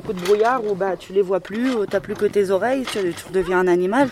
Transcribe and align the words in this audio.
un 0.00 0.06
coup 0.06 0.12
de 0.14 0.20
brouillard 0.24 0.64
où 0.64 0.74
bah 0.74 0.96
tu 0.96 1.12
les 1.12 1.20
vois 1.22 1.40
plus, 1.40 1.74
où 1.74 1.84
t'as 1.84 2.00
plus 2.00 2.14
que 2.14 2.24
tes 2.24 2.50
oreilles, 2.50 2.84
tu, 2.84 3.12
tu 3.12 3.26
redeviens 3.28 3.58
un 3.58 3.68
animal. 3.68 4.08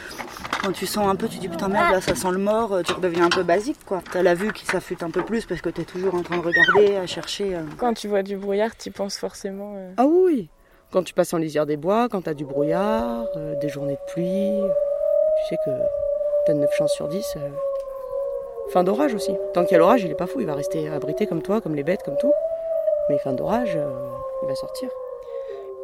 Quand 0.63 0.73
tu 0.73 0.87
sens 0.87 1.09
un 1.09 1.15
peu, 1.15 1.29
tu 1.29 1.39
dis 1.39 1.49
putain 1.49 1.69
merde 1.69 1.93
là 1.93 2.01
ça 2.01 2.15
sent 2.15 2.31
le 2.31 2.39
mort, 2.39 2.81
tu 2.85 2.93
redeviens 2.93 3.25
un 3.27 3.29
peu 3.31 3.43
basique 3.43 3.79
quoi. 3.87 4.01
T'as 4.13 4.23
la 4.23 4.35
vue 4.35 4.53
qui 4.53 4.67
s'affûte 4.67 5.03
un 5.03 5.11
peu 5.11 5.23
plus 5.23 5.47
parce 5.47 5.61
que 5.63 5.71
t'es 5.71 5.85
toujours 5.85 6.15
en 6.15 6.23
train 6.23 6.37
de 6.37 6.43
regarder, 6.45 6.97
à 6.97 7.07
chercher. 7.07 7.55
euh. 7.55 7.61
Quand 7.79 7.95
tu 7.95 8.07
vois 8.09 8.23
du 8.23 8.37
brouillard, 8.37 8.77
tu 8.77 8.91
penses 8.91 9.17
forcément. 9.17 9.75
euh, 9.77 9.93
Ah 9.97 10.07
oui, 10.07 10.51
quand 10.93 11.03
tu 11.05 11.15
passes 11.15 11.33
en 11.33 11.39
lisière 11.39 11.65
des 11.65 11.77
bois, 11.77 12.09
quand 12.11 12.23
t'as 12.23 12.35
du 12.35 12.45
brouillard, 12.45 13.25
euh, 13.37 13.55
des 13.61 13.69
journées 13.69 13.95
de 13.95 14.13
pluie, 14.13 14.61
tu 14.61 15.49
sais 15.49 15.57
que 15.65 15.71
t'as 16.47 16.55
9 16.55 16.71
chances 16.77 16.93
sur 16.93 17.09
10. 17.09 17.35
euh, 17.37 17.49
Fin 18.71 18.85
d'orage 18.85 19.15
aussi. 19.15 19.35
Tant 19.55 19.63
qu'il 19.65 19.73
y 19.73 19.77
a 19.77 19.79
l'orage, 19.79 20.03
il 20.05 20.11
est 20.11 20.15
pas 20.15 20.27
fou, 20.27 20.41
il 20.41 20.47
va 20.47 20.55
rester 20.55 20.89
abrité 20.91 21.27
comme 21.27 21.41
toi, 21.41 21.61
comme 21.63 21.75
les 21.75 21.85
bêtes, 21.85 22.03
comme 22.03 22.19
tout. 22.19 22.33
Mais 23.09 23.19
fin 23.19 23.33
d'orage, 23.33 23.77
euh, 23.77 23.89
il 24.43 24.49
va 24.49 24.55
sortir. 24.55 24.91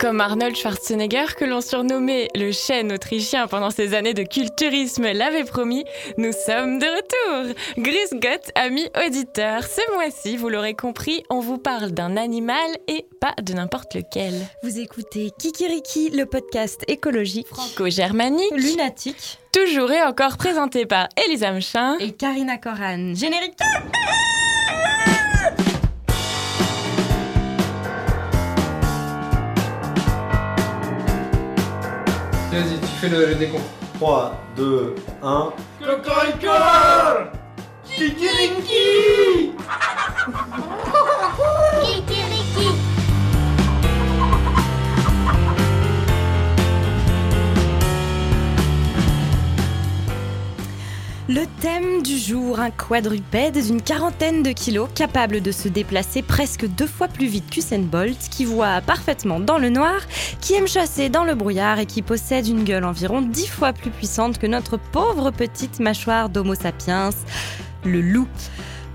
Comme 0.00 0.20
Arnold 0.20 0.56
Schwarzenegger, 0.56 1.34
que 1.36 1.44
l'on 1.44 1.60
surnommait 1.60 2.28
le 2.34 2.52
chêne 2.52 2.92
autrichien 2.92 3.46
pendant 3.46 3.70
ses 3.70 3.94
années 3.94 4.12
de 4.12 4.22
culturisme 4.22 5.10
l'avait 5.12 5.44
promis, 5.44 5.84
nous 6.18 6.32
sommes 6.32 6.78
de 6.78 6.86
retour. 6.86 7.54
Gris 7.78 8.18
Gott, 8.20 8.50
amis 8.54 8.88
auditeurs, 9.06 9.64
ce 9.64 9.94
mois-ci, 9.94 10.36
vous 10.36 10.48
l'aurez 10.48 10.74
compris, 10.74 11.22
on 11.30 11.40
vous 11.40 11.58
parle 11.58 11.92
d'un 11.92 12.16
animal 12.16 12.70
et 12.88 13.06
pas 13.20 13.34
de 13.42 13.54
n'importe 13.54 13.94
lequel. 13.94 14.34
Vous 14.62 14.78
écoutez 14.78 15.30
Kikiriki, 15.38 16.10
le 16.10 16.26
podcast 16.26 16.84
écologique, 16.88 17.46
Franco-germanique, 17.48 18.52
lunatique 18.56 19.38
toujours 19.52 19.92
et 19.92 20.02
encore 20.02 20.36
présenté 20.36 20.84
par 20.84 21.08
Elisa 21.24 21.52
Mchin. 21.52 21.96
et 22.00 22.10
Karina 22.10 22.58
Koran. 22.58 23.14
Générique 23.14 23.54
Vas-y, 32.54 32.78
tu 32.78 32.86
fais 33.00 33.08
le, 33.08 33.26
le 33.26 33.34
décompte. 33.34 33.64
3, 33.98 34.32
2, 34.56 34.94
1. 35.24 35.52
Le 51.26 51.46
thème 51.62 52.02
du 52.02 52.18
jour, 52.18 52.60
un 52.60 52.70
quadrupède 52.70 53.56
d'une 53.56 53.80
quarantaine 53.80 54.42
de 54.42 54.52
kilos, 54.52 54.90
capable 54.94 55.40
de 55.40 55.52
se 55.52 55.68
déplacer 55.68 56.20
presque 56.20 56.66
deux 56.66 56.86
fois 56.86 57.08
plus 57.08 57.24
vite 57.24 57.48
qu'Usain 57.48 57.78
Bolt, 57.78 58.18
qui 58.30 58.44
voit 58.44 58.82
parfaitement 58.82 59.40
dans 59.40 59.56
le 59.56 59.70
noir, 59.70 60.02
qui 60.42 60.52
aime 60.52 60.68
chasser 60.68 61.08
dans 61.08 61.24
le 61.24 61.34
brouillard 61.34 61.78
et 61.78 61.86
qui 61.86 62.02
possède 62.02 62.46
une 62.46 62.62
gueule 62.62 62.84
environ 62.84 63.22
dix 63.22 63.46
fois 63.46 63.72
plus 63.72 63.88
puissante 63.88 64.36
que 64.36 64.46
notre 64.46 64.76
pauvre 64.76 65.30
petite 65.30 65.80
mâchoire 65.80 66.28
d'Homo 66.28 66.54
sapiens, 66.54 67.08
le 67.86 68.02
loup. 68.02 68.28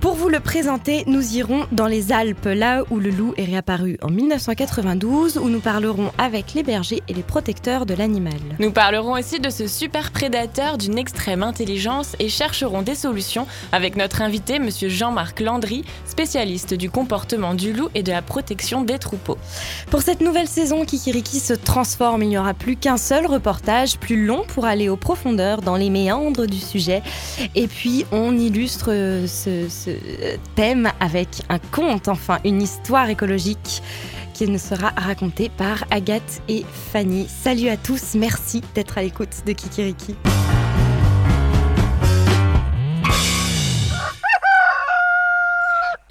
Pour 0.02 0.14
vous 0.14 0.30
le 0.30 0.40
présenter, 0.40 1.04
nous 1.08 1.36
irons 1.36 1.66
dans 1.74 1.88
les 1.88 2.14
Alpes, 2.14 2.46
là 2.46 2.84
où 2.90 3.00
le 3.00 3.10
loup 3.10 3.34
est 3.36 3.44
réapparu 3.44 3.98
en 4.02 4.10
1992, 4.10 5.38
où 5.38 5.50
nous 5.50 5.60
parlerons 5.60 6.14
avec 6.18 6.54
les 6.54 6.64
bergers 6.64 7.04
et 7.10 7.14
les 7.14 7.22
protecteurs 7.22 7.86
de 7.86 7.94
l'animal. 7.94 8.40
Nous 8.60 8.72
parlerons 8.72 9.20
aussi 9.20 9.42
de 9.42 9.50
ce 9.50 9.68
super 9.68 10.12
prédateur 10.12 10.78
d'une 10.78 10.98
extrême 10.98 11.44
intelligence 11.44 12.16
et 12.20 12.30
chercherons 12.30 12.82
des 12.82 12.96
solutions 12.96 13.46
avec 13.74 13.98
notre 13.98 14.22
invité, 14.22 14.58
monsieur 14.60 14.88
Jean-Marc 14.88 15.42
Landry, 15.42 15.84
spécialiste 16.06 16.74
du 16.74 16.90
comportement 16.90 17.54
du 17.54 17.74
loup 17.74 17.90
et 17.94 18.02
de 18.02 18.14
la 18.14 18.22
protection 18.22 18.84
des 18.84 19.00
troupeaux. 19.00 19.38
Pour 19.92 20.02
cette 20.02 20.22
nouvelle 20.22 20.48
saison, 20.48 20.86
Kikiriki 20.86 21.42
se 21.42 21.54
transforme. 21.54 22.24
Il 22.24 22.30
n'y 22.30 22.38
aura 22.38 22.54
plus 22.54 22.78
qu'un 22.78 22.98
seul 22.98 23.26
reportage, 23.26 23.98
plus 23.98 24.26
long 24.26 24.44
pour 24.48 24.64
aller 24.64 24.88
aux 24.88 24.96
profondeurs 24.96 25.62
dans 25.62 25.76
les 25.76 25.90
méandres 25.90 26.48
du 26.48 26.58
sujet. 26.58 27.04
Et 27.56 27.68
puis, 27.68 28.06
on 28.14 28.38
illustre 28.38 28.92
euh, 28.92 29.28
ce, 29.28 29.89
thème 30.56 30.92
avec 31.00 31.28
un 31.50 31.60
conte, 31.60 32.08
enfin 32.08 32.40
une 32.44 32.62
histoire 32.62 33.10
écologique 33.10 33.82
qui 34.34 34.48
nous 34.48 34.58
sera 34.58 34.94
racontée 34.96 35.50
par 35.50 35.84
Agathe 35.92 36.42
et 36.48 36.64
Fanny. 36.92 37.28
Salut 37.28 37.68
à 37.68 37.78
tous, 37.78 38.16
merci 38.16 38.62
d'être 38.74 38.98
à 38.98 39.02
l'écoute 39.02 39.44
de 39.46 39.52
Kikiriki. 39.52 40.16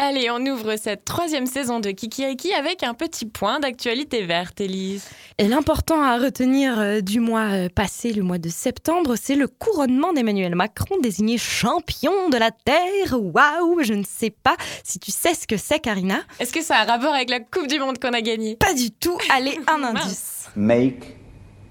Allez, 0.00 0.30
on 0.30 0.38
ouvre 0.46 0.76
cette 0.76 1.04
troisième 1.04 1.46
saison 1.46 1.80
de 1.80 1.90
Kikiriki 1.90 2.54
avec 2.54 2.84
un 2.84 2.94
petit 2.94 3.26
point 3.26 3.58
d'actualité 3.58 4.24
verte, 4.24 4.60
Élise. 4.60 5.08
Et 5.38 5.48
l'important 5.48 6.00
à 6.00 6.18
retenir 6.18 6.78
euh, 6.78 7.00
du 7.00 7.18
mois 7.18 7.48
euh, 7.52 7.68
passé, 7.68 8.12
le 8.12 8.22
mois 8.22 8.38
de 8.38 8.48
septembre, 8.48 9.16
c'est 9.20 9.34
le 9.34 9.48
couronnement 9.48 10.12
d'Emmanuel 10.12 10.54
Macron 10.54 10.98
désigné 11.02 11.36
champion 11.36 12.28
de 12.30 12.36
la 12.36 12.52
Terre. 12.52 13.16
Waouh, 13.20 13.82
je 13.82 13.94
ne 13.94 14.04
sais 14.04 14.30
pas 14.30 14.54
si 14.84 15.00
tu 15.00 15.10
sais 15.10 15.34
ce 15.34 15.48
que 15.48 15.56
c'est, 15.56 15.80
Karina. 15.80 16.20
Est-ce 16.38 16.52
que 16.52 16.62
ça 16.62 16.76
a 16.76 16.82
un 16.82 16.84
rapport 16.84 17.12
avec 17.14 17.28
la 17.28 17.40
Coupe 17.40 17.66
du 17.66 17.80
Monde 17.80 17.98
qu'on 17.98 18.12
a 18.12 18.20
gagnée? 18.20 18.54
Pas 18.54 18.74
du 18.74 18.92
tout. 18.92 19.18
Allez, 19.34 19.58
un 19.66 19.82
indice. 19.82 20.46
make 20.54 21.16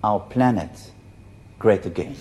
our 0.04 0.28
planet 0.28 0.70
great 1.60 1.86
again. 1.86 2.12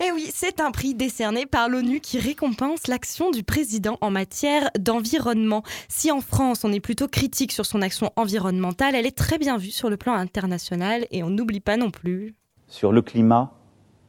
Eh 0.00 0.10
oui, 0.12 0.28
c'est 0.32 0.60
un 0.60 0.70
prix 0.70 0.94
décerné 0.94 1.46
par 1.46 1.68
l'ONU 1.68 2.00
qui 2.00 2.18
récompense 2.18 2.86
l'action 2.88 3.30
du 3.30 3.42
président 3.42 3.98
en 4.00 4.10
matière 4.10 4.70
d'environnement. 4.78 5.62
Si 5.88 6.10
en 6.10 6.20
France 6.20 6.64
on 6.64 6.72
est 6.72 6.80
plutôt 6.80 7.08
critique 7.08 7.52
sur 7.52 7.66
son 7.66 7.82
action 7.82 8.10
environnementale, 8.16 8.94
elle 8.94 9.06
est 9.06 9.16
très 9.16 9.38
bien 9.38 9.56
vue 9.56 9.70
sur 9.70 9.90
le 9.90 9.96
plan 9.96 10.14
international 10.14 11.06
et 11.10 11.22
on 11.22 11.30
n'oublie 11.30 11.60
pas 11.60 11.76
non 11.76 11.90
plus. 11.90 12.34
Sur 12.66 12.92
le 12.92 13.02
climat, 13.02 13.52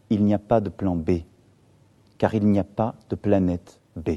il 0.10 0.24
n'y 0.24 0.34
a 0.34 0.40
pas 0.40 0.62
de 0.62 0.70
plan 0.70 0.96
B, 0.96 1.22
car 2.18 2.34
il 2.34 2.46
n'y 2.48 2.60
a 2.60 2.64
pas 2.64 2.96
de 3.10 3.16
planète 3.16 3.80
B. 3.96 4.10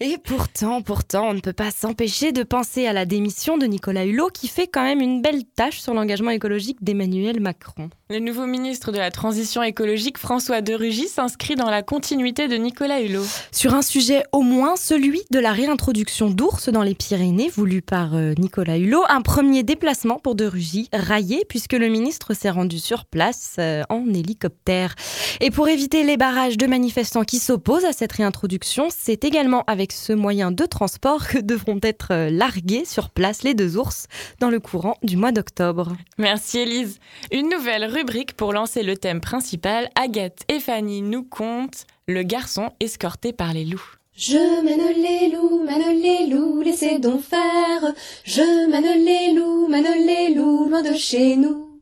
Et 0.00 0.18
pourtant, 0.18 0.82
pourtant, 0.82 1.28
on 1.28 1.34
ne 1.34 1.40
peut 1.40 1.52
pas 1.52 1.70
s'empêcher 1.70 2.32
de 2.32 2.42
penser 2.42 2.86
à 2.86 2.92
la 2.92 3.06
démission 3.06 3.58
de 3.58 3.66
Nicolas 3.66 4.04
Hulot 4.04 4.28
qui 4.28 4.48
fait 4.48 4.66
quand 4.66 4.82
même 4.82 5.00
une 5.00 5.22
belle 5.22 5.44
tâche 5.44 5.80
sur 5.80 5.94
l'engagement 5.94 6.30
écologique 6.30 6.82
d'Emmanuel 6.82 7.40
Macron. 7.40 7.90
Le 8.10 8.18
nouveau 8.18 8.44
ministre 8.44 8.92
de 8.92 8.98
la 8.98 9.10
Transition 9.10 9.62
écologique, 9.62 10.18
François 10.18 10.60
de 10.60 10.74
Rugy, 10.74 11.08
s'inscrit 11.08 11.54
dans 11.54 11.70
la 11.70 11.82
continuité 11.82 12.48
de 12.48 12.56
Nicolas 12.56 13.00
Hulot. 13.00 13.24
Sur 13.50 13.72
un 13.72 13.80
sujet 13.80 14.24
au 14.30 14.42
moins, 14.42 14.76
celui 14.76 15.22
de 15.30 15.38
la 15.38 15.52
réintroduction 15.52 16.28
d'ours 16.28 16.68
dans 16.68 16.82
les 16.82 16.94
Pyrénées, 16.94 17.48
voulu 17.48 17.80
par 17.80 18.14
euh, 18.14 18.34
Nicolas 18.36 18.76
Hulot, 18.76 19.04
un 19.08 19.22
premier 19.22 19.62
déplacement 19.62 20.18
pour 20.18 20.34
de 20.34 20.44
Rugy, 20.44 20.90
rayé 20.92 21.46
puisque 21.48 21.72
le 21.72 21.88
ministre 21.88 22.34
s'est 22.34 22.50
rendu 22.50 22.78
sur 22.78 23.06
place 23.06 23.56
euh, 23.58 23.84
en 23.88 24.06
hélicoptère. 24.12 24.96
Et 25.40 25.50
pour 25.50 25.68
éviter 25.68 26.04
les 26.04 26.18
barrages 26.18 26.58
de 26.58 26.66
manifestants 26.66 27.24
qui 27.24 27.38
s'opposent 27.38 27.86
à 27.86 27.94
cette 27.94 28.12
réintroduction, 28.12 28.88
c'est 28.94 29.24
également 29.24 29.64
avec 29.66 29.92
ce 29.92 30.12
moyen 30.12 30.52
de 30.52 30.66
transport 30.66 31.26
que 31.26 31.38
devront 31.38 31.80
être 31.82 32.08
euh, 32.10 32.28
largués 32.28 32.84
sur 32.84 33.08
place 33.08 33.44
les 33.44 33.54
deux 33.54 33.78
ours 33.78 34.08
dans 34.40 34.50
le 34.50 34.60
courant 34.60 34.98
du 35.02 35.16
mois 35.16 35.32
d'octobre. 35.32 35.96
Merci 36.18 36.58
Élise. 36.58 36.98
Une 37.32 37.48
nouvelle 37.48 37.93
rubrique 37.94 38.34
pour 38.34 38.52
lancer 38.52 38.82
le 38.82 38.96
thème 38.96 39.20
principal. 39.20 39.88
Agathe 39.94 40.42
et 40.48 40.60
Fanny 40.60 41.00
nous 41.00 41.22
content 41.22 41.84
le 42.06 42.22
garçon 42.22 42.72
escorté 42.80 43.32
par 43.32 43.52
les 43.52 43.64
loups. 43.64 43.96
Je 44.16 44.62
mène 44.62 45.02
les 45.02 45.30
loups, 45.30 45.64
mène 45.64 46.02
les 46.02 46.26
loups, 46.26 46.62
laissez 46.62 46.98
donc 46.98 47.22
faire. 47.22 47.94
Je 48.24 48.68
mène 48.70 49.04
les 49.04 49.32
loups, 49.32 49.68
mène 49.68 50.06
les 50.06 50.34
loups, 50.34 50.68
loin 50.68 50.82
de 50.82 50.94
chez 50.94 51.36
nous. 51.36 51.80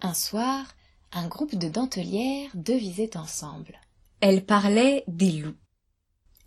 Un 0.00 0.14
soir, 0.14 0.64
un 1.12 1.26
groupe 1.28 1.54
de 1.54 1.68
dentelières 1.68 2.50
devisaient 2.54 3.16
ensemble. 3.16 3.80
Elle 4.20 4.44
parlait 4.44 5.04
des 5.08 5.32
loups. 5.32 5.54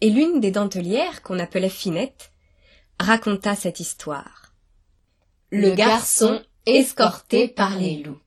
Et 0.01 0.09
l'une 0.09 0.39
des 0.39 0.51
dentelières, 0.51 1.21
qu'on 1.21 1.39
appelait 1.39 1.69
Finette, 1.69 2.31
raconta 2.99 3.55
cette 3.55 3.79
histoire. 3.79 4.53
Le 5.51 5.75
garçon 5.75 6.41
escorté 6.65 7.47
par 7.47 7.77
les 7.77 8.03
loups. 8.03 8.19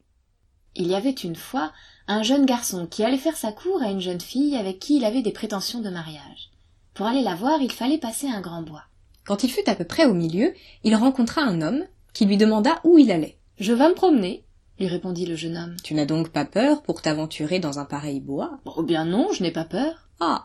Il 0.74 0.86
y 0.86 0.94
avait 0.94 1.10
une 1.10 1.36
fois 1.36 1.72
un 2.08 2.22
jeune 2.22 2.46
garçon 2.46 2.86
qui 2.86 3.04
allait 3.04 3.18
faire 3.18 3.36
sa 3.36 3.52
cour 3.52 3.82
à 3.82 3.90
une 3.90 4.00
jeune 4.00 4.20
fille 4.20 4.56
avec 4.56 4.78
qui 4.78 4.96
il 4.96 5.04
avait 5.04 5.22
des 5.22 5.32
prétentions 5.32 5.80
de 5.80 5.90
mariage. 5.90 6.50
Pour 6.94 7.06
aller 7.06 7.22
la 7.22 7.34
voir, 7.34 7.60
il 7.60 7.72
fallait 7.72 7.98
passer 7.98 8.28
un 8.28 8.40
grand 8.40 8.62
bois. 8.62 8.84
Quand 9.24 9.44
il 9.44 9.50
fut 9.50 9.68
à 9.68 9.74
peu 9.74 9.84
près 9.84 10.06
au 10.06 10.14
milieu, 10.14 10.52
il 10.84 10.94
rencontra 10.96 11.42
un 11.42 11.62
homme 11.62 11.84
qui 12.12 12.26
lui 12.26 12.36
demanda 12.36 12.80
où 12.84 12.98
il 12.98 13.10
allait. 13.10 13.38
Je 13.58 13.72
vas 13.72 13.88
me 13.88 13.94
promener, 13.94 14.44
lui 14.78 14.88
répondit 14.88 15.26
le 15.26 15.36
jeune 15.36 15.56
homme. 15.56 15.76
Tu 15.82 15.94
n'as 15.94 16.06
donc 16.06 16.30
pas 16.30 16.44
peur 16.44 16.82
pour 16.82 17.02
t'aventurer 17.02 17.60
dans 17.60 17.78
un 17.78 17.84
pareil 17.84 18.20
bois 18.20 18.58
Oh 18.64 18.82
bien 18.82 19.04
non, 19.04 19.28
je 19.32 19.42
n'ai 19.42 19.52
pas 19.52 19.64
peur. 19.64 20.08
Ah 20.20 20.42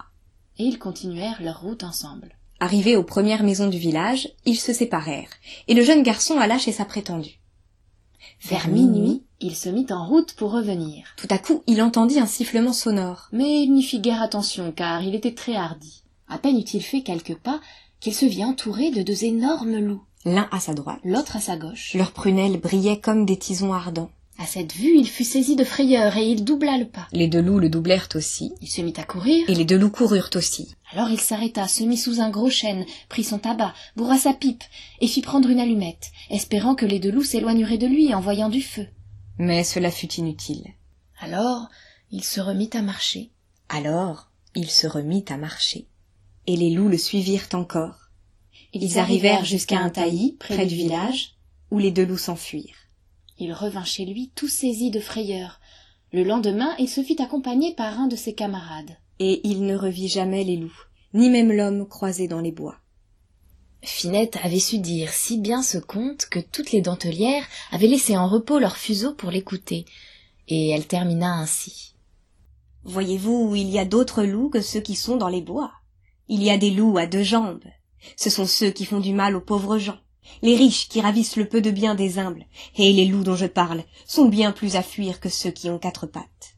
Et 0.58 0.64
ils 0.64 0.80
continuèrent 0.80 1.42
leur 1.42 1.62
route 1.62 1.84
ensemble. 1.84 2.36
Arrivés 2.60 2.96
aux 2.96 3.04
premières 3.04 3.44
maisons 3.44 3.68
du 3.68 3.78
village, 3.78 4.30
ils 4.46 4.60
se 4.60 4.74
séparèrent, 4.74 5.30
et 5.68 5.74
le 5.74 5.84
jeune 5.84 6.04
garçon 6.04 6.40
alla 6.40 6.58
chez 6.58 6.72
sa 6.72 6.86
prétendue. 6.86 7.40
Vers 8.42 8.68
minuit, 8.68 9.24
il 9.39 9.56
se 9.56 9.69
mit 9.69 9.86
en 9.92 10.06
route 10.07 10.34
pour 10.34 10.51
revenir. 10.51 11.06
Tout 11.18 11.28
à 11.30 11.38
coup, 11.38 11.63
il 11.68 11.81
entendit 11.81 12.19
un 12.19 12.25
sifflement 12.25 12.74
sonore. 12.74 13.30
Mais 13.31 13.63
il 13.63 13.74
n'y 13.74 13.84
fit 13.84 14.00
guère 14.00 14.22
attention, 14.22 14.72
car 14.72 15.04
il 15.04 15.16
était 15.16 15.34
très 15.34 15.56
hardi. 15.56 16.04
À 16.28 16.38
peine 16.38 16.57
eut-il 16.57 16.81
fait 16.81 17.01
quelques 17.01 17.36
pas 17.36 17.60
qu'il 18.00 18.13
se 18.13 18.25
vit 18.25 18.44
entouré 18.44 18.92
de 18.92 19.01
deux 19.01 19.24
énormes 19.25 19.78
loups. 19.78 20.04
l'un 20.25 20.48
à 20.51 20.60
sa 20.60 20.74
droite, 20.74 21.00
l'autre 21.04 21.38
à 21.38 21.39
sa 21.39 21.56
gauche. 21.56 21.94
Leurs 21.94 22.12
prunelles 22.12 22.60
brillaient 22.60 23.00
comme 23.00 23.25
des 23.25 23.38
tisons 23.38 23.74
ardents. 23.74 24.12
À 24.39 24.45
cette 24.45 24.74
vue, 24.74 24.95
il 24.95 25.07
fut 25.07 25.24
saisi 25.24 25.56
de 25.56 25.63
frayeur 25.63 26.16
et 26.16 26.28
il 26.28 26.44
doubla 26.44 26.78
le 26.78 26.86
pas. 26.86 27.07
Les 27.12 27.28
deux 27.28 27.42
loups 27.42 27.57
le 27.57 27.69
doublèrent 27.69 28.10
aussi. 28.13 28.51
Il 28.62 28.68
se 28.68 28.81
mit 28.81 28.94
à 28.98 29.04
courir. 29.04 29.50
Et 29.50 29.56
les 29.56 29.66
deux 29.66 29.80
loups 29.80 29.90
coururent 29.90 30.30
aussi. 30.36 30.75
Alors 30.94 31.10
il 31.10 31.19
s'arrêta, 31.19 31.68
se 31.68 31.83
mit 31.83 31.98
sous 31.98 32.22
un 32.22 32.30
gros 32.30 32.51
chêne, 32.51 32.86
prit 33.10 33.24
son 33.24 33.40
tabac, 33.40 33.74
bourra 33.95 34.18
sa 34.18 34.33
pipe, 34.33 34.63
et 35.01 35.07
fit 35.07 35.22
prendre 35.22 35.50
une 35.50 35.60
allumette, 35.60 36.12
espérant 36.30 36.75
que 36.75 36.86
les 36.86 37.00
deux 37.00 37.12
loups 37.12 37.24
s'éloigneraient 37.24 37.80
de 37.80 37.88
lui 37.88 38.13
en 38.13 38.22
voyant 38.22 38.50
du 38.50 38.62
feu. 38.62 38.86
Mais 39.38 39.63
cela 39.63 39.92
fut 39.92 40.13
inutile. 40.13 40.66
Alors 41.19 41.68
il 42.12 42.24
se 42.24 42.39
remit 42.39 42.69
à 42.74 42.81
marcher. 42.81 43.31
Alors 43.69 44.30
il 44.56 44.69
se 44.69 44.88
remit 44.88 45.25
à 45.30 45.38
marcher. 45.38 45.88
Et 46.48 46.56
les 46.56 46.72
loups 46.72 46.89
le 46.89 46.98
suivirent 46.98 47.50
encore. 47.54 48.10
Ils 48.74 48.98
arrivèrent 48.98 49.45
jusqu'à 49.45 49.80
un 49.80 49.89
taillis, 49.89 50.36
près 50.39 50.66
du 50.66 50.75
village, 50.75 51.36
où 51.72 51.80
les 51.80 51.92
deux 51.92 52.06
loups 52.06 52.18
s'enfuirent. 52.18 52.88
Il 53.39 53.54
revint 53.54 53.84
chez 53.84 54.06
lui 54.06 54.31
tout 54.36 54.48
saisi 54.48 54.89
de 54.89 55.00
frayeur. 55.00 55.60
Le 56.12 56.24
lendemain, 56.24 56.74
il 56.80 56.90
se 56.90 57.04
fit 57.04 57.22
accompagner 57.22 57.75
par 57.75 58.00
un 58.00 58.07
de 58.07 58.16
ses 58.16 58.33
camarades. 58.33 58.98
Et 59.19 59.42
il 59.48 59.66
ne 59.66 59.75
revit 59.75 60.07
jamais 60.07 60.44
les 60.44 60.57
loups, 60.57 60.86
ni 61.13 61.30
même 61.30 61.51
l'homme 61.51 61.88
croisé 61.88 62.28
dans 62.28 62.42
les 62.42 62.51
bois. 62.51 62.78
Finette 63.84 64.38
avait 64.44 64.60
su 64.60 64.80
dire 64.80 65.12
si 65.12 65.38
bien 65.38 65.62
ce 65.62 65.78
conte 65.78 66.26
que 66.26 66.40
toutes 66.40 66.72
les 66.72 66.82
dentelières 66.82 67.46
avaient 67.72 67.88
laissé 67.88 68.18
en 68.18 68.28
repos 68.28 68.60
leurs 68.60 68.78
fuseaux 68.78 69.14
pour 69.14 69.32
l'écouter, 69.32 69.86
et 70.48 70.70
elle 70.70 70.88
termina 70.88 71.34
ainsi. 71.34 71.96
Voyez-vous, 72.84 73.56
il 73.56 73.70
y 73.70 73.80
a 73.80 73.86
d'autres 73.86 74.24
loups 74.24 74.50
que 74.50 74.62
ceux 74.62 74.80
qui 74.80 74.96
sont 74.96 75.18
dans 75.18 75.28
les 75.28 75.42
bois. 75.42 75.72
Il 76.28 76.44
y 76.44 76.50
a 76.50 76.58
des 76.58 76.72
loups 76.72 76.98
à 76.98 77.06
deux 77.06 77.24
jambes. 77.24 77.64
Ce 78.16 78.30
sont 78.30 78.46
ceux 78.46 78.72
qui 78.72 78.86
font 78.86 79.00
du 79.00 79.14
mal 79.14 79.36
aux 79.36 79.42
pauvres 79.42 79.78
gens 79.78 80.00
les 80.42 80.56
riches 80.56 80.88
qui 80.88 81.02
ravissent 81.02 81.36
le 81.36 81.48
peu 81.48 81.62
de 81.62 81.72
bien 81.72 81.96
des 81.96 82.20
humbles, 82.20 82.46
et 82.76 82.94
les 82.94 83.06
loups 83.06 83.24
dont 83.24 83.36
je 83.36 83.46
parle 83.46 83.84
sont 84.06 84.26
bien 84.26 84.52
plus 84.52 84.76
à 84.76 84.84
fuir 84.84 85.20
que 85.20 85.30
ceux 85.30 85.52
qui 85.52 85.70
ont 85.70 85.80
quatre 85.80 86.06
pattes. 86.06 86.56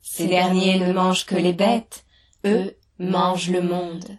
Ces 0.00 0.26
derniers 0.26 0.78
ne 0.78 0.92
mangent 0.92 1.26
que 1.26 1.36
les 1.36 1.52
bêtes, 1.52 2.04
eux 2.44 2.76
mangent 2.98 3.50
le 3.50 3.62
monde. 3.62 4.18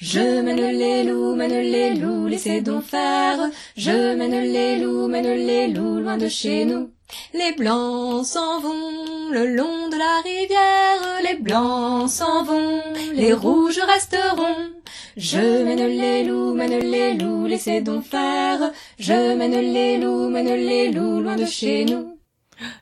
Je 0.00 0.40
mène 0.42 0.78
les 0.78 1.02
loups, 1.02 1.34
mène 1.34 1.60
les 1.60 1.94
loups, 1.94 2.28
laissez 2.28 2.60
donc 2.60 2.84
faire. 2.84 3.38
Je 3.76 4.14
mène 4.14 4.52
les 4.52 4.78
loups, 4.78 5.08
mène 5.08 5.26
les 5.26 5.66
loups, 5.68 5.98
loin 5.98 6.16
de 6.16 6.28
chez 6.28 6.64
nous. 6.64 6.90
Les 7.34 7.52
blancs 7.52 8.24
s'en 8.24 8.60
vont 8.60 9.30
le 9.32 9.56
long 9.56 9.88
de 9.88 9.96
la 9.96 10.20
rivière, 10.22 11.22
les 11.28 11.36
blancs 11.36 12.08
s'en 12.08 12.44
vont, 12.44 12.80
les 13.12 13.32
rouges 13.32 13.80
resteront. 13.80 14.70
Je 15.16 15.64
mène 15.64 15.86
les 15.86 16.22
loups, 16.22 16.54
mène 16.54 16.78
les 16.78 17.14
loups, 17.14 17.46
laissez 17.46 17.80
donc 17.80 18.04
faire. 18.04 18.70
Je 19.00 19.34
mène 19.34 19.58
les 19.72 19.98
loups, 19.98 20.28
mène 20.30 20.54
les 20.54 20.92
loups, 20.92 21.20
loin 21.20 21.34
de 21.34 21.44
chez 21.44 21.84
nous. 21.84 22.18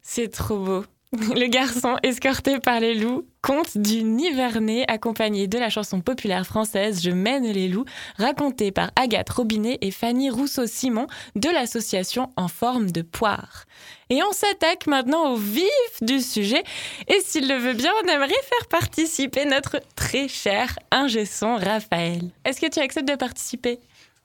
C'est 0.02 0.30
trop 0.30 0.58
beau. 0.58 0.84
Le 1.34 1.46
garçon 1.46 1.96
escorté 2.02 2.58
par 2.58 2.80
les 2.80 2.94
loups, 2.94 3.26
conte 3.40 3.78
du 3.78 4.02
Nivernais 4.02 4.84
accompagné 4.86 5.46
de 5.46 5.58
la 5.58 5.70
chanson 5.70 6.00
populaire 6.00 6.46
française 6.46 7.02
Je 7.02 7.10
mène 7.10 7.44
les 7.44 7.68
loups, 7.68 7.86
racontée 8.18 8.70
par 8.70 8.90
Agathe 8.96 9.30
Robinet 9.30 9.78
et 9.80 9.90
Fanny 9.90 10.28
Rousseau-Simon 10.28 11.06
de 11.34 11.48
l'association 11.48 12.30
En 12.36 12.48
forme 12.48 12.90
de 12.90 13.02
poire. 13.02 13.64
Et 14.10 14.22
on 14.22 14.32
s'attaque 14.32 14.86
maintenant 14.86 15.32
au 15.32 15.36
vif 15.36 15.66
du 16.02 16.20
sujet. 16.20 16.62
Et 17.08 17.20
s'il 17.24 17.48
le 17.48 17.56
veut 17.56 17.74
bien, 17.74 17.92
on 18.04 18.08
aimerait 18.08 18.28
faire 18.28 18.69
participer 18.69 19.46
notre 19.46 19.80
très 19.94 20.28
cher 20.28 20.78
ingé 20.90 21.24
son 21.24 21.56
Raphaël. 21.56 22.30
Est-ce 22.44 22.60
que 22.60 22.70
tu 22.70 22.80
acceptes 22.80 23.08
de 23.08 23.16
participer? 23.16 23.80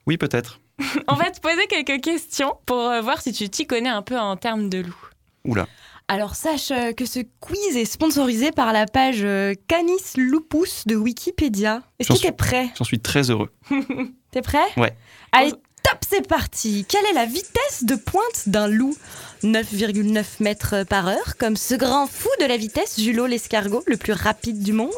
Oui, 0.06 0.18
peut-être. 0.18 0.60
on 1.08 1.14
va 1.14 1.30
te 1.30 1.40
poser 1.40 1.66
quelques 1.68 2.02
questions 2.02 2.54
pour 2.66 2.80
euh, 2.80 3.00
voir 3.00 3.22
si 3.22 3.32
tu 3.32 3.48
t'y 3.48 3.66
connais 3.66 3.88
un 3.88 4.02
peu 4.02 4.18
en 4.18 4.36
termes 4.36 4.68
de 4.68 4.78
loups. 4.78 5.08
Oula. 5.44 5.66
Alors 6.08 6.34
sache 6.34 6.70
euh, 6.70 6.92
que 6.92 7.06
ce 7.06 7.20
quiz 7.40 7.76
est 7.76 7.84
sponsorisé 7.84 8.50
par 8.50 8.72
la 8.72 8.86
page 8.86 9.20
euh, 9.22 9.54
Canis 9.68 10.02
Lupus 10.16 10.86
de 10.86 10.96
Wikipédia. 10.96 11.82
Est-ce 11.98 12.12
que 12.12 12.18
t'es 12.18 12.32
prêt 12.32 12.70
J'en 12.76 12.84
suis 12.84 13.00
très 13.00 13.30
heureux. 13.30 13.50
T'es 14.30 14.42
prêt 14.42 14.58
Ouais. 14.76 14.94
Allez, 15.32 15.50
top, 15.50 15.98
c'est 16.08 16.26
parti 16.26 16.86
Quelle 16.88 17.04
est 17.06 17.14
la 17.14 17.26
vitesse 17.26 17.84
de 17.84 17.94
pointe 17.94 18.48
d'un 18.48 18.66
loup? 18.66 18.94
9,9 19.42 20.24
mètres 20.40 20.84
par 20.84 21.08
heure, 21.08 21.36
comme 21.36 21.56
ce 21.56 21.74
grand 21.74 22.06
fou 22.06 22.28
de 22.40 22.46
la 22.46 22.56
vitesse, 22.56 23.00
Julot 23.00 23.26
l'escargot, 23.26 23.82
le 23.86 23.96
plus 23.96 24.12
rapide 24.12 24.62
du 24.62 24.72
monde. 24.72 24.90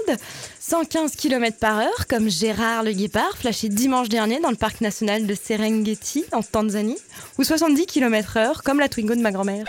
115 0.61 1.17
km 1.17 1.59
par 1.59 1.79
heure, 1.79 2.07
comme 2.09 2.29
Gérard 2.29 2.83
le 2.83 2.93
guépard, 2.93 3.39
flashé 3.39 3.71
dimanche 3.71 4.11
dernier 4.11 4.41
dans 4.41 4.51
le 4.51 4.57
parc 4.57 4.83
national 4.83 5.27
de 5.27 5.35
Serengeti, 5.35 6.27
en 6.33 6.43
Tanzanie. 6.43 6.99
Ou 7.39 7.45
70 7.45 7.87
km 7.87 8.37
heure, 8.37 8.63
comme 8.63 8.81
la 8.81 8.89
Twingo 8.89 9.15
de 9.15 9.23
ma 9.23 9.33
grand-mère. 9.33 9.65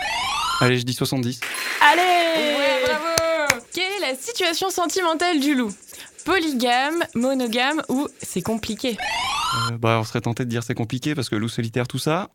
Allez, 0.60 0.78
je 0.78 0.84
dis 0.84 0.94
70. 0.94 1.40
Allez 1.80 2.00
Ouais, 2.56 2.82
bravo 2.86 3.60
Quelle 3.72 3.84
est 4.02 4.12
la 4.12 4.14
situation 4.16 4.70
sentimentale 4.70 5.40
du 5.40 5.54
loup? 5.54 5.72
Polygame, 6.24 7.04
monogame 7.14 7.82
ou 7.88 8.08
c'est 8.22 8.42
compliqué? 8.42 8.96
Euh, 9.70 9.76
Bah, 9.78 9.98
on 10.00 10.04
serait 10.04 10.20
tenté 10.22 10.44
de 10.44 10.50
dire 10.50 10.62
c'est 10.62 10.74
compliqué 10.74 11.14
parce 11.14 11.28
que 11.28 11.36
loup 11.36 11.48
solitaire, 11.48 11.86
tout 11.86 11.98
ça. 11.98 12.30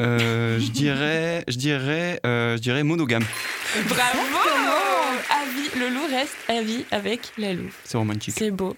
Euh, 0.00 0.58
je 0.60 0.66
dirais, 0.72 1.44
je 1.48 1.56
dirais, 1.56 2.20
euh, 2.26 2.56
je 2.56 2.62
dirais 2.62 2.82
monogame. 2.82 3.24
Bravo 3.88 4.18
Avis, 5.30 5.78
le 5.80 5.88
loup 5.88 6.06
reste 6.10 6.36
à 6.48 6.60
vie 6.60 6.84
avec 6.90 7.20
la 7.38 7.54
loup. 7.54 7.70
C'est 7.84 7.96
romantique. 7.96 8.34
C'est 8.36 8.50
beau. 8.50 8.76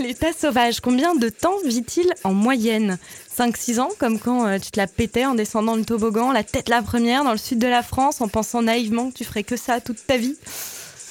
L'état 0.00 0.32
sauvage, 0.32 0.80
combien 0.80 1.14
de 1.14 1.28
temps 1.28 1.56
vit-il 1.64 2.12
en 2.24 2.32
moyenne 2.32 2.98
5-6 3.36 3.80
ans, 3.80 3.90
comme 3.98 4.18
quand 4.18 4.46
euh, 4.46 4.58
tu 4.58 4.70
te 4.70 4.80
la 4.80 4.86
pétais 4.86 5.26
en 5.26 5.34
descendant 5.34 5.76
le 5.76 5.84
toboggan, 5.84 6.32
la 6.32 6.42
tête 6.42 6.70
la 6.70 6.80
première, 6.80 7.22
dans 7.22 7.32
le 7.32 7.38
sud 7.38 7.58
de 7.58 7.66
la 7.66 7.82
France, 7.82 8.20
en 8.20 8.28
pensant 8.28 8.62
naïvement 8.62 9.10
que 9.10 9.16
tu 9.16 9.24
ferais 9.24 9.42
que 9.42 9.56
ça 9.56 9.80
toute 9.80 10.06
ta 10.06 10.16
vie 10.16 10.36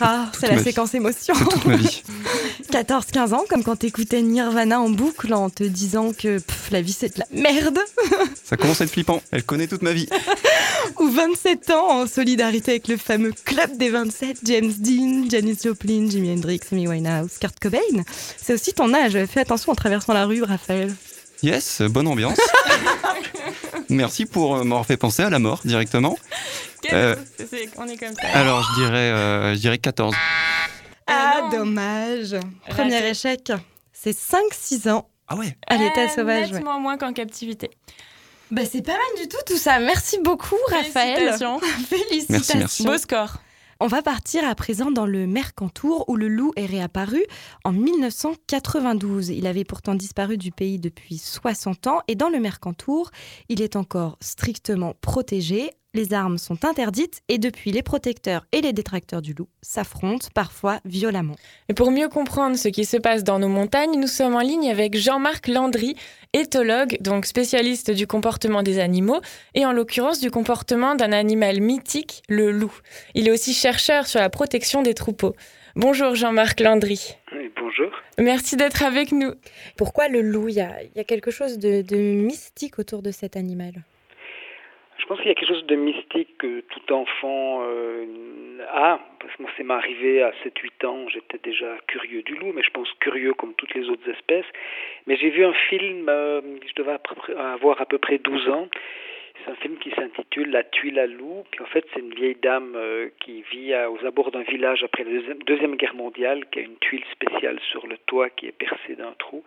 ah, 0.01 0.31
c'est 0.39 0.47
la 0.47 0.61
séquence 0.63 0.93
émotion. 0.93 1.33
toute 1.35 1.65
ma 1.65 1.75
vie. 1.75 2.03
14-15 2.71 3.33
ans, 3.33 3.43
comme 3.49 3.63
quand 3.63 3.75
t'écoutais 3.75 4.21
Nirvana 4.21 4.81
en 4.81 4.89
boucle 4.89 5.33
en 5.33 5.49
te 5.49 5.63
disant 5.63 6.11
que 6.13 6.41
la 6.71 6.81
vie 6.81 6.93
c'est 6.93 7.15
de 7.15 7.19
la 7.19 7.41
merde. 7.41 7.79
Ça 8.43 8.57
commence 8.57 8.81
à 8.81 8.85
être 8.85 8.91
flippant, 8.91 9.21
elle 9.31 9.43
connaît 9.43 9.67
toute 9.67 9.81
ma 9.81 9.93
vie. 9.93 10.07
Ou 10.99 11.09
27 11.09 11.69
ans 11.71 12.01
en 12.01 12.07
solidarité 12.07 12.71
avec 12.71 12.87
le 12.87 12.97
fameux 12.97 13.33
club 13.45 13.77
des 13.77 13.89
27, 13.89 14.39
James 14.43 14.73
Dean, 14.79 15.29
Janis 15.29 15.57
Joplin, 15.63 16.09
Jimi 16.09 16.31
Hendrix, 16.31 16.59
Amy 16.71 16.87
Winehouse, 16.87 17.37
Kurt 17.39 17.59
Cobain. 17.59 18.03
C'est 18.37 18.53
aussi 18.53 18.73
ton 18.73 18.93
âge, 18.93 19.17
fais 19.25 19.41
attention 19.41 19.71
en 19.71 19.75
traversant 19.75 20.13
la 20.13 20.25
rue, 20.25 20.43
Raphaël. 20.43 20.93
Yes, 21.41 21.81
bonne 21.81 22.07
ambiance. 22.07 22.37
Merci 23.89 24.25
pour 24.25 24.57
m'avoir 24.63 24.85
fait 24.85 24.97
penser 24.97 25.23
à 25.23 25.29
la 25.29 25.39
mort 25.39 25.61
directement. 25.65 26.17
Euh, 26.91 27.15
on 27.77 27.87
est 27.87 27.97
comme 27.97 28.13
ça. 28.13 28.27
Alors, 28.33 28.63
je 28.63 28.81
dirais, 28.81 29.11
euh, 29.11 29.53
je 29.53 29.59
dirais 29.59 29.77
14. 29.77 30.15
Ah, 31.07 31.49
dommage. 31.51 32.35
Premier 32.69 33.07
échec. 33.07 33.51
C'est 33.91 34.17
5-6 34.17 34.89
ans. 34.89 35.09
Ah 35.27 35.35
ouais 35.35 35.57
À 35.67 35.77
l'état 35.77 36.09
sauvage. 36.09 36.51
Nettement 36.51 36.79
moins 36.79 36.97
qu'en 36.97 37.13
captivité. 37.13 37.69
Bah, 38.51 38.63
c'est 38.69 38.81
pas 38.81 38.91
mal 38.91 39.21
du 39.21 39.27
tout 39.27 39.37
tout 39.47 39.57
ça. 39.57 39.79
Merci 39.79 40.19
beaucoup, 40.19 40.57
Raphaël. 40.69 41.15
Félicitations. 41.15 41.59
Félicitations. 41.89 42.29
Merci, 42.29 42.57
merci. 42.57 42.83
Beau 42.83 42.97
score. 42.97 43.37
On 43.79 43.87
va 43.87 44.01
partir 44.01 44.47
à 44.47 44.55
présent 44.55 44.91
dans 44.91 45.05
le 45.05 45.27
Mercantour 45.27 46.07
où 46.07 46.15
le 46.15 46.27
loup 46.27 46.53
est 46.55 46.65
réapparu 46.65 47.23
en 47.65 47.73
1992. 47.73 49.29
Il 49.29 49.47
avait 49.47 49.65
pourtant 49.65 49.95
disparu 49.95 50.37
du 50.37 50.51
pays 50.51 50.79
depuis 50.79 51.17
60 51.17 51.87
ans 51.87 52.01
et 52.07 52.15
dans 52.15 52.29
le 52.29 52.39
Mercantour, 52.39 53.11
il 53.49 53.61
est 53.61 53.75
encore 53.75 54.17
strictement 54.21 54.93
protégé. 55.01 55.71
Les 55.95 56.15
armes 56.15 56.39
sont 56.39 56.65
interdites 56.65 57.21
et 57.29 57.37
depuis 57.37 57.71
les 57.71 57.83
protecteurs 57.83 58.47
et 58.51 58.61
les 58.61 58.73
détracteurs 58.73 59.21
du 59.21 59.35
loup 59.35 59.47
s'affrontent 59.61 60.29
parfois 60.33 60.79
violemment. 60.85 61.35
Et 61.69 61.75
pour 61.75 61.91
mieux 61.91 62.09
comprendre 62.09 62.57
ce 62.57 62.67
qui 62.67 62.83
se 62.83 62.97
passe 62.97 63.23
dans 63.23 63.37
nos 63.37 63.47
montagnes, 63.47 63.99
nous 63.99 64.07
sommes 64.07 64.33
en 64.33 64.39
ligne 64.39 64.71
avec 64.71 64.97
Jean-Marc 64.97 65.47
Landry, 65.47 65.95
éthologue, 66.33 66.97
donc 66.99 67.27
spécialiste 67.27 67.91
du 67.91 68.07
comportement 68.07 68.63
des 68.63 68.79
animaux 68.79 69.21
et 69.53 69.67
en 69.67 69.71
l'occurrence 69.71 70.19
du 70.19 70.31
comportement 70.31 70.95
d'un 70.95 71.11
animal 71.11 71.61
mythique, 71.61 72.23
le 72.27 72.49
loup. 72.49 72.73
Il 73.13 73.27
est 73.27 73.31
aussi 73.31 73.53
chercheur 73.53 74.07
sur 74.07 74.19
la 74.19 74.31
protection 74.31 74.81
des 74.81 74.95
troupeaux. 74.95 75.35
Bonjour 75.75 76.15
Jean-Marc 76.15 76.59
Landry. 76.59 77.17
Oui, 77.35 77.51
bonjour. 77.55 77.91
Merci 78.17 78.55
d'être 78.55 78.81
avec 78.81 79.11
nous. 79.11 79.33
Pourquoi 79.77 80.07
le 80.07 80.21
loup? 80.21 80.49
Il 80.49 80.55
y 80.55 80.61
a, 80.61 80.73
y 80.95 80.99
a, 80.99 81.03
quelque 81.03 81.29
chose 81.29 81.59
de, 81.59 81.83
de 81.83 81.97
mystique 81.97 82.79
autour 82.79 83.03
de 83.03 83.11
cet 83.11 83.37
animal? 83.37 83.83
Je 85.03 85.07
pense 85.09 85.17
qu'il 85.17 85.27
y 85.27 85.31
a 85.31 85.35
quelque 85.35 85.49
chose 85.49 85.65
de 85.65 85.75
mystique 85.75 86.37
que 86.37 86.61
tout 86.61 86.93
enfant 86.93 87.61
euh, 87.67 88.05
a, 88.71 89.01
parce 89.19 89.35
que 89.35 89.41
moi, 89.41 89.51
c'est 89.57 89.63
m'arrivé 89.63 90.23
à 90.23 90.31
7-8 90.45 90.85
ans, 90.87 91.09
j'étais 91.09 91.39
déjà 91.43 91.75
curieux 91.87 92.21
du 92.21 92.35
loup, 92.35 92.53
mais 92.55 92.63
je 92.63 92.69
pense 92.69 92.89
curieux 93.01 93.33
comme 93.33 93.53
toutes 93.55 93.73
les 93.73 93.89
autres 93.89 94.09
espèces. 94.09 94.45
Mais 95.05 95.17
j'ai 95.17 95.29
vu 95.29 95.43
un 95.43 95.51
film, 95.51 96.07
euh, 96.07 96.39
je 96.65 96.73
devais 96.81 96.95
avoir 97.37 97.81
à 97.81 97.85
peu 97.85 97.97
près 97.97 98.17
12 98.17 98.47
ans, 98.47 98.69
c'est 99.43 99.51
un 99.51 99.55
film 99.55 99.77
qui 99.77 99.91
s'intitule 99.91 100.51
La 100.51 100.63
tuile 100.63 100.99
à 100.99 101.05
loup. 101.05 101.43
Puis 101.51 101.61
en 101.61 101.65
fait, 101.65 101.85
c'est 101.93 101.99
une 101.99 102.13
vieille 102.13 102.37
dame 102.41 102.73
euh, 102.77 103.09
qui 103.19 103.43
vit 103.51 103.73
aux 103.75 104.05
abords 104.05 104.31
d'un 104.31 104.43
village 104.43 104.85
après 104.85 105.03
la 105.03 105.33
deuxième, 105.45 105.75
Guerre 105.75 105.95
mondiale, 105.95 106.45
qui 106.49 106.59
a 106.59 106.61
une 106.61 106.77
tuile 106.77 107.03
spéciale 107.11 107.59
sur 107.71 107.87
le 107.87 107.97
toit 108.05 108.29
qui 108.29 108.47
est 108.47 108.57
percée 108.57 108.95
d'un 108.95 109.13
trou. 109.19 109.43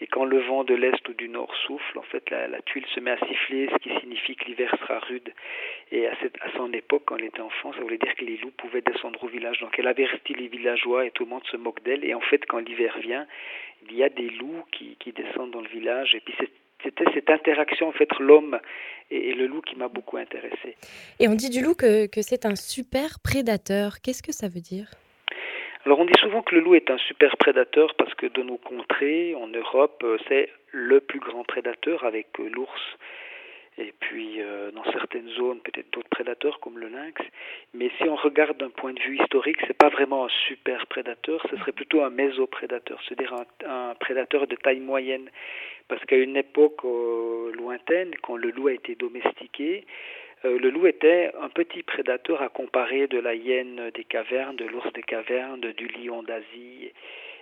Et 0.00 0.06
quand 0.06 0.24
le 0.24 0.40
vent 0.40 0.64
de 0.64 0.74
l'est 0.74 1.08
ou 1.08 1.14
du 1.14 1.28
nord 1.28 1.54
souffle, 1.66 1.98
en 1.98 2.02
fait, 2.02 2.28
la, 2.30 2.60
tuile 2.62 2.84
se 2.94 3.00
met 3.00 3.12
à 3.12 3.18
siffler, 3.26 3.68
ce 3.72 3.78
qui 3.78 3.90
signifie 4.00 4.36
que 4.36 4.44
l'hiver 4.44 4.70
sera 4.80 4.98
rude. 4.98 5.32
Et 5.90 6.06
à, 6.06 6.14
cette, 6.20 6.36
à 6.42 6.52
son 6.56 6.70
époque, 6.72 7.04
quand 7.06 7.16
elle 7.16 7.24
était 7.24 7.40
enfant, 7.40 7.72
ça 7.72 7.80
voulait 7.80 7.96
dire 7.96 8.14
que 8.14 8.24
les 8.24 8.36
loups 8.36 8.52
pouvaient 8.58 8.82
descendre 8.82 9.22
au 9.24 9.28
village. 9.28 9.58
Donc 9.60 9.78
elle 9.78 9.86
avertit 9.86 10.34
les 10.34 10.48
villageois 10.48 11.06
et 11.06 11.10
tout 11.12 11.24
le 11.24 11.30
monde 11.30 11.46
se 11.50 11.56
moque 11.56 11.82
d'elle. 11.82 12.04
Et 12.04 12.12
en 12.12 12.20
fait, 12.20 12.44
quand 12.46 12.58
l'hiver 12.58 12.98
vient, 12.98 13.26
il 13.88 13.96
y 13.96 14.02
a 14.02 14.10
des 14.10 14.28
loups 14.28 14.64
qui, 14.70 14.96
qui 15.00 15.12
descendent 15.12 15.52
dans 15.52 15.62
le 15.62 15.68
village. 15.68 16.14
Et 16.14 16.20
puis 16.20 16.34
c'était 16.82 17.10
cette 17.14 17.30
interaction 17.30 17.88
entre 17.88 18.22
l'homme 18.22 18.60
et, 19.10 19.30
et, 19.30 19.34
le 19.34 19.46
loup 19.46 19.62
qui 19.62 19.76
m'a 19.76 19.88
beaucoup 19.88 20.18
intéressé. 20.18 20.76
Et 21.20 21.28
on 21.28 21.34
dit 21.34 21.48
du 21.48 21.62
loup 21.62 21.74
que, 21.74 22.06
que 22.06 22.20
c'est 22.20 22.44
un 22.44 22.54
super 22.54 23.18
prédateur. 23.24 24.02
Qu'est-ce 24.02 24.22
que 24.22 24.32
ça 24.32 24.48
veut 24.48 24.60
dire? 24.60 24.90
Alors 25.86 26.00
on 26.00 26.04
dit 26.04 26.18
souvent 26.18 26.42
que 26.42 26.56
le 26.56 26.62
loup 26.62 26.74
est 26.74 26.90
un 26.90 26.98
super 26.98 27.36
prédateur 27.36 27.94
parce 27.94 28.12
que 28.14 28.26
de 28.26 28.42
nos 28.42 28.56
contrées, 28.56 29.36
en 29.36 29.46
Europe, 29.46 30.04
c'est 30.26 30.50
le 30.72 30.98
plus 30.98 31.20
grand 31.20 31.44
prédateur 31.44 32.02
avec 32.02 32.26
l'ours 32.38 32.82
et 33.78 33.94
puis 34.00 34.42
euh, 34.42 34.72
dans 34.72 34.82
certaines 34.90 35.28
zones 35.28 35.60
peut-être 35.60 35.92
d'autres 35.92 36.08
prédateurs 36.08 36.58
comme 36.58 36.80
le 36.80 36.88
lynx. 36.88 37.22
Mais 37.72 37.92
si 37.98 38.08
on 38.08 38.16
regarde 38.16 38.58
d'un 38.58 38.70
point 38.70 38.94
de 38.94 39.00
vue 39.00 39.16
historique, 39.22 39.58
c'est 39.68 39.78
pas 39.78 39.88
vraiment 39.88 40.24
un 40.24 40.30
super 40.48 40.88
prédateur, 40.88 41.40
ce 41.50 41.56
serait 41.56 41.70
plutôt 41.70 42.02
un 42.02 42.10
mésoprédateur, 42.10 43.00
c'est-à-dire 43.06 43.34
un, 43.64 43.94
prédateur 43.94 44.48
de 44.48 44.56
taille 44.56 44.80
moyenne. 44.80 45.30
Parce 45.86 46.04
qu'à 46.06 46.16
une 46.16 46.36
époque 46.36 46.84
euh, 46.84 47.52
lointaine, 47.52 48.10
quand 48.22 48.36
le 48.36 48.50
loup 48.50 48.66
a 48.66 48.72
été 48.72 48.96
domestiqué, 48.96 49.84
euh, 49.84 50.25
le 50.44 50.70
loup 50.70 50.86
était 50.86 51.32
un 51.40 51.48
petit 51.48 51.82
prédateur 51.82 52.42
à 52.42 52.48
comparer 52.48 53.06
de 53.06 53.18
la 53.18 53.34
hyène 53.34 53.90
des 53.94 54.04
cavernes, 54.04 54.56
de 54.56 54.64
l'ours 54.66 54.92
des 54.92 55.02
cavernes, 55.02 55.60
du 55.60 55.88
lion 55.88 56.22
d'Asie. 56.22 56.92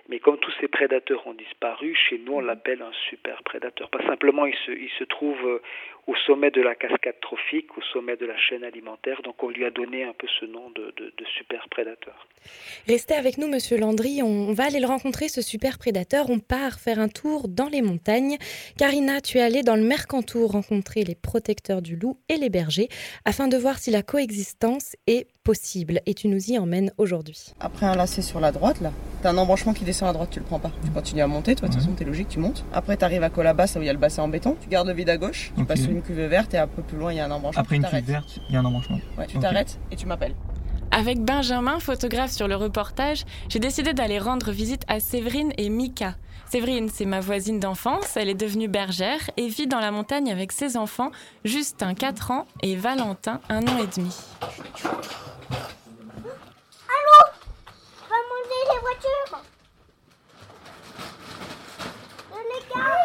Mais 0.07 0.19
comme 0.19 0.37
tous 0.37 0.53
ces 0.61 0.67
prédateurs 0.67 1.25
ont 1.25 1.33
disparu, 1.33 1.95
chez 1.95 2.19
nous 2.19 2.33
on 2.33 2.39
l'appelle 2.39 2.81
un 2.81 2.91
super 3.09 3.41
prédateur. 3.43 3.89
Pas 3.89 4.05
simplement 4.05 4.45
il 4.45 4.55
se, 4.55 4.71
il 4.71 4.89
se 4.99 5.03
trouve 5.03 5.61
au 6.07 6.15
sommet 6.27 6.51
de 6.51 6.61
la 6.61 6.75
cascade 6.75 7.19
trophique, 7.21 7.75
au 7.77 7.81
sommet 7.93 8.15
de 8.15 8.25
la 8.25 8.37
chaîne 8.37 8.63
alimentaire, 8.63 9.21
donc 9.23 9.41
on 9.41 9.49
lui 9.49 9.65
a 9.65 9.71
donné 9.71 10.03
un 10.03 10.13
peu 10.13 10.27
ce 10.39 10.45
nom 10.45 10.69
de, 10.69 10.93
de, 10.97 11.13
de 11.17 11.25
super 11.37 11.67
prédateur. 11.69 12.27
Restez 12.87 13.15
avec 13.15 13.37
nous, 13.37 13.47
monsieur 13.47 13.77
Landry, 13.77 14.21
on 14.21 14.53
va 14.53 14.65
aller 14.65 14.79
le 14.79 14.85
rencontrer, 14.85 15.29
ce 15.29 15.41
super 15.41 15.77
prédateur. 15.79 16.29
On 16.29 16.39
part 16.39 16.79
faire 16.79 16.99
un 16.99 17.07
tour 17.07 17.47
dans 17.47 17.67
les 17.69 17.81
montagnes. 17.81 18.37
Karina, 18.77 19.21
tu 19.21 19.39
es 19.39 19.41
allée 19.41 19.63
dans 19.63 19.75
le 19.75 19.81
Mercantour 19.81 20.51
rencontrer 20.51 21.03
les 21.03 21.15
protecteurs 21.15 21.81
du 21.81 21.95
loup 21.95 22.19
et 22.29 22.37
les 22.37 22.49
bergers 22.49 22.89
afin 23.25 23.47
de 23.47 23.57
voir 23.57 23.79
si 23.79 23.89
la 23.89 24.03
coexistence 24.03 24.95
est 25.07 25.27
possible. 25.43 26.01
Et 26.05 26.13
tu 26.13 26.27
nous 26.27 26.51
y 26.51 26.59
emmènes 26.59 26.91
aujourd'hui. 26.97 27.53
Après 27.59 27.85
un 27.85 27.95
lacet 27.95 28.21
sur 28.21 28.39
la 28.39 28.51
droite, 28.51 28.81
là, 28.81 28.91
t'as 29.23 29.31
un 29.31 29.37
embranchement 29.37 29.73
qui 29.73 29.83
descend 29.83 30.09
à 30.09 30.13
droite, 30.13 30.29
tu 30.31 30.39
le 30.39 30.45
prends 30.45 30.59
pas. 30.59 30.71
Tu 30.83 30.91
continues 30.91 31.21
à 31.21 31.27
monter, 31.27 31.55
toi, 31.55 31.67
de 31.67 31.73
toute 31.73 31.81
façon, 31.81 31.95
t'es 31.95 32.05
logique, 32.05 32.27
tu 32.29 32.39
montes. 32.39 32.63
Après, 32.73 32.97
t'arrives 32.97 33.23
à 33.23 33.29
Colabas, 33.29 33.71
là 33.73 33.79
où 33.79 33.83
il 33.83 33.87
y 33.87 33.89
a 33.89 33.93
le 33.93 33.99
bassin 33.99 34.23
en 34.23 34.27
béton. 34.27 34.55
Tu 34.61 34.69
gardes 34.69 34.87
le 34.87 34.93
vide 34.93 35.09
à 35.09 35.17
gauche, 35.17 35.51
tu 35.55 35.61
okay. 35.61 35.67
passes 35.67 35.87
une 35.95 36.01
cuve 36.01 36.21
verte 36.25 36.53
et 36.53 36.57
un 36.57 36.67
peu 36.67 36.81
plus 36.81 36.97
loin, 36.97 37.13
il 37.13 37.15
y 37.15 37.19
a 37.21 37.25
un 37.25 37.31
embranchement. 37.31 37.61
Après 37.61 37.77
une 37.77 37.85
cuve 37.85 38.03
verte, 38.03 38.39
il 38.49 38.53
y 38.53 38.57
a 38.57 38.59
un 38.59 38.65
embranchement. 38.65 38.99
Ouais, 39.17 39.27
tu 39.27 39.39
t'arrêtes 39.39 39.79
et 39.91 39.95
tu 39.95 40.05
m'appelles. 40.05 40.35
Avec 40.91 41.19
Benjamin, 41.19 41.79
photographe 41.79 42.31
sur 42.31 42.47
le 42.47 42.55
reportage, 42.55 43.25
j'ai 43.49 43.59
décidé 43.59 43.93
d'aller 43.93 44.19
rendre 44.19 44.51
visite 44.51 44.83
à 44.87 44.99
Séverine 44.99 45.53
et 45.57 45.69
Mika. 45.69 46.15
Séverine, 46.49 46.89
c'est 46.93 47.05
ma 47.05 47.21
voisine 47.21 47.59
d'enfance, 47.59 48.17
elle 48.17 48.29
est 48.29 48.35
devenue 48.35 48.67
bergère 48.67 49.19
et 49.35 49.47
vit 49.47 49.67
dans 49.67 49.79
la 49.79 49.91
montagne 49.91 50.31
avec 50.31 50.51
ses 50.51 50.77
enfants, 50.77 51.11
Justin 51.43 51.95
4 51.95 52.31
ans 52.31 52.45
et 52.61 52.75
Valentin 52.75 53.39
1 53.49 53.67
an 53.67 53.77
et 53.79 53.87
demi. 53.87 54.15
Allô? 54.43 54.91
Va 58.09 58.15
monter 58.29 58.61
les 58.69 58.79
voitures? 58.81 59.41
Les 62.33 62.61
gars 62.73 62.97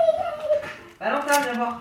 Valentin, 1.01 1.41
viens 1.41 1.55
voir. 1.55 1.81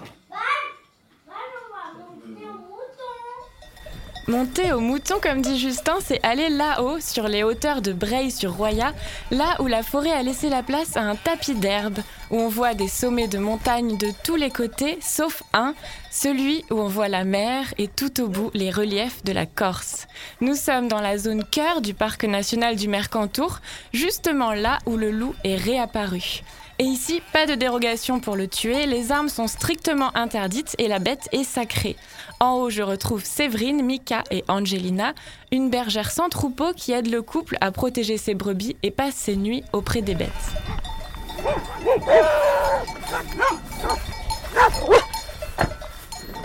Monter 4.29 4.73
au 4.73 4.79
mouton, 4.79 5.15
comme 5.19 5.41
dit 5.41 5.57
Justin, 5.57 5.97
c'est 6.05 6.23
aller 6.23 6.49
là-haut, 6.49 6.99
sur 6.99 7.27
les 7.27 7.41
hauteurs 7.41 7.81
de 7.81 7.93
Breil-sur-Roya, 7.93 8.93
là 9.31 9.55
où 9.59 9.65
la 9.65 9.81
forêt 9.81 10.11
a 10.11 10.21
laissé 10.21 10.49
la 10.49 10.61
place 10.61 10.95
à 10.95 11.01
un 11.01 11.15
tapis 11.15 11.55
d'herbe, 11.55 11.97
où 12.29 12.37
on 12.37 12.47
voit 12.47 12.75
des 12.75 12.87
sommets 12.87 13.27
de 13.27 13.39
montagnes 13.39 13.97
de 13.97 14.09
tous 14.23 14.35
les 14.35 14.51
côtés, 14.51 14.99
sauf 15.01 15.41
un, 15.51 15.73
celui 16.11 16.63
où 16.69 16.75
on 16.75 16.87
voit 16.87 17.07
la 17.07 17.23
mer 17.23 17.73
et 17.79 17.87
tout 17.87 18.21
au 18.21 18.27
bout 18.27 18.51
les 18.53 18.69
reliefs 18.69 19.23
de 19.23 19.31
la 19.31 19.47
Corse. 19.47 20.05
Nous 20.41 20.53
sommes 20.53 20.87
dans 20.87 21.01
la 21.01 21.17
zone 21.17 21.43
cœur 21.43 21.81
du 21.81 21.95
parc 21.95 22.23
national 22.23 22.75
du 22.75 22.87
Mercantour, 22.87 23.61
justement 23.93 24.53
là 24.53 24.77
où 24.85 24.95
le 24.95 25.09
loup 25.09 25.33
est 25.43 25.55
réapparu. 25.55 26.43
Et 26.81 26.85
ici, 26.85 27.21
pas 27.33 27.45
de 27.45 27.55
dérogation 27.55 28.21
pour 28.21 28.37
le 28.37 28.47
tuer, 28.47 28.85
les 28.85 29.11
armes 29.11 29.27
sont 29.27 29.47
strictement 29.47 30.15
interdites 30.15 30.75
et 30.77 30.87
la 30.87 30.99
bête 30.99 31.27
est 31.33 31.43
sacrée. 31.43 31.97
En 32.39 32.53
haut, 32.53 32.69
je 32.69 32.81
retrouve 32.81 33.21
Séverine, 33.25 33.83
Mika 33.83 34.23
et 34.31 34.45
Angelina, 34.47 35.13
une 35.51 35.69
bergère 35.69 36.09
sans 36.09 36.29
troupeau 36.29 36.71
qui 36.73 36.93
aide 36.93 37.11
le 37.11 37.21
couple 37.21 37.57
à 37.59 37.73
protéger 37.73 38.15
ses 38.15 38.33
brebis 38.33 38.77
et 38.81 38.91
passe 38.91 39.15
ses 39.15 39.35
nuits 39.35 39.61
auprès 39.73 40.01
des 40.01 40.15
bêtes. 40.15 40.29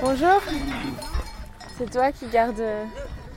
Bonjour, 0.00 0.42
c'est 1.78 1.90
toi 1.92 2.10
qui 2.10 2.26
gardes 2.26 2.60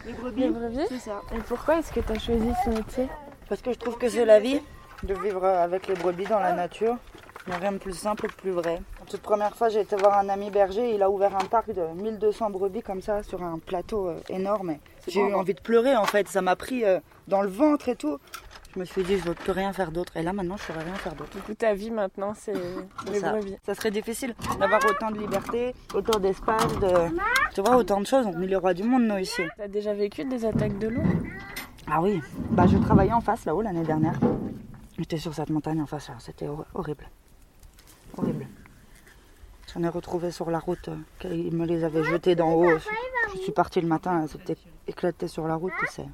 les 0.04 0.13
brebis, 0.13 0.42
les 0.42 0.50
brebis 0.50 0.86
C'est 0.89 0.98
ça. 0.98 1.22
Et 1.36 1.39
pourquoi 1.48 1.77
est-ce 1.77 1.92
que 1.92 2.00
tu 2.00 2.12
as 2.12 2.18
choisi 2.18 2.50
ce 2.66 2.72
métier? 2.72 3.08
Parce 3.48 3.62
que 3.62 3.72
je 3.72 3.77
trouve 3.77 4.00
que 4.00 4.10
c'est 4.10 4.25
la 4.25 4.39
vie 4.39 4.60
de 5.04 5.13
vivre 5.13 5.46
avec 5.46 5.88
les 5.88 5.96
brebis 5.96 6.25
dans 6.25 6.39
la 6.39 6.54
nature. 6.54 6.98
Il 7.46 7.51
n'y 7.51 7.56
a 7.56 7.60
rien 7.60 7.72
de 7.72 7.77
plus 7.77 7.94
simple 7.94 8.25
et 8.25 8.27
de 8.27 8.34
plus 8.34 8.51
vrai. 8.51 8.82
La 9.00 9.06
toute 9.06 9.22
première 9.22 9.56
fois, 9.56 9.70
j'ai 9.70 9.80
été 9.80 9.96
voir 9.96 10.18
un 10.20 10.27
ami 10.27 10.50
berger. 10.50 10.94
Il 10.94 11.01
a 11.01 11.10
ouvert 11.10 11.34
un 11.36 11.46
parc 11.46 11.72
de 11.72 11.82
1200 12.01 12.50
brebis 12.50 12.82
comme 12.82 13.01
ça 13.01 13.24
sur 13.24 13.42
un 13.42 13.58
plateau 13.60 14.10
euh, 14.10 14.20
énorme. 14.30 14.75
J'ai 15.08 15.22
eu 15.22 15.34
envie 15.34 15.54
de 15.54 15.62
pleurer 15.62 15.96
en 15.96 16.04
fait. 16.04 16.27
Ça 16.27 16.42
m'a 16.42 16.58
pris 16.58 16.84
euh, 16.84 17.00
dans 17.30 17.42
le 17.42 17.48
ventre 17.48 17.88
et 17.88 17.96
tout. 17.96 18.18
Je 18.75 18.82
me 18.82 18.86
suis 18.86 19.01
dit, 19.04 19.18
je 19.18 19.24
ne 19.24 19.30
veux 19.30 19.34
plus 19.34 19.54
rien 19.54 19.72
faire 19.72 19.92
d'autre. 19.92 20.18
Et 20.18 20.24
là, 20.24 20.34
maintenant, 20.34 20.58
je 20.58 20.63
ne 20.63 20.68
saurais 20.68 20.84
rien 20.84 20.94
faire 20.96 21.16
d'autre. 21.16 21.32
Du 21.32 21.42
coup, 21.42 21.54
ta 21.54 21.74
vie 21.74 21.89
maintenant, 21.89 22.34
c'est 22.36 22.54
les 23.12 23.20
ça. 23.22 23.32
brebis. 23.32 23.56
Ça 23.66 23.74
serait 23.75 23.92
difficile 23.92 24.36
d'avoir 24.60 24.82
autant 24.86 25.10
de 25.12 25.18
liberté, 25.18 25.74
autant 25.94 26.20
d'espace, 26.20 26.77
de... 26.80 26.89
tu 27.56 27.62
vois, 27.62 27.77
autant 27.77 28.01
de 28.01 28.06
choses. 28.06 28.25
On 28.27 28.42
est 28.42 28.46
les 28.48 28.56
rois 28.58 28.74
du 28.74 28.84
monde, 28.84 29.04
nous, 29.04 29.18
ici. 29.18 29.42
Tu 29.56 29.62
as 29.62 29.68
déjà 29.70 29.94
vécu 29.94 30.25
des 30.25 30.44
attaques 30.46 30.77
de 30.80 30.89
loups? 30.89 31.08
Ah 31.89 32.01
oui. 32.01 32.22
Bah, 32.51 32.66
je 32.68 32.77
travaillais 32.77 33.13
en 33.13 33.22
face, 33.22 33.46
là-haut, 33.46 33.62
l'année 33.62 33.84
dernière. 33.86 34.20
J'étais 34.98 35.18
sur 35.18 35.34
cette 35.34 35.50
montagne 35.50 35.82
en 35.82 35.86
face, 35.86 36.10
c'était 36.20 36.48
horrible. 36.74 37.08
Horrible. 38.18 38.48
J'en 39.74 39.84
ai 39.84 39.89
retrouvé 39.89 40.32
sur 40.32 40.50
la 40.50 40.60
route. 40.60 40.89
Il 41.24 41.56
me 41.56 41.66
les 41.66 41.84
avait 41.84 42.04
jetés 42.04 42.36
d'en 42.36 42.51
haut. 42.54 42.80
Je 43.34 43.38
suis 43.42 43.51
partie 43.51 43.80
le 43.82 43.88
matin, 43.88 44.25
c'était 44.27 44.58
éclaté 44.88 45.27
sur 45.27 45.48
la 45.48 45.56
route. 45.56 45.74
C'est 45.89 46.06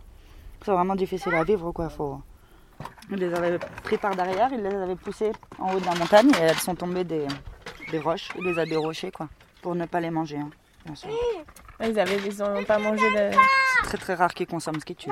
vraiment 0.65 0.95
difficile 0.95 1.33
à 1.35 1.43
vivre, 1.43 1.71
quoi. 1.71 1.89
Faut... 1.89 2.21
Il 3.09 3.17
les 3.17 3.33
avait 3.33 3.59
pris 3.83 3.97
par 3.97 4.15
derrière, 4.15 4.51
il 4.51 4.61
les 4.61 4.75
avait 4.75 4.95
poussés 4.95 5.31
en 5.59 5.73
haut 5.73 5.79
de 5.79 5.85
la 5.85 5.95
montagne 5.95 6.31
et 6.39 6.43
elles 6.43 6.59
sont 6.59 6.75
tombées 6.75 7.03
des, 7.03 7.27
des 7.91 7.99
roches. 7.99 8.29
Il 8.37 8.43
les 8.43 8.59
a 8.59 8.65
dérochées, 8.65 9.11
quoi, 9.11 9.29
pour 9.61 9.75
ne 9.75 9.85
pas 9.85 10.01
les 10.01 10.09
manger, 10.09 10.37
hein, 10.37 10.49
bien 10.85 10.95
sûr. 10.95 11.09
Ils 11.79 11.97
avaient, 11.99 12.17
ils 12.25 12.43
ont 12.43 12.63
pas 12.65 12.79
mangé 12.79 13.09
de... 13.11 13.31
C'est 13.75 13.83
très 13.83 13.97
très 13.97 14.13
rare 14.15 14.33
qu'ils 14.33 14.47
consomment 14.47 14.79
ce 14.79 14.85
qu'ils 14.85 14.95
tuent. 14.95 15.11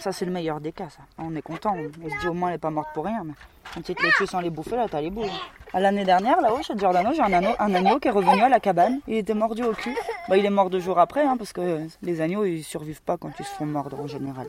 Ça, 0.00 0.12
c'est 0.12 0.24
le 0.24 0.32
meilleur 0.32 0.60
des 0.60 0.72
cas, 0.72 0.88
ça. 0.88 1.02
On 1.18 1.34
est 1.34 1.42
content. 1.42 1.74
On 1.74 2.08
se 2.08 2.20
dit 2.20 2.28
au 2.28 2.34
moins, 2.34 2.48
elle 2.50 2.54
n'est 2.54 2.58
pas 2.58 2.70
morte 2.70 2.88
pour 2.94 3.04
rien. 3.04 3.22
Mais 3.24 3.32
quand 3.74 3.88
ils 3.88 3.94
te 3.94 4.02
les 4.02 4.26
sans 4.26 4.40
les 4.40 4.50
bouffer, 4.50 4.76
là, 4.76 4.86
t'as 4.88 5.00
les 5.00 5.10
boules. 5.10 5.28
L'année 5.74 6.04
dernière, 6.04 6.40
là-haut, 6.40 6.62
chez 6.62 6.76
Giordano, 6.76 7.12
j'ai 7.12 7.22
un, 7.22 7.32
agneau, 7.32 7.50
un 7.58 7.74
agneau 7.74 7.98
qui 7.98 8.08
est 8.08 8.12
revenu 8.12 8.40
à 8.42 8.48
la 8.48 8.60
cabane. 8.60 9.00
Il 9.06 9.16
était 9.16 9.34
mordu 9.34 9.62
au 9.62 9.72
cul. 9.72 9.94
Bah, 10.28 10.36
il 10.36 10.44
est 10.44 10.50
mort 10.50 10.70
deux 10.70 10.80
jours 10.80 10.98
après, 10.98 11.24
hein, 11.24 11.36
parce 11.36 11.52
que 11.52 11.86
les 12.02 12.20
agneaux, 12.20 12.44
ils 12.44 12.62
survivent 12.62 13.02
pas 13.02 13.16
quand 13.16 13.30
ils 13.38 13.44
se 13.44 13.50
font 13.54 13.66
mordre 13.66 14.00
en 14.00 14.06
général. 14.06 14.46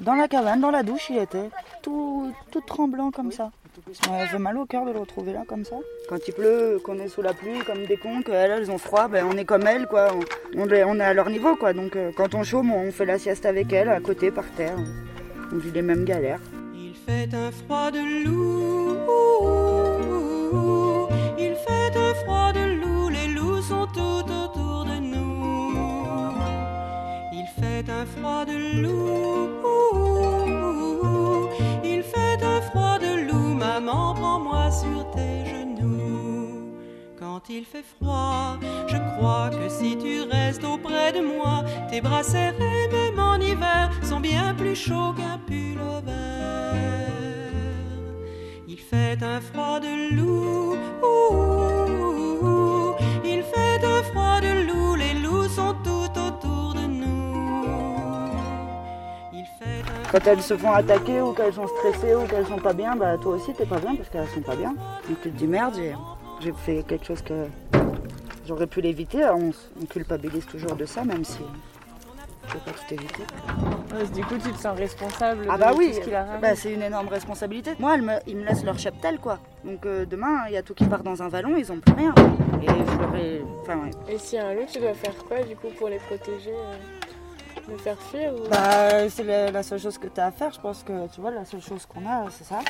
Dans 0.00 0.14
la 0.14 0.28
cabane, 0.28 0.60
dans 0.60 0.70
la 0.70 0.82
douche, 0.82 1.10
il 1.10 1.18
était 1.18 1.50
tout, 1.82 2.32
tout 2.52 2.60
tremblant 2.60 3.10
comme 3.10 3.32
ça. 3.32 3.50
Ça 3.92 4.10
m'a 4.10 4.26
fait 4.26 4.38
mal 4.38 4.58
au 4.58 4.66
cœur 4.66 4.84
de 4.84 4.92
le 4.92 4.98
retrouver 4.98 5.32
là 5.32 5.44
comme 5.46 5.64
ça. 5.64 5.76
Quand 6.08 6.18
il 6.26 6.34
pleut, 6.34 6.78
qu'on 6.84 6.98
est 6.98 7.08
sous 7.08 7.22
la 7.22 7.32
pluie 7.32 7.60
comme 7.66 7.86
des 7.86 7.96
cons, 7.96 8.22
qu'elles 8.22 8.50
elles 8.50 8.70
ont 8.70 8.78
froid, 8.78 9.08
ben 9.08 9.24
on 9.30 9.36
est 9.36 9.44
comme 9.44 9.66
elles 9.66 9.86
quoi. 9.86 10.08
On, 10.14 10.60
on, 10.62 10.68
est, 10.68 10.84
on 10.84 10.96
est 10.96 11.04
à 11.04 11.14
leur 11.14 11.30
niveau 11.30 11.56
quoi. 11.56 11.72
Donc 11.72 11.96
euh, 11.96 12.10
quand 12.16 12.34
on 12.34 12.42
chôme, 12.42 12.72
on 12.72 12.90
fait 12.92 13.06
la 13.06 13.18
sieste 13.18 13.46
avec 13.46 13.72
elles 13.72 13.88
à 13.88 14.00
côté 14.00 14.30
par 14.30 14.44
terre. 14.56 14.76
On 15.52 15.56
vit 15.56 15.70
les 15.70 15.82
mêmes 15.82 16.04
galères. 16.04 16.40
Il 16.74 16.94
fait 16.94 17.32
un 17.34 17.50
froid 17.50 17.90
de 17.90 18.24
loup. 18.24 18.96
Il 21.38 21.54
fait 21.54 21.96
un 21.96 22.14
froid 22.24 22.52
de 22.52 22.80
loup. 22.80 23.08
Les 23.08 23.28
loups 23.28 23.62
sont 23.62 23.86
tout 23.86 24.00
autour 24.00 24.84
de 24.84 24.98
nous. 25.00 25.74
Il 27.32 27.46
fait 27.58 27.90
un 27.90 28.04
froid 28.04 28.44
de 28.44 28.82
loup. 28.82 30.27
Maman, 33.80 34.12
prends-moi 34.14 34.72
sur 34.72 35.08
tes 35.12 35.46
genoux. 35.46 36.74
Quand 37.16 37.48
il 37.48 37.64
fait 37.64 37.84
froid, 37.84 38.58
je 38.88 38.96
crois 38.96 39.50
que 39.50 39.68
si 39.68 39.96
tu 39.96 40.22
restes 40.22 40.64
auprès 40.64 41.12
de 41.12 41.20
moi, 41.20 41.62
tes 41.88 42.00
bras 42.00 42.24
serrés, 42.24 42.88
même 42.90 43.20
en 43.20 43.36
hiver, 43.36 43.88
sont 44.02 44.18
bien 44.18 44.52
plus 44.56 44.74
chauds 44.74 45.12
qu'un 45.16 45.38
pull 45.46 45.78
vert. 46.04 47.12
Il 48.66 48.78
fait 48.78 49.22
un 49.22 49.40
froid 49.40 49.78
de 49.78 50.16
loup. 50.16 50.74
ouh, 51.04 52.96
il 53.24 53.44
fait 53.44 53.84
un 53.84 54.02
froid 54.10 54.40
de 54.40 54.66
loup. 54.66 54.96
Les 54.96 55.14
loups 55.14 55.48
sont 55.48 55.76
tout 55.84 55.97
Quand 60.10 60.26
elles 60.26 60.40
se 60.40 60.56
font 60.56 60.72
attaquer 60.72 61.20
ou 61.20 61.32
qu'elles 61.32 61.52
sont 61.52 61.66
stressées 61.66 62.14
ou 62.14 62.26
qu'elles 62.26 62.46
sont 62.46 62.58
pas 62.58 62.72
bien, 62.72 62.96
bah 62.96 63.16
toi 63.20 63.34
aussi 63.36 63.52
t'es 63.52 63.66
pas 63.66 63.78
bien 63.78 63.94
parce 63.94 64.08
qu'elles 64.08 64.26
sont 64.28 64.40
pas 64.40 64.56
bien. 64.56 64.70
Donc 64.72 65.20
tu 65.22 65.30
te 65.30 65.36
dis 65.36 65.46
merde, 65.46 65.74
j'ai, 66.40 66.52
fait 66.64 66.82
quelque 66.88 67.04
chose 67.04 67.20
que 67.20 67.46
j'aurais 68.46 68.66
pu 68.66 68.80
l'éviter. 68.80 69.22
Alors, 69.22 69.38
On, 69.38 69.84
culpabilise 69.86 70.46
toujours 70.46 70.76
de 70.76 70.86
ça, 70.86 71.04
même 71.04 71.24
si 71.24 71.40
on 71.42 72.52
peut 72.52 72.58
pas 72.64 72.70
tout 72.70 72.94
éviter. 72.94 73.22
Ouais, 73.94 74.06
du 74.14 74.24
coup, 74.24 74.36
tu 74.42 74.50
te 74.52 74.58
sens 74.58 74.78
responsable 74.78 75.46
Ah 75.50 75.56
de 75.56 75.60
bah 75.60 75.70
tout 75.72 75.78
oui, 75.78 75.92
ce 75.92 76.00
qu'il 76.00 76.14
arrive. 76.14 76.40
bah, 76.40 76.54
c'est 76.56 76.72
une 76.72 76.82
énorme 76.82 77.08
responsabilité. 77.08 77.72
Moi, 77.78 77.98
me- 77.98 78.12
ils 78.26 78.36
me 78.36 78.44
laissent 78.46 78.64
leur 78.64 78.78
cheptel 78.78 79.18
quoi. 79.18 79.38
Donc 79.64 79.84
euh, 79.84 80.06
demain, 80.06 80.46
il 80.48 80.54
y 80.54 80.56
a 80.56 80.62
tout 80.62 80.72
qui 80.72 80.84
part 80.86 81.02
dans 81.02 81.22
un 81.22 81.28
vallon, 81.28 81.54
ils 81.58 81.70
ont 81.70 81.80
plus 81.80 81.92
rien. 81.94 82.14
Et 82.62 82.66
je 82.66 82.98
leur 82.98 83.14
ai- 83.14 83.42
Enfin, 83.60 83.76
ouais. 83.76 83.90
Et 84.14 84.16
s'il 84.18 84.38
y 84.38 84.40
a 84.40 84.46
un 84.46 84.54
loup, 84.54 84.64
tu 84.72 84.78
dois 84.78 84.94
faire 84.94 85.14
quoi 85.28 85.42
du 85.42 85.54
coup 85.54 85.68
pour 85.78 85.88
les 85.90 85.98
protéger 85.98 86.52
euh, 86.54 86.76
Le 87.68 87.76
faire 87.76 88.00
fuir 88.00 88.32
ou... 88.34 88.48
Bah, 88.48 89.08
c'est 89.10 89.24
la, 89.24 89.50
la 89.50 89.62
seule 89.62 89.78
chose 89.78 89.98
que 89.98 90.06
tu 90.08 90.20
as 90.20 90.26
à 90.26 90.30
faire, 90.30 90.52
je 90.52 90.60
pense 90.60 90.82
que 90.82 91.06
tu 91.08 91.20
vois, 91.20 91.30
la 91.30 91.44
seule 91.44 91.60
chose 91.60 91.84
qu'on 91.86 92.06
a, 92.06 92.24
c'est 92.30 92.44
ça. 92.44 92.60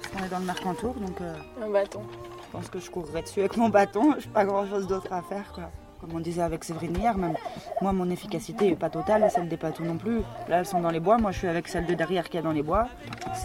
Parce 0.00 0.14
qu'on 0.14 0.24
est 0.24 0.28
dans 0.28 0.38
le 0.38 0.46
Mercantour, 0.46 0.94
donc 0.94 1.20
euh, 1.20 1.34
Un 1.62 1.68
bâton. 1.70 2.00
je 2.46 2.50
pense 2.52 2.68
que 2.70 2.78
je 2.78 2.90
courrais 2.90 3.22
dessus 3.22 3.40
avec 3.40 3.56
mon 3.56 3.68
bâton. 3.68 4.14
J'ai 4.18 4.28
pas 4.28 4.44
grand 4.44 4.66
chose 4.66 4.86
d'autre 4.86 5.12
à 5.12 5.22
faire, 5.22 5.52
quoi. 5.52 5.70
Comme 6.00 6.16
on 6.16 6.20
disait 6.20 6.42
avec 6.42 6.64
Séverine 6.64 6.96
hier, 6.98 7.16
même 7.16 7.34
moi, 7.80 7.92
mon 7.92 8.10
efficacité 8.10 8.68
est 8.68 8.76
pas 8.76 8.90
totale, 8.90 9.26
celle 9.30 9.48
des 9.48 9.56
patous 9.56 9.84
non 9.84 9.96
plus. 9.96 10.18
Là, 10.48 10.58
elles 10.58 10.66
sont 10.66 10.80
dans 10.80 10.90
les 10.90 11.00
bois, 11.00 11.16
moi 11.16 11.30
je 11.30 11.38
suis 11.38 11.48
avec 11.48 11.66
celle 11.66 11.86
de 11.86 11.94
derrière 11.94 12.28
qui 12.28 12.36
est 12.36 12.42
dans 12.42 12.52
les 12.52 12.62
bois. 12.62 12.88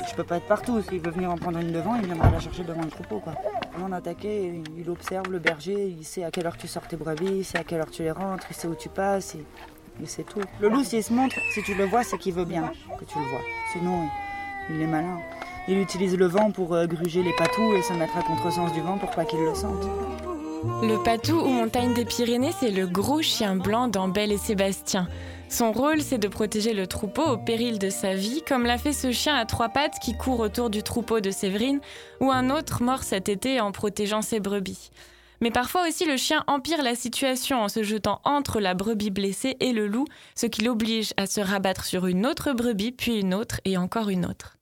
Je 0.09 0.13
peux 0.13 0.25
pas 0.25 0.37
être 0.37 0.47
partout. 0.47 0.81
S'il 0.81 0.99
veut 0.99 1.11
venir 1.11 1.31
en 1.31 1.37
prendre 1.37 1.59
une 1.59 1.71
devant, 1.71 1.95
il 1.95 2.05
viendra 2.05 2.29
la 2.29 2.39
chercher 2.39 2.63
devant 2.65 2.81
le 2.81 2.89
troupeau, 2.89 3.19
quoi. 3.19 3.33
Avant 3.77 3.87
d'attaquer, 3.87 4.61
il 4.77 4.89
observe 4.89 5.31
le 5.31 5.39
berger, 5.39 5.87
il 5.97 6.03
sait 6.03 6.25
à 6.25 6.31
quelle 6.31 6.47
heure 6.47 6.57
tu 6.57 6.67
sors 6.67 6.85
tes 6.85 6.97
brebis, 6.97 7.37
il 7.37 7.45
sait 7.45 7.59
à 7.59 7.63
quelle 7.63 7.79
heure 7.79 7.91
tu 7.91 8.03
les 8.03 8.11
rentres, 8.11 8.47
il 8.49 8.55
sait 8.55 8.67
où 8.67 8.75
tu 8.75 8.89
passes. 8.89 9.35
Et... 9.35 9.45
Et 10.01 10.05
c'est 10.05 10.23
tout. 10.23 10.39
Le 10.61 10.69
loup, 10.69 10.83
s'il 10.83 11.03
se 11.03 11.11
montre, 11.11 11.35
si 11.53 11.61
tu 11.63 11.73
le 11.75 11.85
vois, 11.85 12.03
c'est 12.03 12.17
qu'il 12.17 12.33
veut 12.33 12.45
bien 12.45 12.71
que 12.97 13.05
tu 13.05 13.19
le 13.19 13.25
vois. 13.25 13.41
Sinon, 13.73 14.07
il, 14.69 14.81
est 14.81 14.87
malin. 14.87 15.19
Il 15.67 15.77
utilise 15.77 16.15
le 16.15 16.25
vent 16.25 16.51
pour 16.51 16.73
euh, 16.73 16.85
gruger 16.85 17.21
les 17.21 17.33
patous 17.33 17.73
et 17.75 17.81
se 17.81 17.93
mettre 17.93 18.17
à 18.17 18.21
contresens 18.21 18.71
du 18.71 18.81
vent 18.81 18.97
pour 18.97 19.11
pas 19.11 19.25
qu'il 19.25 19.39
le 19.39 19.53
sente. 19.53 19.85
Le 20.81 21.01
patou 21.03 21.39
ou 21.39 21.49
montagne 21.49 21.93
des 21.93 22.05
Pyrénées, 22.05 22.53
c'est 22.59 22.71
le 22.71 22.85
gros 22.85 23.21
chien 23.21 23.55
blanc 23.55 23.87
dans 23.87 24.11
et 24.11 24.37
Sébastien. 24.37 25.07
Son 25.49 25.71
rôle, 25.71 26.01
c'est 26.01 26.17
de 26.17 26.27
protéger 26.27 26.73
le 26.73 26.85
troupeau 26.85 27.23
au 27.23 27.37
péril 27.37 27.79
de 27.79 27.89
sa 27.89 28.13
vie, 28.13 28.43
comme 28.47 28.65
l'a 28.65 28.77
fait 28.77 28.93
ce 28.93 29.11
chien 29.11 29.35
à 29.35 29.45
trois 29.45 29.69
pattes 29.69 29.97
qui 30.01 30.15
court 30.15 30.39
autour 30.39 30.69
du 30.69 30.83
troupeau 30.83 31.21
de 31.21 31.31
Séverine, 31.31 31.79
ou 32.19 32.31
un 32.31 32.49
autre 32.49 32.83
mort 32.83 33.03
cet 33.03 33.29
été 33.29 33.59
en 33.59 33.71
protégeant 33.71 34.21
ses 34.21 34.39
brebis. 34.39 34.91
Mais 35.41 35.51
parfois 35.51 35.87
aussi, 35.87 36.05
le 36.05 36.17
chien 36.17 36.43
empire 36.47 36.83
la 36.83 36.95
situation 36.95 37.61
en 37.61 37.69
se 37.69 37.81
jetant 37.81 38.19
entre 38.25 38.59
la 38.59 38.73
brebis 38.73 39.09
blessée 39.09 39.55
et 39.61 39.71
le 39.71 39.87
loup, 39.87 40.05
ce 40.35 40.45
qui 40.47 40.63
l'oblige 40.63 41.13
à 41.15 41.27
se 41.27 41.39
rabattre 41.39 41.85
sur 41.85 42.07
une 42.07 42.25
autre 42.25 42.51
brebis, 42.51 42.91
puis 42.91 43.19
une 43.19 43.33
autre 43.33 43.61
et 43.63 43.77
encore 43.77 44.09
une 44.09 44.25
autre. 44.25 44.57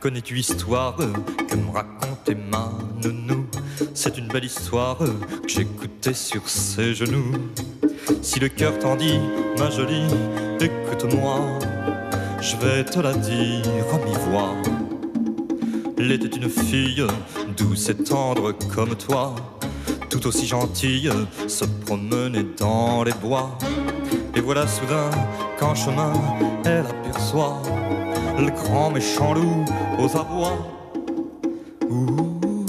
Connais-tu 0.00 0.34
l'histoire 0.34 0.96
que 0.96 1.56
me 1.56 1.70
racontait 1.70 2.34
ma 2.34 2.70
nounou? 3.02 3.46
C'est 3.94 4.16
une 4.16 4.28
belle 4.28 4.44
histoire 4.44 4.98
que 4.98 5.48
j'écoutais 5.48 6.14
sur 6.14 6.48
ses 6.48 6.94
genoux. 6.94 7.32
Si 8.22 8.38
le 8.38 8.48
cœur 8.48 8.78
t'en 8.78 8.96
dit, 8.96 9.18
ma 9.58 9.70
jolie, 9.70 10.06
écoute-moi, 10.60 11.58
je 12.48 12.56
vais 12.56 12.82
te 12.82 12.98
la 12.98 13.12
dire 13.12 13.84
à 13.92 13.98
mi-voix. 14.06 14.54
Elle 15.98 16.12
était 16.12 16.34
une 16.34 16.48
fille 16.48 17.04
douce 17.58 17.90
et 17.90 17.94
tendre 17.94 18.52
comme 18.74 18.94
toi, 18.96 19.34
tout 20.08 20.26
aussi 20.26 20.46
gentille, 20.46 21.10
se 21.46 21.66
promenait 21.84 22.46
dans 22.56 23.04
les 23.04 23.12
bois. 23.12 23.58
Et 24.34 24.40
voilà 24.40 24.66
soudain 24.66 25.10
qu'en 25.58 25.74
chemin, 25.74 26.12
elle 26.64 26.86
aperçoit 26.86 27.60
le 28.38 28.50
grand 28.50 28.90
méchant 28.92 29.34
loup 29.34 29.66
aux 29.98 30.16
abois. 30.16 30.56
Ouh, 31.90 32.64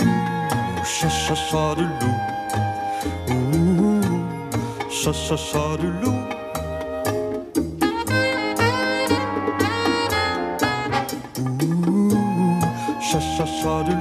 cha 0.84 1.08
cha 1.10 1.76
du 1.76 1.84
loup. 1.84 2.20
Ouh, 3.30 4.02
cha 4.90 5.14
cha 5.14 5.38
cha 5.38 5.78
du 5.80 5.88
loup. 6.04 6.19
Cha 13.12 13.20
cha 13.20 13.46
cha 13.46 13.84
du. 13.84 13.96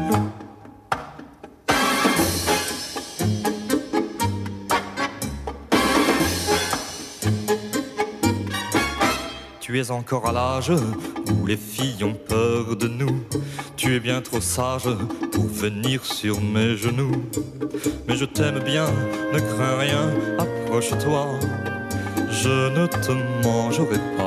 Tu 9.61 9.79
es 9.79 9.90
encore 9.90 10.29
à 10.29 10.33
l'âge 10.33 10.71
où 10.71 11.47
les 11.47 11.57
filles 11.57 12.05
ont 12.05 12.12
peur 12.12 12.77
de 12.77 12.88
nous. 12.88 13.23
Tu 13.77 13.97
es 13.97 14.01
bien 14.01 14.21
trop 14.21 14.40
sage 14.42 14.90
pour 15.33 15.47
venir 15.47 16.05
sur 16.05 16.40
mes 16.42 16.77
genoux. 16.77 17.23
Mais 18.07 18.16
je 18.16 18.27
t'aime 18.27 18.59
bien, 18.59 18.87
ne 19.33 19.38
crains 19.38 19.79
rien, 19.79 20.11
approche-toi. 20.38 21.29
Je 22.31 22.68
ne 22.79 22.87
te 22.87 23.12
mangerai 23.42 23.99
pas. 24.16 24.17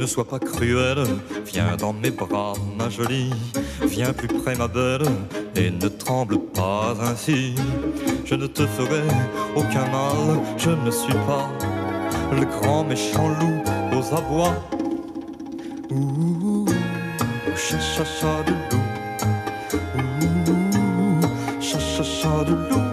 Ne 0.00 0.06
sois 0.06 0.24
pas 0.24 0.38
cruelle, 0.38 1.04
viens 1.44 1.76
dans 1.76 1.92
mes 1.92 2.10
bras, 2.10 2.54
ma 2.78 2.88
jolie. 2.88 3.34
Viens 3.82 4.14
plus 4.14 4.28
près, 4.28 4.54
ma 4.54 4.66
belle, 4.66 5.02
et 5.54 5.70
ne 5.70 5.88
tremble 5.88 6.38
pas 6.38 6.94
ainsi. 7.02 7.54
Je 8.24 8.34
ne 8.34 8.46
te 8.46 8.66
ferai 8.66 9.02
aucun 9.54 9.84
mal, 9.90 10.40
je 10.56 10.70
ne 10.70 10.90
suis 10.90 11.12
pas 11.12 11.50
le 12.34 12.46
grand 12.46 12.82
méchant 12.82 13.28
loup 13.28 13.62
aux 13.92 14.14
abois. 14.16 14.54
Ouh, 15.90 16.64
cha 17.54 17.78
cha 17.78 18.02
cha 18.02 18.42
loup. 18.46 18.76
Ouh, 19.98 21.60
cha 21.60 21.78
cha 21.78 22.02
cha 22.02 22.44
du 22.44 22.52
loup. 22.52 22.89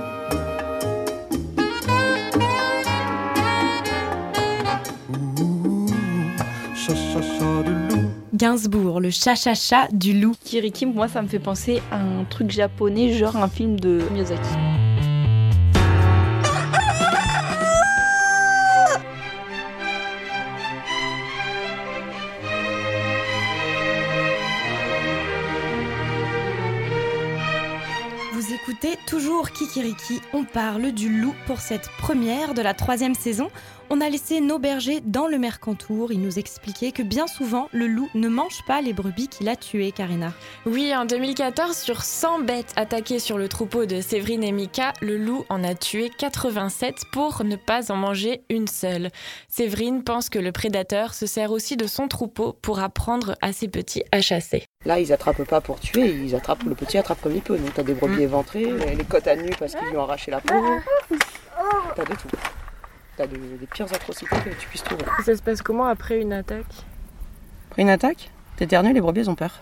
Gainsbourg, 8.47 9.01
le 9.01 9.09
cha-cha-cha 9.09 9.89
du 9.91 10.17
loup. 10.17 10.33
Kiriki, 10.41 10.85
moi, 10.85 11.09
ça 11.09 11.21
me 11.21 11.27
fait 11.27 11.37
penser 11.37 11.81
à 11.91 11.97
un 11.97 12.23
truc 12.23 12.49
japonais, 12.49 13.11
genre 13.11 13.35
un 13.35 13.49
film 13.49 13.77
de 13.77 14.01
Miyazaki. 14.13 14.41
Vous 28.31 28.53
écoutez 28.53 28.97
toujours 29.07 29.51
Kikiriki, 29.51 30.21
on 30.31 30.45
parle 30.45 30.93
du 30.93 31.09
loup 31.09 31.35
pour 31.47 31.59
cette 31.59 31.89
première 31.97 32.53
de 32.53 32.61
la 32.61 32.73
troisième 32.73 33.13
saison. 33.13 33.49
On 33.89 34.01
a 34.01 34.09
laissé 34.09 34.41
nos 34.41 34.59
bergers 34.59 34.99
dans 34.99 35.27
le 35.27 35.37
Mercantour, 35.37 36.11
ils 36.11 36.19
nous 36.19 36.39
expliquaient 36.39 36.91
que 36.91 37.03
bien 37.03 37.25
souvent 37.25 37.69
le 37.71 37.87
loup 37.87 38.09
ne 38.15 38.27
mange 38.27 38.65
pas 38.67 38.81
les 38.81 38.91
brebis 38.91 39.29
qu'il 39.29 39.47
a 39.47 39.55
tuées, 39.55 39.93
Karina. 39.93 40.33
Oui, 40.65 40.93
en 40.93 41.05
2014, 41.05 41.77
sur 41.77 42.03
100 42.03 42.39
bêtes 42.39 42.73
attaquées 42.75 43.19
sur 43.19 43.37
le 43.37 43.47
troupeau 43.47 43.85
de 43.85 44.01
Séverine 44.01 44.43
et 44.43 44.51
Mika, 44.51 44.91
le 45.01 45.17
loup 45.17 45.45
en 45.47 45.63
a 45.63 45.73
tué 45.73 46.11
87 46.17 46.95
pour 47.13 47.45
ne 47.45 47.55
pas 47.55 47.89
en 47.89 47.95
manger 47.95 48.41
une 48.49 48.67
seule. 48.67 49.09
Séverine 49.47 50.03
pense 50.03 50.29
que 50.29 50.39
le 50.39 50.51
prédateur 50.51 51.13
se 51.13 51.25
sert 51.25 51.51
aussi 51.51 51.77
de 51.77 51.87
son 51.87 52.09
troupeau 52.09 52.51
pour 52.61 52.79
apprendre 52.79 53.35
à 53.41 53.53
ses 53.53 53.69
petits 53.69 54.03
à 54.11 54.19
chasser. 54.19 54.65
Là, 54.83 54.99
ils 54.99 55.13
attrapent 55.13 55.45
pas 55.45 55.61
pour 55.61 55.79
tuer, 55.79 56.09
ils 56.09 56.35
attrapent, 56.35 56.63
le 56.63 56.75
petit 56.75 56.97
attrape 56.97 57.21
comme 57.21 57.35
il 57.35 57.41
peut. 57.41 57.57
Donc, 57.57 57.73
t'as 57.73 57.83
des 57.83 57.93
brebis 57.93 58.23
éventrées, 58.23 58.65
les 58.65 59.05
côtes 59.05 59.27
à 59.27 59.37
nu 59.37 59.51
parce 59.57 59.75
qu'ils 59.75 59.87
lui 59.87 59.95
ont 59.95 60.03
arraché 60.03 60.29
la 60.29 60.41
peau. 60.41 60.55
T'as 61.95 62.03
de 62.03 62.15
tout. 62.15 62.27
T'as 63.17 63.25
des 63.25 63.37
pires 63.73 63.91
atrocités 63.91 64.35
que 64.45 64.49
tu 64.49 64.67
puisses 64.67 64.83
trouver. 64.83 65.03
Ça 65.25 65.35
se 65.35 65.41
passe 65.41 65.63
comment 65.63 65.85
après 65.85 66.21
une 66.21 66.33
attaque 66.33 66.65
Après 67.71 67.81
une 67.81 67.89
attaque, 67.89 68.29
t'éternues, 68.57 68.93
les 68.93 69.01
brebis 69.01 69.21
elles 69.21 69.29
ont 69.31 69.35
peur. 69.35 69.59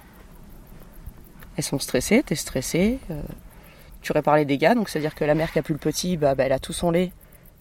Elles 1.56 1.64
sont 1.64 1.80
stressées, 1.80 2.22
t'es 2.22 2.36
stressé. 2.36 3.00
euh, 3.10 3.22
tu 4.02 4.12
répares 4.12 4.36
les 4.36 4.46
dégâts, 4.46 4.76
donc 4.76 4.90
c'est-à-dire 4.90 5.16
que 5.16 5.24
la 5.24 5.36
mère 5.36 5.54
qui 5.54 5.60
a 5.60 5.64
plus 5.64 5.74
le 5.74 5.80
petit, 5.80 6.18
bah, 6.18 6.36
bah, 6.36 6.44
elle 6.44 6.52
a 6.52 6.60
tout 6.60 6.74
son 6.74 6.92
lait. 6.92 7.14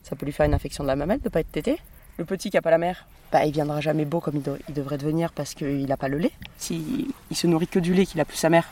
Ça 0.02 0.16
peut 0.16 0.26
lui 0.26 0.32
faire 0.32 0.44
une 0.44 0.52
infection 0.52 0.82
de 0.82 0.88
la 0.88 0.96
mamelle 0.96 1.20
de 1.20 1.28
pas 1.28 1.40
être 1.40 1.52
tété. 1.52 1.78
Le 2.18 2.24
petit 2.24 2.50
qui 2.50 2.56
a 2.56 2.62
pas 2.62 2.72
la 2.72 2.78
mère, 2.78 3.06
bah, 3.30 3.44
il 3.46 3.52
viendra 3.52 3.80
jamais 3.80 4.04
beau 4.04 4.20
comme 4.20 4.42
il, 4.68 4.74
devrait 4.74 4.98
devenir 4.98 5.32
parce 5.32 5.54
qu'il 5.54 5.90
a 5.90 5.96
pas 5.96 6.08
le 6.08 6.18
lait. 6.18 6.32
S'il 6.58 7.06
il 7.30 7.36
se 7.36 7.46
nourrit 7.46 7.68
que 7.68 7.78
du 7.78 7.94
lait 7.94 8.04
qu'il 8.04 8.20
a 8.20 8.24
plus 8.24 8.36
sa 8.36 8.50
mère, 8.50 8.68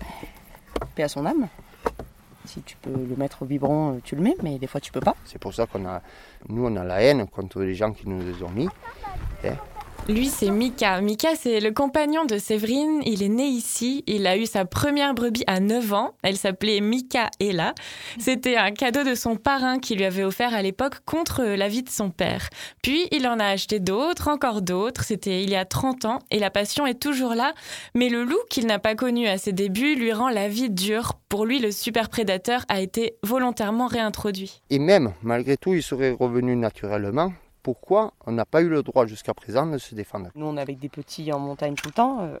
bah, 0.00 0.06
paix 0.94 1.02
à 1.02 1.08
son 1.08 1.26
âme. 1.26 1.48
Si 2.46 2.62
tu 2.62 2.76
peux 2.76 2.90
le 2.90 3.16
mettre 3.16 3.42
au 3.42 3.44
biberon, 3.44 3.96
euh, 3.96 4.00
tu 4.04 4.16
le 4.16 4.22
mets, 4.22 4.36
mais 4.42 4.58
des 4.58 4.66
fois 4.66 4.80
tu 4.80 4.92
peux 4.92 5.00
pas. 5.00 5.14
C'est 5.24 5.38
pour 5.40 5.52
ça 5.52 5.66
qu'on 5.66 5.84
a, 5.86 6.00
nous, 6.48 6.64
on 6.66 6.76
a 6.76 6.84
la 6.84 7.02
haine 7.02 7.26
contre 7.26 7.60
les 7.60 7.74
gens 7.74 7.92
qui 7.92 8.08
nous 8.08 8.20
les 8.20 8.42
ont 8.42 8.48
mis. 8.50 8.68
hein. 9.44 9.56
Lui, 10.08 10.28
c'est 10.28 10.50
Mika. 10.50 11.00
Mika, 11.00 11.34
c'est 11.34 11.58
le 11.58 11.72
compagnon 11.72 12.24
de 12.26 12.38
Séverine. 12.38 13.02
Il 13.04 13.24
est 13.24 13.28
né 13.28 13.46
ici. 13.46 14.04
Il 14.06 14.28
a 14.28 14.36
eu 14.36 14.46
sa 14.46 14.64
première 14.64 15.14
brebis 15.14 15.42
à 15.48 15.58
9 15.58 15.92
ans. 15.94 16.14
Elle 16.22 16.36
s'appelait 16.36 16.80
Mika 16.80 17.28
Ella. 17.40 17.74
C'était 18.16 18.56
un 18.56 18.70
cadeau 18.70 19.02
de 19.02 19.16
son 19.16 19.34
parrain 19.34 19.80
qui 19.80 19.96
lui 19.96 20.04
avait 20.04 20.22
offert 20.22 20.54
à 20.54 20.62
l'époque 20.62 21.00
contre 21.04 21.42
l'avis 21.42 21.82
de 21.82 21.88
son 21.88 22.10
père. 22.10 22.50
Puis, 22.82 23.08
il 23.10 23.26
en 23.26 23.40
a 23.40 23.46
acheté 23.46 23.80
d'autres, 23.80 24.28
encore 24.28 24.62
d'autres. 24.62 25.02
C'était 25.02 25.42
il 25.42 25.50
y 25.50 25.56
a 25.56 25.64
30 25.64 26.04
ans 26.04 26.18
et 26.30 26.38
la 26.38 26.50
passion 26.50 26.86
est 26.86 27.02
toujours 27.02 27.34
là. 27.34 27.52
Mais 27.96 28.08
le 28.08 28.22
loup 28.22 28.38
qu'il 28.48 28.66
n'a 28.66 28.78
pas 28.78 28.94
connu 28.94 29.26
à 29.26 29.38
ses 29.38 29.52
débuts 29.52 29.96
lui 29.96 30.12
rend 30.12 30.28
la 30.28 30.46
vie 30.46 30.70
dure. 30.70 31.14
Pour 31.28 31.46
lui, 31.46 31.58
le 31.58 31.72
super 31.72 32.10
prédateur 32.10 32.64
a 32.68 32.80
été 32.80 33.16
volontairement 33.24 33.88
réintroduit. 33.88 34.62
Et 34.70 34.78
même, 34.78 35.14
malgré 35.24 35.56
tout, 35.56 35.74
il 35.74 35.82
serait 35.82 36.12
revenu 36.12 36.54
naturellement. 36.54 37.32
Pourquoi 37.66 38.12
on 38.26 38.30
n'a 38.30 38.44
pas 38.44 38.62
eu 38.62 38.68
le 38.68 38.84
droit 38.84 39.06
jusqu'à 39.06 39.34
présent 39.34 39.66
de 39.66 39.76
se 39.76 39.96
défendre 39.96 40.28
Nous, 40.36 40.46
on 40.46 40.56
est 40.56 40.60
avec 40.60 40.78
des 40.78 40.88
petits 40.88 41.32
en 41.32 41.40
montagne 41.40 41.74
tout 41.74 41.88
le 41.88 41.92
temps. 41.92 42.20
euh, 42.20 42.38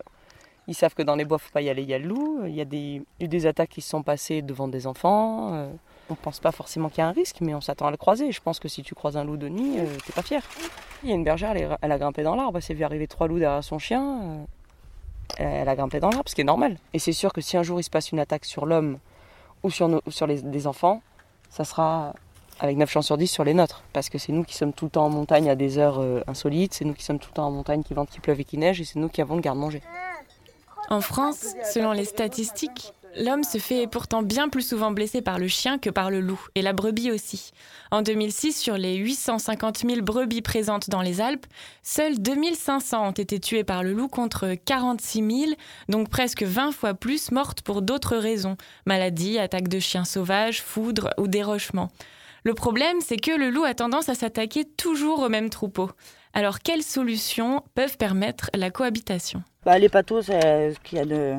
Ils 0.68 0.74
savent 0.74 0.94
que 0.94 1.02
dans 1.02 1.16
les 1.16 1.24
bois, 1.24 1.38
faut 1.38 1.50
pas 1.52 1.62
y 1.62 1.68
aller, 1.68 1.82
il 1.82 1.88
y 1.88 1.94
a 1.94 1.98
le 1.98 2.06
loup. 2.06 2.42
Il 2.46 2.54
y 2.54 2.60
a 2.60 2.64
des, 2.64 3.02
eu 3.18 3.26
des 3.26 3.46
attaques 3.46 3.70
qui 3.70 3.80
se 3.80 3.88
sont 3.90 4.04
passées 4.04 4.40
devant 4.40 4.68
des 4.68 4.86
enfants. 4.86 5.52
euh, 5.54 5.68
On 6.10 6.14
pense 6.14 6.38
pas 6.38 6.52
forcément 6.52 6.88
qu'il 6.90 6.98
y 6.98 7.00
a 7.00 7.08
un 7.08 7.12
risque, 7.12 7.38
mais 7.40 7.54
on 7.56 7.60
s'attend 7.60 7.88
à 7.88 7.90
le 7.90 7.96
croiser. 7.96 8.30
Je 8.30 8.40
pense 8.40 8.60
que 8.60 8.68
si 8.68 8.84
tu 8.84 8.94
croises 8.94 9.16
un 9.16 9.24
loup 9.24 9.36
de 9.36 9.48
nuit, 9.48 9.80
euh, 9.80 9.86
t'es 10.06 10.12
pas 10.12 10.22
fier. 10.22 10.42
Il 11.02 11.08
y 11.08 11.12
a 11.12 11.16
une 11.16 11.24
bergère, 11.24 11.54
elle, 11.82 11.92
a 11.92 11.98
grimpé 11.98 12.22
dans 12.22 12.36
l'arbre. 12.36 12.58
Elle 12.58 12.62
s'est 12.62 12.74
vu 12.74 12.84
arriver 12.84 13.08
trois 13.08 13.26
loups 13.26 13.40
derrière 13.40 13.64
son 13.64 13.80
chien. 13.80 14.04
euh, 14.22 14.44
Elle 15.38 15.68
a 15.68 15.74
grimpé 15.74 15.98
dans 15.98 16.10
l'arbre, 16.10 16.28
ce 16.28 16.36
qui 16.36 16.42
est 16.42 16.44
normal. 16.44 16.78
Et 16.92 17.00
c'est 17.00 17.10
sûr 17.12 17.32
que 17.32 17.40
si 17.40 17.56
un 17.56 17.64
jour 17.64 17.80
il 17.80 17.82
se 17.82 17.90
passe 17.90 18.12
une 18.12 18.20
attaque 18.20 18.44
sur 18.44 18.64
l'homme 18.64 18.98
ou 19.64 19.70
sur, 19.70 19.88
des 20.28 20.66
enfants, 20.68 21.02
ça 21.50 21.64
sera 21.64 22.14
avec 22.60 22.76
9 22.76 22.90
chances 22.90 23.06
sur 23.06 23.16
10 23.16 23.26
sur 23.26 23.44
les 23.44 23.54
nôtres. 23.54 23.82
Parce 23.92 24.08
que 24.08 24.18
c'est 24.18 24.32
nous 24.32 24.44
qui 24.44 24.54
sommes 24.54 24.72
tout 24.72 24.86
le 24.86 24.90
temps 24.90 25.06
en 25.06 25.10
montagne 25.10 25.50
à 25.50 25.54
des 25.54 25.78
heures 25.78 26.00
euh, 26.00 26.22
insolites, 26.26 26.74
c'est 26.74 26.84
nous 26.84 26.94
qui 26.94 27.04
sommes 27.04 27.18
tout 27.18 27.28
le 27.30 27.36
temps 27.36 27.46
en 27.46 27.50
montagne 27.50 27.82
qui 27.82 27.94
vente, 27.94 28.10
qui 28.10 28.20
pleuve 28.20 28.40
et 28.40 28.44
qui 28.44 28.58
neige, 28.58 28.80
et 28.80 28.84
c'est 28.84 28.98
nous 28.98 29.08
qui 29.08 29.20
avons 29.20 29.36
le 29.36 29.42
garde-manger. 29.42 29.82
En 30.88 31.00
France, 31.00 31.54
selon 31.72 31.90
les 31.90 32.04
statistiques, 32.04 32.92
l'homme 33.16 33.42
se 33.42 33.58
fait 33.58 33.88
pourtant 33.88 34.22
bien 34.22 34.48
plus 34.48 34.68
souvent 34.68 34.92
blesser 34.92 35.20
par 35.20 35.38
le 35.38 35.48
chien 35.48 35.78
que 35.78 35.90
par 35.90 36.10
le 36.10 36.20
loup, 36.20 36.40
et 36.54 36.62
la 36.62 36.72
brebis 36.72 37.10
aussi. 37.10 37.50
En 37.90 38.02
2006, 38.02 38.52
sur 38.52 38.76
les 38.76 38.94
850 38.94 39.78
000 39.78 40.02
brebis 40.02 40.42
présentes 40.42 40.88
dans 40.88 41.02
les 41.02 41.20
Alpes, 41.20 41.46
seules 41.82 42.20
2500 42.20 43.08
ont 43.08 43.12
été 43.12 43.40
tuées 43.40 43.64
par 43.64 43.82
le 43.82 43.92
loup 43.92 44.08
contre 44.08 44.54
46 44.64 45.18
000, 45.18 45.52
donc 45.88 46.08
presque 46.08 46.44
20 46.44 46.70
fois 46.70 46.94
plus 46.94 47.32
mortes 47.32 47.62
pour 47.62 47.82
d'autres 47.82 48.16
raisons, 48.16 48.56
maladies, 48.84 49.38
attaques 49.38 49.68
de 49.68 49.80
chiens 49.80 50.04
sauvages, 50.04 50.62
foudre 50.62 51.10
ou 51.18 51.26
dérochement. 51.26 51.90
Le 52.46 52.54
problème, 52.54 52.98
c'est 53.00 53.16
que 53.16 53.32
le 53.32 53.50
loup 53.50 53.64
a 53.64 53.74
tendance 53.74 54.08
à 54.08 54.14
s'attaquer 54.14 54.64
toujours 54.64 55.18
au 55.18 55.28
même 55.28 55.50
troupeau. 55.50 55.90
Alors, 56.32 56.60
quelles 56.60 56.84
solutions 56.84 57.64
peuvent 57.74 57.96
permettre 57.96 58.50
la 58.54 58.70
cohabitation? 58.70 59.42
Bah, 59.64 59.80
les 59.80 59.88
patos, 59.88 60.26
c'est 60.26 60.72
ce 60.72 60.78
qu'il 60.78 60.98
y 60.98 61.00
a 61.00 61.04
de 61.04 61.34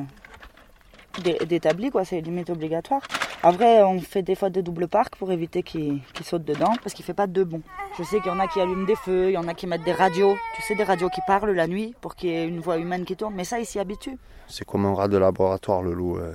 d'établi, 1.22 1.90
quoi, 1.90 2.04
c'est 2.04 2.20
limite 2.20 2.50
obligatoire. 2.50 3.02
En 3.42 3.52
vrai, 3.52 3.82
on 3.82 4.00
fait 4.00 4.22
des 4.22 4.34
fois 4.34 4.50
des 4.50 4.62
doubles 4.62 4.88
parcs 4.88 5.14
pour 5.16 5.30
éviter 5.30 5.62
qu'ils 5.62 6.00
sautent 6.24 6.44
dedans, 6.44 6.72
parce 6.82 6.92
qu'il 6.94 7.04
fait 7.04 7.14
pas 7.14 7.26
de 7.26 7.44
bon. 7.44 7.62
Je 7.96 8.02
sais 8.02 8.18
qu'il 8.20 8.32
y 8.32 8.34
en 8.34 8.40
a 8.40 8.48
qui 8.48 8.60
allument 8.60 8.84
des 8.86 8.96
feux, 8.96 9.28
il 9.28 9.34
y 9.34 9.36
en 9.38 9.46
a 9.46 9.54
qui 9.54 9.66
mettent 9.66 9.84
des 9.84 9.92
radios, 9.92 10.34
tu 10.56 10.62
sais, 10.62 10.74
des 10.74 10.82
radios 10.84 11.08
qui 11.08 11.20
parlent 11.26 11.52
la 11.52 11.66
nuit 11.66 11.94
pour 12.00 12.14
qu'il 12.16 12.30
y 12.30 12.32
ait 12.32 12.46
une 12.46 12.60
voix 12.60 12.78
humaine 12.78 13.04
qui 13.04 13.14
tourne, 13.16 13.34
mais 13.34 13.44
ça, 13.44 13.60
ils 13.60 13.66
s'y 13.66 13.78
habituent. 13.78 14.18
C'est 14.48 14.64
comme 14.64 14.86
un 14.86 14.94
rat 14.94 15.08
de 15.08 15.18
laboratoire, 15.18 15.82
le 15.82 15.92
loup. 15.92 16.16
euh, 16.16 16.32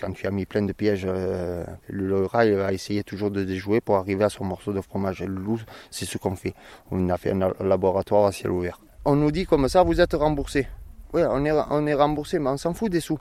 Quand 0.00 0.12
tu 0.12 0.26
as 0.26 0.30
mis 0.30 0.46
plein 0.46 0.62
de 0.62 0.72
pièges, 0.72 1.04
euh, 1.06 1.64
le 1.88 2.24
rat 2.24 2.46
il 2.46 2.54
va 2.54 2.72
essayer 2.72 3.02
toujours 3.02 3.30
de 3.30 3.42
déjouer 3.44 3.80
pour 3.80 3.96
arriver 3.96 4.24
à 4.24 4.28
son 4.28 4.44
morceau 4.44 4.72
de 4.72 4.80
fromage. 4.80 5.20
Le 5.20 5.34
loup, 5.34 5.60
c'est 5.90 6.04
ce 6.04 6.18
qu'on 6.18 6.36
fait. 6.36 6.54
On 6.92 7.08
a 7.08 7.16
fait 7.16 7.32
un 7.32 7.52
laboratoire 7.60 8.26
à 8.26 8.32
ciel 8.32 8.52
ouvert. 8.52 8.80
On 9.04 9.16
nous 9.16 9.32
dit 9.32 9.44
comme 9.44 9.68
ça, 9.68 9.82
vous 9.82 10.00
êtes 10.00 10.14
remboursé. 10.14 10.68
Oui, 11.12 11.22
on 11.28 11.44
est, 11.44 11.52
on 11.70 11.86
est 11.86 11.94
remboursé, 11.94 12.38
mais 12.38 12.50
on 12.50 12.56
s'en 12.58 12.74
fout 12.74 12.92
des 12.92 13.00
sous. 13.00 13.18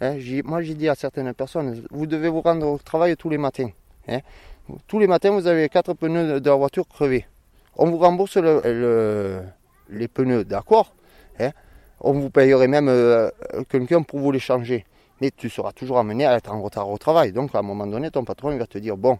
Hein, 0.00 0.16
moi, 0.44 0.62
j'ai 0.62 0.74
dit 0.74 0.88
à 0.88 0.94
certaines 0.94 1.32
personnes, 1.32 1.82
vous 1.90 2.06
devez 2.06 2.28
vous 2.28 2.42
rendre 2.42 2.66
au 2.66 2.78
travail 2.78 3.16
tous 3.16 3.30
les 3.30 3.38
matins. 3.38 3.70
hein. 4.08 4.18
Tous 4.86 4.98
les 4.98 5.06
matins, 5.06 5.30
vous 5.30 5.46
avez 5.46 5.68
quatre 5.68 5.94
pneus 5.94 6.40
de- 6.40 6.50
la 6.50 6.56
voiture 6.56 6.86
crevés. 6.88 7.24
On 7.76 7.86
vous 7.90 7.98
rembourse 7.98 8.36
le- 8.36 8.60
le- 8.64 9.42
les 9.90 10.08
pneus, 10.08 10.44
d'accord 10.44 10.92
hein. 11.38 11.50
On 12.00 12.12
vous 12.12 12.28
payerait 12.30 12.68
même 12.68 12.88
euh, 12.88 13.30
quelqu'un 13.70 14.02
pour 14.02 14.18
vous 14.18 14.32
les 14.32 14.38
changer. 14.38 14.84
Mais 15.22 15.30
tu 15.30 15.48
seras 15.48 15.72
toujours 15.72 15.98
amené 15.98 16.26
à 16.26 16.36
être 16.36 16.52
en 16.52 16.60
retard 16.60 16.90
au 16.90 16.98
travail. 16.98 17.32
Donc, 17.32 17.54
à 17.54 17.60
un 17.60 17.62
moment 17.62 17.86
donné, 17.86 18.10
ton 18.10 18.24
patron 18.24 18.54
va 18.58 18.66
te 18.66 18.76
dire, 18.76 18.98
bon, 18.98 19.18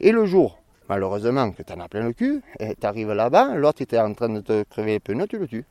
et 0.00 0.12
le 0.12 0.26
jour, 0.26 0.58
malheureusement, 0.90 1.52
que 1.52 1.62
tu 1.62 1.72
en 1.72 1.80
as 1.80 1.88
plein 1.88 2.04
le 2.04 2.12
cul, 2.12 2.42
tu 2.58 2.86
arrives 2.86 3.12
là-bas, 3.12 3.54
l'autre 3.54 3.80
était 3.80 3.98
en 3.98 4.12
train 4.12 4.28
de 4.28 4.40
te 4.40 4.64
crever 4.64 4.92
les 4.92 5.00
pneus, 5.00 5.26
tu 5.26 5.38
le 5.38 5.48
tues. 5.48 5.64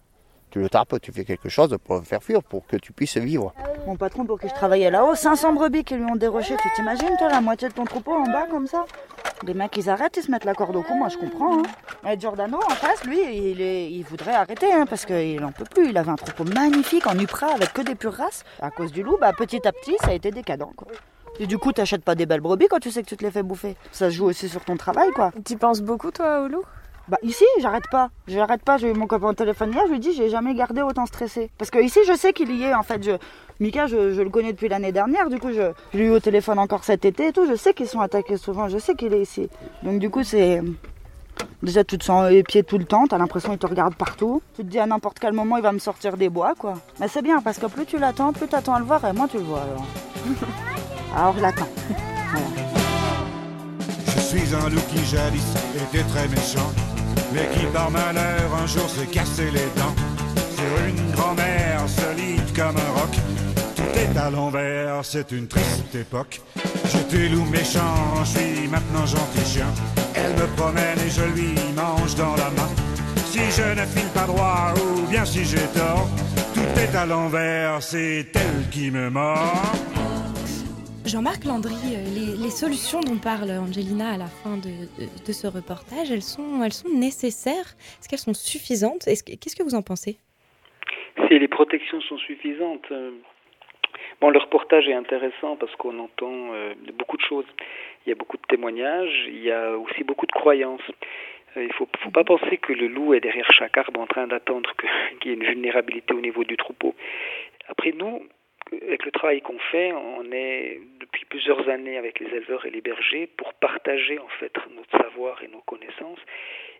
Tu 0.55 0.61
le 0.61 0.69
tapes, 0.69 1.01
tu 1.01 1.11
fais 1.11 1.25
quelque 1.25 1.49
chose 1.49 1.75
pour 1.83 1.95
le 1.97 2.03
faire 2.03 2.23
fuir, 2.23 2.41
pour 2.41 2.65
que 2.65 2.77
tu 2.77 2.93
puisses 2.93 3.17
vivre. 3.17 3.53
Mon 3.85 3.97
patron, 3.97 4.23
pour 4.23 4.39
qui 4.39 4.47
je 4.47 4.53
travaillais 4.53 4.89
là-haut, 4.89 5.13
500 5.13 5.51
brebis 5.51 5.83
qui 5.83 5.95
lui 5.95 6.05
ont 6.05 6.15
déroché. 6.15 6.55
Tu 6.61 6.69
t'imagines, 6.77 7.13
toi, 7.19 7.27
la 7.27 7.41
moitié 7.41 7.67
de 7.67 7.73
ton 7.73 7.83
troupeau 7.83 8.13
en 8.13 8.23
bas, 8.23 8.45
comme 8.49 8.65
ça? 8.65 8.85
Les 9.45 9.53
mecs, 9.53 9.75
ils 9.75 9.89
arrêtent, 9.89 10.15
ils 10.15 10.23
se 10.23 10.31
mettent 10.31 10.45
la 10.45 10.53
corde 10.53 10.77
au 10.77 10.81
cou, 10.81 10.93
moi 10.93 11.09
je 11.09 11.17
comprends. 11.17 11.59
Hein. 11.59 12.09
Et 12.09 12.17
Giordano, 12.17 12.55
en 12.57 12.69
face, 12.73 13.03
lui, 13.03 13.19
il, 13.51 13.59
est- 13.59 13.91
il 13.91 14.03
voudrait 14.03 14.33
arrêter, 14.33 14.71
hein, 14.71 14.85
parce 14.89 15.05
qu'il 15.05 15.43
en 15.43 15.51
peut 15.51 15.65
plus. 15.65 15.89
Il 15.89 15.97
avait 15.97 16.11
un 16.11 16.15
troupeau 16.15 16.45
magnifique 16.45 17.05
en 17.05 17.19
Upra, 17.19 17.47
avec 17.47 17.73
que 17.73 17.81
des 17.81 17.95
pures 17.95 18.13
races. 18.13 18.45
À 18.61 18.71
cause 18.71 18.93
du 18.93 19.03
loup, 19.03 19.17
bah, 19.19 19.33
petit 19.37 19.67
à 19.67 19.73
petit, 19.73 19.97
ça 20.05 20.11
a 20.11 20.13
été 20.13 20.31
décadent. 20.31 20.73
Quoi. 20.77 20.87
Et 21.41 21.47
du 21.47 21.57
coup, 21.57 21.73
t'achètes 21.73 22.05
pas 22.05 22.15
des 22.15 22.25
belles 22.25 22.39
brebis 22.39 22.67
quand 22.69 22.79
tu 22.79 22.91
sais 22.91 23.03
que 23.03 23.09
tu 23.09 23.17
te 23.17 23.25
les 23.25 23.31
fais 23.31 23.43
bouffer. 23.43 23.75
Ça 23.91 24.09
se 24.09 24.15
joue 24.15 24.25
aussi 24.27 24.47
sur 24.47 24.63
ton 24.63 24.77
travail, 24.77 25.09
quoi. 25.11 25.33
Tu 25.45 25.57
penses 25.57 25.81
beaucoup, 25.81 26.11
toi, 26.11 26.43
au 26.43 26.47
loup? 26.47 26.63
Bah 27.07 27.17
ici, 27.21 27.45
j'arrête 27.59 27.87
pas. 27.91 28.09
J'arrête 28.27 28.63
pas. 28.63 28.77
J'ai 28.77 28.89
eu 28.89 28.93
mon 28.93 29.05
copain 29.05 29.27
au 29.29 29.33
téléphone 29.33 29.71
hier, 29.71 29.83
je 29.87 29.91
lui 29.91 29.99
dis 29.99 30.13
j'ai 30.13 30.29
jamais 30.29 30.55
gardé 30.55 30.81
autant 30.81 31.05
stressé. 31.05 31.51
Parce 31.57 31.69
que 31.69 31.79
ici, 31.79 31.99
je 32.07 32.13
sais 32.15 32.33
qu'il 32.33 32.51
y 32.51 32.63
est. 32.63 32.73
En 32.73 32.83
fait, 32.83 33.03
je... 33.03 33.11
Mika, 33.59 33.87
je, 33.87 34.13
je 34.13 34.21
le 34.21 34.29
connais 34.29 34.53
depuis 34.53 34.67
l'année 34.67 34.91
dernière. 34.91 35.29
Du 35.29 35.39
coup, 35.39 35.49
je, 35.49 35.71
je 35.93 35.97
l'ai 35.97 36.05
eu 36.05 36.09
au 36.09 36.19
téléphone 36.19 36.57
encore 36.59 36.83
cet 36.83 37.05
été 37.05 37.27
et 37.27 37.31
tout. 37.31 37.45
Je 37.47 37.55
sais 37.55 37.73
qu'ils 37.73 37.87
sont 37.87 37.99
attaqués 37.99 38.37
souvent. 38.37 38.67
Je 38.69 38.77
sais 38.79 38.95
qu'il 38.95 39.13
est 39.13 39.21
ici. 39.21 39.49
Donc 39.83 39.99
du 39.99 40.09
coup, 40.09 40.23
c'est 40.23 40.61
déjà 41.61 41.83
tu 41.83 41.97
te 41.97 42.03
sens 42.03 42.31
épié 42.31 42.63
tout 42.63 42.77
le 42.79 42.85
temps. 42.85 43.05
T'as 43.07 43.17
l'impression 43.19 43.51
qu'il 43.51 43.59
te 43.59 43.67
regarde 43.67 43.95
partout. 43.95 44.41
Tu 44.55 44.63
te 44.63 44.67
dis 44.67 44.79
à 44.79 44.87
n'importe 44.87 45.19
quel 45.19 45.33
moment, 45.33 45.57
il 45.57 45.63
va 45.63 45.71
me 45.71 45.79
sortir 45.79 46.17
des 46.17 46.29
bois, 46.29 46.53
quoi. 46.57 46.73
Mais 46.99 47.07
c'est 47.07 47.21
bien 47.21 47.41
parce 47.41 47.59
que 47.59 47.67
plus 47.67 47.85
tu 47.85 47.99
l'attends, 47.99 48.33
plus 48.33 48.47
t'attends 48.47 48.73
à 48.73 48.79
le 48.79 48.85
voir 48.85 49.05
et 49.05 49.13
moins 49.13 49.27
tu 49.27 49.37
le 49.37 49.43
vois. 49.43 49.61
Alors, 49.61 49.85
alors 51.15 51.35
je 51.37 51.41
l'attends. 51.41 51.69
Voilà. 52.31 52.47
Je 54.15 54.21
suis 54.21 54.55
un 54.55 54.69
loup 54.69 54.81
qui 54.89 55.05
jadis 55.05 55.53
était 55.75 56.03
très 56.03 56.27
méchant, 56.27 56.71
mais 57.33 57.47
qui 57.53 57.65
par 57.67 57.91
malheur 57.91 58.53
un 58.61 58.67
jour 58.67 58.89
s'est 58.89 59.07
cassé 59.07 59.45
les 59.51 59.69
dents. 59.79 59.95
Sur 60.55 60.85
une 60.87 61.11
grand-mère 61.11 61.81
solide 61.87 62.53
comme 62.55 62.77
un 62.77 62.99
roc, 62.99 63.15
tout 63.75 63.99
est 63.99 64.17
à 64.17 64.29
l'envers, 64.29 65.03
c'est 65.03 65.31
une 65.31 65.47
triste 65.47 65.95
époque. 65.95 66.41
J'étais 66.91 67.29
loup 67.29 67.45
méchant, 67.45 68.23
je 68.23 68.39
suis 68.39 68.67
maintenant 68.67 69.05
gentil 69.05 69.45
chien. 69.45 69.67
Elle 70.15 70.33
me 70.33 70.47
promène 70.55 70.99
et 71.05 71.09
je 71.09 71.23
lui 71.23 71.55
mange 71.75 72.15
dans 72.15 72.35
la 72.35 72.49
main. 72.51 72.69
Si 73.29 73.39
je 73.51 73.79
ne 73.79 73.85
file 73.85 74.09
pas 74.13 74.25
droit 74.25 74.73
ou 74.81 75.07
bien 75.07 75.25
si 75.25 75.43
j'ai 75.43 75.67
tort, 75.73 76.07
tout 76.53 76.79
est 76.79 76.95
à 76.95 77.05
l'envers, 77.05 77.81
c'est 77.81 78.27
elle 78.33 78.69
qui 78.71 78.91
me 78.91 79.09
mord. 79.09 79.94
Jean-Marc 81.05 81.45
Landry, 81.45 81.75
euh, 81.93 82.03
les, 82.41 82.49
solutions 82.49 82.99
dont 82.99 83.17
parle 83.17 83.51
Angelina 83.51 84.13
à 84.13 84.17
la 84.17 84.25
fin 84.25 84.57
de, 84.57 85.31
ce 85.31 85.45
reportage, 85.45 86.11
elles 86.11 86.23
sont, 86.23 86.63
elles 86.63 86.73
sont 86.73 86.89
nécessaires? 86.89 87.75
Est-ce 87.99 88.09
qu'elles 88.09 88.17
sont 88.17 88.33
suffisantes? 88.33 89.07
Est-ce 89.07 89.23
que- 89.23 89.35
Qu'est-ce 89.37 89.55
que 89.55 89.61
vous 89.63 89.75
en 89.75 89.83
pensez? 89.83 90.17
Si 91.27 91.37
les 91.37 91.47
protections 91.47 92.01
sont 92.01 92.17
suffisantes. 92.17 92.89
euh, 92.91 93.11
Bon, 94.19 94.29
le 94.29 94.39
reportage 94.39 94.87
est 94.87 94.93
intéressant 94.93 95.57
parce 95.57 95.73
qu'on 95.75 95.99
entend 95.99 96.53
euh, 96.53 96.73
beaucoup 96.97 97.17
de 97.17 97.21
choses. 97.21 97.45
Il 98.05 98.09
y 98.09 98.11
a 98.11 98.15
beaucoup 98.15 98.37
de 98.37 98.45
témoignages, 98.47 99.25
il 99.27 99.43
y 99.43 99.51
a 99.51 99.77
aussi 99.77 100.03
beaucoup 100.03 100.25
de 100.25 100.31
croyances. 100.31 100.81
Il 101.55 101.67
ne 101.67 101.73
faut, 101.73 101.87
pas 102.11 102.23
penser 102.23 102.57
que 102.57 102.73
le 102.73 102.87
loup 102.87 103.13
est 103.13 103.19
derrière 103.21 103.49
chaque 103.51 103.77
arbre 103.77 103.99
en 104.01 104.07
train 104.07 104.27
d'attendre 104.27 104.71
qu'il 105.21 105.31
y 105.31 105.33
ait 105.33 105.37
une 105.37 105.45
vulnérabilité 105.45 106.13
au 106.13 106.21
niveau 106.21 106.43
du 106.43 106.57
troupeau. 106.57 106.95
Après, 107.67 107.93
nous, 107.93 108.21
avec 108.71 109.05
le 109.05 109.11
travail 109.11 109.41
qu'on 109.41 109.59
fait, 109.59 109.93
on 109.93 110.31
est 110.31 110.79
depuis 110.99 111.25
plusieurs 111.25 111.69
années 111.69 111.97
avec 111.97 112.19
les 112.19 112.27
éleveurs 112.27 112.65
et 112.65 112.71
les 112.71 112.81
bergers 112.81 113.27
pour 113.37 113.53
partager 113.53 114.17
en 114.19 114.27
fait 114.39 114.53
notre 114.75 114.97
savoir 114.97 115.43
et 115.43 115.47
nos 115.47 115.61
connaissances. 115.61 116.19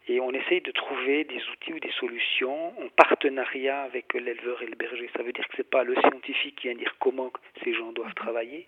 Et 0.08 0.20
on 0.20 0.32
essaye 0.32 0.62
de 0.62 0.72
trouver 0.72 1.24
des 1.24 1.42
outils 1.52 1.74
ou 1.74 1.80
des 1.80 1.92
solutions 2.00 2.80
en 2.80 2.90
partenariat 2.96 3.82
avec 3.82 4.14
l'éleveur 4.14 4.62
et 4.62 4.68
le 4.68 4.76
berger. 4.76 5.10
Ça 5.16 5.24
veut 5.24 5.32
dire 5.32 5.48
que 5.48 5.56
c'est 5.58 5.70
pas 5.70 5.84
le 5.84 5.96
scientifique 5.96 6.58
qui 6.58 6.68
vient 6.68 6.78
dire 6.78 6.96
comment 7.00 7.32
ces 7.64 7.74
gens 7.74 7.92
doivent 7.92 8.14
travailler, 8.14 8.68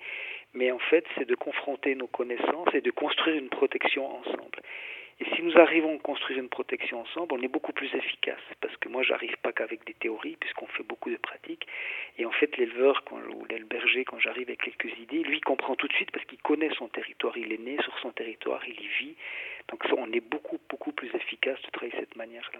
mais 0.53 0.71
en 0.71 0.80
fait 0.80 1.06
c'est 1.15 1.27
de 1.27 1.36
confronter 1.36 1.93
nos 1.93 2.08
connaissances 2.08 2.73
et 2.73 2.82
de 2.82 2.91
construire 2.91 3.36
une 3.36 3.49
protection 3.49 4.19
ensemble. 4.19 4.60
Et 5.19 5.25
si 5.36 5.41
nous 5.41 5.58
arrivons 5.58 5.95
à 5.95 5.99
construire 5.99 6.39
une 6.39 6.49
protection 6.49 7.01
ensemble, 7.01 7.34
on 7.34 7.41
est 7.41 7.47
beaucoup 7.47 7.73
plus 7.73 7.93
efficace. 7.95 8.41
Parce 8.62 8.75
que 8.77 8.88
moi, 8.88 9.01
j'arrive 9.01 9.36
pas 9.41 9.51
qu'avec 9.51 9.84
des 9.86 9.95
théories, 9.95 10.38
puisqu'on 10.39 10.67
fait 10.67 10.84
beaucoup 10.84 11.10
de 11.10 11.17
pratiques. 11.17 11.65
Et 12.19 12.25
en 12.25 12.32
fait, 12.32 12.56
l'éleveur 12.58 13.03
ou 13.12 13.45
l'élberger, 13.45 14.06
quand 14.06 14.19
j'arrive 14.19 14.47
avec 14.47 14.62
quelques 14.62 14.95
idées, 14.99 15.23
lui 15.23 15.41
comprend 15.41 15.75
tout 15.75 15.88
de 15.88 15.93
suite 15.93 16.12
parce 16.12 16.25
qu'il 16.25 16.39
connaît 16.39 16.69
son 16.77 16.88
territoire. 16.88 17.36
Il 17.36 17.51
est 17.51 17.60
né 17.60 17.77
sur 17.82 17.97
son 17.99 18.12
territoire, 18.12 18.62
il 18.67 18.80
y 18.80 18.88
vit. 18.88 19.15
Donc 19.69 19.84
on 19.97 20.12
est 20.13 20.21
beaucoup, 20.21 20.60
beaucoup 20.69 20.91
plus 20.91 21.13
efficace 21.13 21.62
de 21.62 21.71
travailler 21.71 21.93
de 21.93 21.99
cette 21.99 22.15
manière-là. 22.15 22.60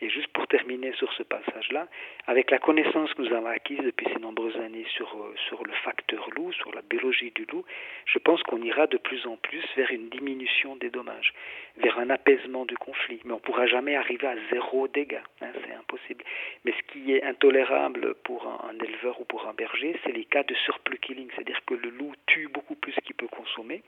Et 0.00 0.08
juste 0.08 0.28
pour 0.28 0.46
terminer 0.46 0.92
sur 0.94 1.12
ce 1.12 1.22
passage-là, 1.22 1.86
avec 2.26 2.50
la 2.50 2.58
connaissance 2.58 3.12
que 3.14 3.22
nous 3.22 3.32
avons 3.32 3.46
acquise 3.46 3.80
depuis 3.80 4.06
ces 4.12 4.20
nombreuses 4.20 4.56
années 4.56 4.86
sur, 4.94 5.14
euh, 5.16 5.34
sur 5.48 5.62
le 5.64 5.72
facteur 5.84 6.28
loup, 6.30 6.52
sur 6.52 6.74
la 6.74 6.82
biologie 6.82 7.30
du 7.32 7.44
loup, 7.46 7.64
je 8.06 8.18
pense 8.18 8.42
qu'on 8.44 8.62
ira 8.62 8.86
de 8.86 8.96
plus 8.96 9.26
en 9.26 9.36
plus 9.36 9.64
vers 9.76 9.90
une 9.90 10.08
diminution 10.08 10.76
des 10.76 10.90
dommages, 10.90 11.34
vers 11.76 11.98
un 11.98 12.10
apaisement 12.10 12.64
du 12.64 12.76
conflit. 12.76 13.20
Mais 13.24 13.32
on 13.32 13.36
ne 13.36 13.40
pourra 13.40 13.66
jamais 13.66 13.96
arriver 13.96 14.26
à 14.26 14.36
zéro 14.50 14.88
dégâts, 14.88 15.20
hein, 15.42 15.48
c'est 15.64 15.74
impossible. 15.74 16.24
Mais 16.64 16.72
ce 16.72 16.92
qui 16.92 17.12
est 17.12 17.22
intolérable 17.22 18.14
pour 18.24 18.46
un, 18.46 18.70
un 18.70 18.84
éleveur 18.84 19.20
ou 19.20 19.24
pour 19.24 19.46
un 19.46 19.52
berger, 19.52 19.98
c'est 20.04 20.12
les 20.12 20.24
cas 20.24 20.42
de 20.42 20.54
surplus 20.54 20.98
killing, 20.98 21.28
c'est-à-dire 21.34 21.60
que 21.66 21.74
le 21.74 21.90
loup 21.90 22.14
tue 22.26 22.48
beaucoup 22.48 22.76
plus 22.76 22.94
qu'il 23.04 23.14
peut 23.14 23.28
consommer 23.28 23.82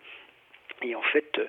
et 0.82 0.94
en 0.94 1.02
fait, 1.02 1.26
euh, 1.38 1.46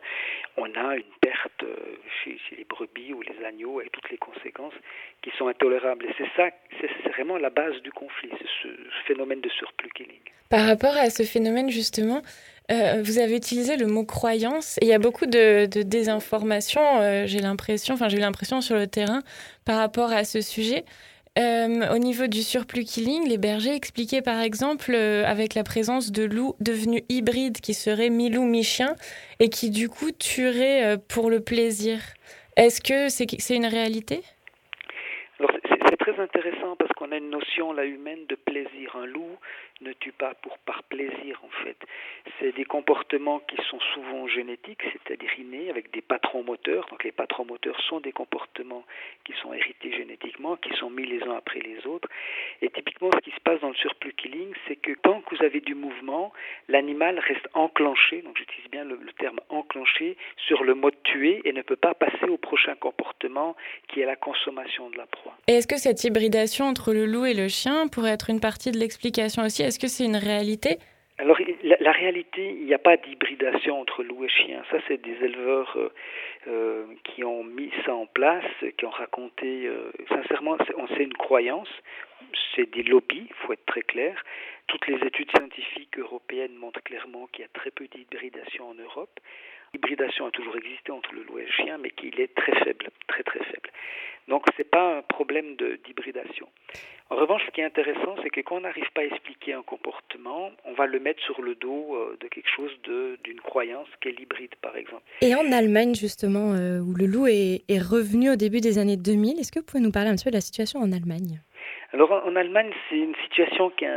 on 0.57 0.65
a 0.75 0.95
une 0.95 1.03
perte 1.21 1.63
euh, 1.63 1.75
chez, 2.23 2.37
les 2.57 2.63
brebis 2.63 3.13
ou 3.13 3.21
les 3.21 3.45
agneaux 3.45 3.79
avec 3.79 3.91
toutes 3.91 4.09
les 4.09 4.17
conséquences 4.17 4.73
qui 5.21 5.31
sont 5.37 5.47
intolérables. 5.47 6.05
Et 6.05 6.13
c'est 6.17 6.29
ça, 6.35 6.49
c'est 6.79 7.09
vraiment 7.09 7.37
la 7.37 7.49
base 7.49 7.81
du 7.81 7.91
conflit, 7.91 8.29
c'est 8.37 8.47
ce, 8.63 8.67
phénomène 9.07 9.41
de 9.41 9.49
surplus 9.49 9.89
killing. 9.95 10.19
Par 10.49 10.65
rapport 10.65 10.95
à 10.97 11.09
ce 11.09 11.23
phénomène, 11.23 11.69
justement, 11.69 12.21
euh, 12.71 13.01
vous 13.03 13.19
avez 13.19 13.35
utilisé 13.35 13.77
le 13.77 13.87
mot 13.87 14.05
croyance 14.05 14.77
et 14.81 14.85
il 14.85 14.87
y 14.87 14.93
a 14.93 14.99
beaucoup 14.99 15.25
de, 15.25 15.65
désinformation, 15.83 16.81
j'ai 17.25 17.39
l'impression, 17.39 17.93
enfin 17.93 18.09
j'ai 18.09 18.17
l'impression 18.17 18.61
sur 18.61 18.75
le 18.75 18.87
terrain 18.87 19.21
par 19.65 19.77
rapport 19.77 20.11
à 20.11 20.23
ce 20.23 20.41
sujet. 20.41 20.85
Euh, 21.37 21.93
au 21.93 21.99
niveau 21.99 22.27
du 22.27 22.41
surplus 22.41 22.83
killing, 22.83 23.27
les 23.29 23.37
bergers 23.37 23.75
expliquaient 23.75 24.21
par 24.21 24.41
exemple 24.41 24.91
euh, 24.93 25.23
avec 25.25 25.53
la 25.53 25.63
présence 25.63 26.11
de 26.11 26.23
loups 26.23 26.55
devenus 26.59 27.03
hybrides 27.07 27.61
qui 27.61 27.73
seraient 27.73 28.09
mi-loup, 28.09 28.43
mi-chien 28.43 28.95
et 29.39 29.49
qui 29.49 29.69
du 29.69 29.89
coup 29.89 30.11
tueraient 30.11 30.83
euh, 30.83 30.97
pour 30.97 31.29
le 31.29 31.39
plaisir. 31.39 31.99
Est-ce 32.57 32.81
que 32.81 33.09
c'est 33.09 33.55
une 33.55 33.67
réalité? 33.67 34.21
C'est 35.39 35.97
très 35.97 36.19
intéressant 36.19 36.75
parce 36.77 36.91
qu'on 36.99 37.13
a 37.13 37.17
une 37.17 37.29
notion 37.29 37.71
là 37.71 37.85
humaine 37.85 38.25
de 38.27 38.35
plaisir. 38.35 38.97
Un 38.97 39.05
loup 39.05 39.37
ne 39.79 39.93
tue 39.93 40.11
pas 40.11 40.33
pour 40.33 40.57
par 40.59 40.83
plaisir 40.83 41.39
en 41.43 41.63
fait. 41.63 41.77
C'est 42.37 42.53
des 42.53 42.65
comportements 42.65 43.39
qui 43.39 43.55
sont 43.69 43.79
souvent 43.93 44.27
génétiques, 44.27 44.81
c'est-à-dire 44.83 45.29
innés, 45.39 45.69
avec 45.69 45.91
des 45.91 46.01
patrons 46.01 46.43
moteurs. 46.43 46.85
Donc 46.89 47.05
les 47.05 47.13
patrons 47.13 47.45
moteurs 47.45 47.79
sont 47.87 48.01
des 48.01 48.11
comportements 48.11 48.83
qui 49.23 49.33
sont 49.41 49.53
hérités 49.53 49.93
génétiquement, 49.93 50.57
qui 50.57 50.73
sont 50.75 50.89
mis 50.89 51.05
les 51.05 51.23
uns 51.23 51.37
après 51.37 51.61
les 51.61 51.87
autres. 51.87 52.09
Et 52.61 52.69
typiquement, 52.69 53.09
ce 53.13 53.19
qui 53.19 53.31
se 53.31 53.39
passe 53.39 53.61
dans 53.61 53.69
le 53.69 53.75
surplus 53.75 54.13
killing, 54.13 54.53
c'est 54.67 54.75
que 54.75 54.91
tant 55.01 55.21
que 55.21 55.35
vous 55.35 55.43
avez 55.43 55.61
du 55.61 55.75
mouvement, 55.75 56.33
l'animal 56.67 57.17
reste 57.19 57.47
enclenché, 57.53 58.21
donc 58.23 58.37
j'utilise 58.37 58.69
bien 58.69 58.83
le, 58.83 58.99
terme 59.17 59.39
enclenché, 59.47 60.17
sur 60.47 60.65
le 60.65 60.75
mode 60.75 61.01
tuer 61.03 61.41
et 61.45 61.53
ne 61.53 61.61
peut 61.61 61.77
pas 61.77 61.93
passer 61.93 62.25
au 62.27 62.37
prochain 62.37 62.75
comportement 62.75 63.55
qui 63.87 64.01
est 64.01 64.05
la 64.05 64.17
consommation 64.17 64.89
de 64.89 64.97
la 64.97 65.05
proie. 65.05 65.37
Est-ce 65.47 65.67
que 65.67 65.77
cette 65.77 66.03
hybridation 66.03 66.65
entre 66.65 66.88
le 66.93 67.05
loup 67.05 67.25
et 67.25 67.33
le 67.33 67.47
chien 67.47 67.87
pourrait 67.87 68.11
être 68.11 68.29
une 68.29 68.39
partie 68.39 68.71
de 68.71 68.77
l'explication 68.77 69.43
aussi 69.43 69.63
Est-ce 69.63 69.79
que 69.79 69.87
c'est 69.87 70.05
une 70.05 70.15
réalité? 70.17 70.77
Alors, 71.19 71.37
la, 71.63 71.91
réalité, 71.91 72.47
il 72.47 72.65
n'y 72.65 72.73
a 72.73 72.79
pas 72.79 72.95
d'hybridation 72.95 73.81
entre 73.81 74.03
loup 74.03 74.23
et 74.23 74.29
chien. 74.29 74.63
Ça, 74.71 74.77
c'est 74.87 75.01
des 75.01 75.17
éleveurs 75.21 75.75
euh, 75.75 75.89
euh, 76.47 76.85
qui 77.03 77.25
ont 77.25 77.43
mis 77.43 77.71
ça 77.85 77.93
en 77.93 78.05
place, 78.05 78.45
qui 78.77 78.85
ont 78.85 78.89
raconté. 78.89 79.67
Euh, 79.67 79.91
sincèrement, 80.07 80.57
c'est 80.95 81.03
une 81.03 81.13
croyance. 81.13 81.67
C'est 82.55 82.71
des 82.73 82.83
lobbies, 82.83 83.27
il 83.29 83.35
faut 83.35 83.51
être 83.51 83.65
très 83.65 83.81
clair. 83.81 84.23
Toutes 84.67 84.87
les 84.87 85.05
études 85.05 85.29
scientifiques 85.35 85.99
européennes 85.99 86.55
montrent 86.55 86.83
clairement 86.83 87.27
qu'il 87.33 87.41
y 87.41 87.45
a 87.45 87.49
très 87.53 87.71
peu 87.71 87.87
d'hybridation 87.87 88.69
en 88.69 88.75
Europe. 88.75 89.19
L'hybridation 89.73 90.25
a 90.27 90.31
toujours 90.31 90.55
existé 90.57 90.91
entre 90.91 91.13
le 91.13 91.23
loup 91.23 91.39
et 91.39 91.45
le 91.45 91.51
chien, 91.51 91.77
mais 91.77 91.91
qu'il 91.91 92.19
est 92.19 92.33
très 92.35 92.53
faible, 92.63 92.89
très 93.07 93.23
très 93.23 93.43
faible. 93.43 93.69
Donc 94.27 94.43
ce 94.53 94.61
n'est 94.61 94.67
pas 94.67 94.97
un 94.97 95.01
problème 95.01 95.55
d'hybridation. 95.85 96.47
En 97.11 97.15
revanche, 97.15 97.41
ce 97.47 97.51
qui 97.51 97.61
est 97.61 97.65
intéressant, 97.65 98.15
c'est 98.21 98.29
que 98.29 98.41
quand 98.41 98.57
on 98.57 98.61
n'arrive 98.61 98.91
pas 98.93 99.01
à 99.01 99.05
expliquer 99.05 99.53
un 99.53 99.63
comportement, 99.63 100.51
on 100.65 100.73
va 100.73 100.85
le 100.85 100.99
mettre 100.99 101.19
sur 101.23 101.41
le 101.41 101.55
dos 101.55 101.95
euh, 101.95 102.15
de 102.19 102.27
quelque 102.27 102.49
chose 102.55 102.71
d'une 102.83 103.41
croyance 103.41 103.87
qu'est 103.99 104.11
l'hybride, 104.11 104.53
par 104.61 104.77
exemple. 104.77 105.01
Et 105.21 105.33
en 105.33 105.51
Allemagne, 105.51 105.95
justement, 105.95 106.53
euh, 106.53 106.79
où 106.79 106.93
le 106.93 107.07
loup 107.07 107.25
est, 107.25 107.63
est 107.67 107.81
revenu 107.81 108.29
au 108.29 108.35
début 108.35 108.61
des 108.61 108.77
années 108.77 108.97
2000, 108.97 109.39
est-ce 109.39 109.51
que 109.51 109.57
vous 109.57 109.65
pouvez 109.65 109.81
nous 109.81 109.91
parler 109.91 110.11
un 110.11 110.15
petit 110.15 110.25
peu 110.25 110.29
de 110.29 110.35
la 110.35 110.41
situation 110.41 110.79
en 110.79 110.91
Allemagne? 110.91 111.41
Alors 111.91 112.11
en 112.25 112.35
Allemagne, 112.35 112.71
c'est 112.87 112.97
une 112.97 113.15
situation 113.23 113.71
qui 113.71 113.85
est 113.85 113.89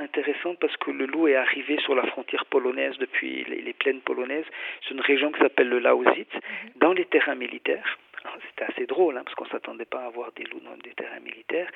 intéressante 0.00 0.58
parce 0.60 0.76
que 0.76 0.90
le 0.90 1.06
loup 1.06 1.26
est 1.26 1.34
arrivé 1.34 1.78
sur 1.80 1.94
la 1.94 2.06
frontière 2.06 2.44
polonaise 2.46 2.96
depuis 2.98 3.44
les, 3.44 3.72
plaines 3.72 4.00
polonaises. 4.00 4.44
C'est 4.82 4.94
une 4.94 5.00
région 5.00 5.32
qui 5.32 5.40
s'appelle 5.40 5.68
le 5.68 5.80
Lausitz, 5.80 6.32
mhm. 6.34 6.70
dans 6.76 6.92
les 6.92 7.06
terrains 7.06 7.34
militaires. 7.34 7.98
C'était 8.48 8.70
assez 8.70 8.86
drôle 8.86 9.16
hein, 9.16 9.22
parce 9.24 9.34
qu'on 9.34 9.46
s'attendait 9.46 9.84
pas 9.84 10.02
à 10.02 10.06
avoir 10.06 10.32
des 10.32 10.44
loups 10.44 10.60
dans 10.60 10.76
des 10.76 10.92
terrains 10.92 11.20
militaires. 11.20 11.70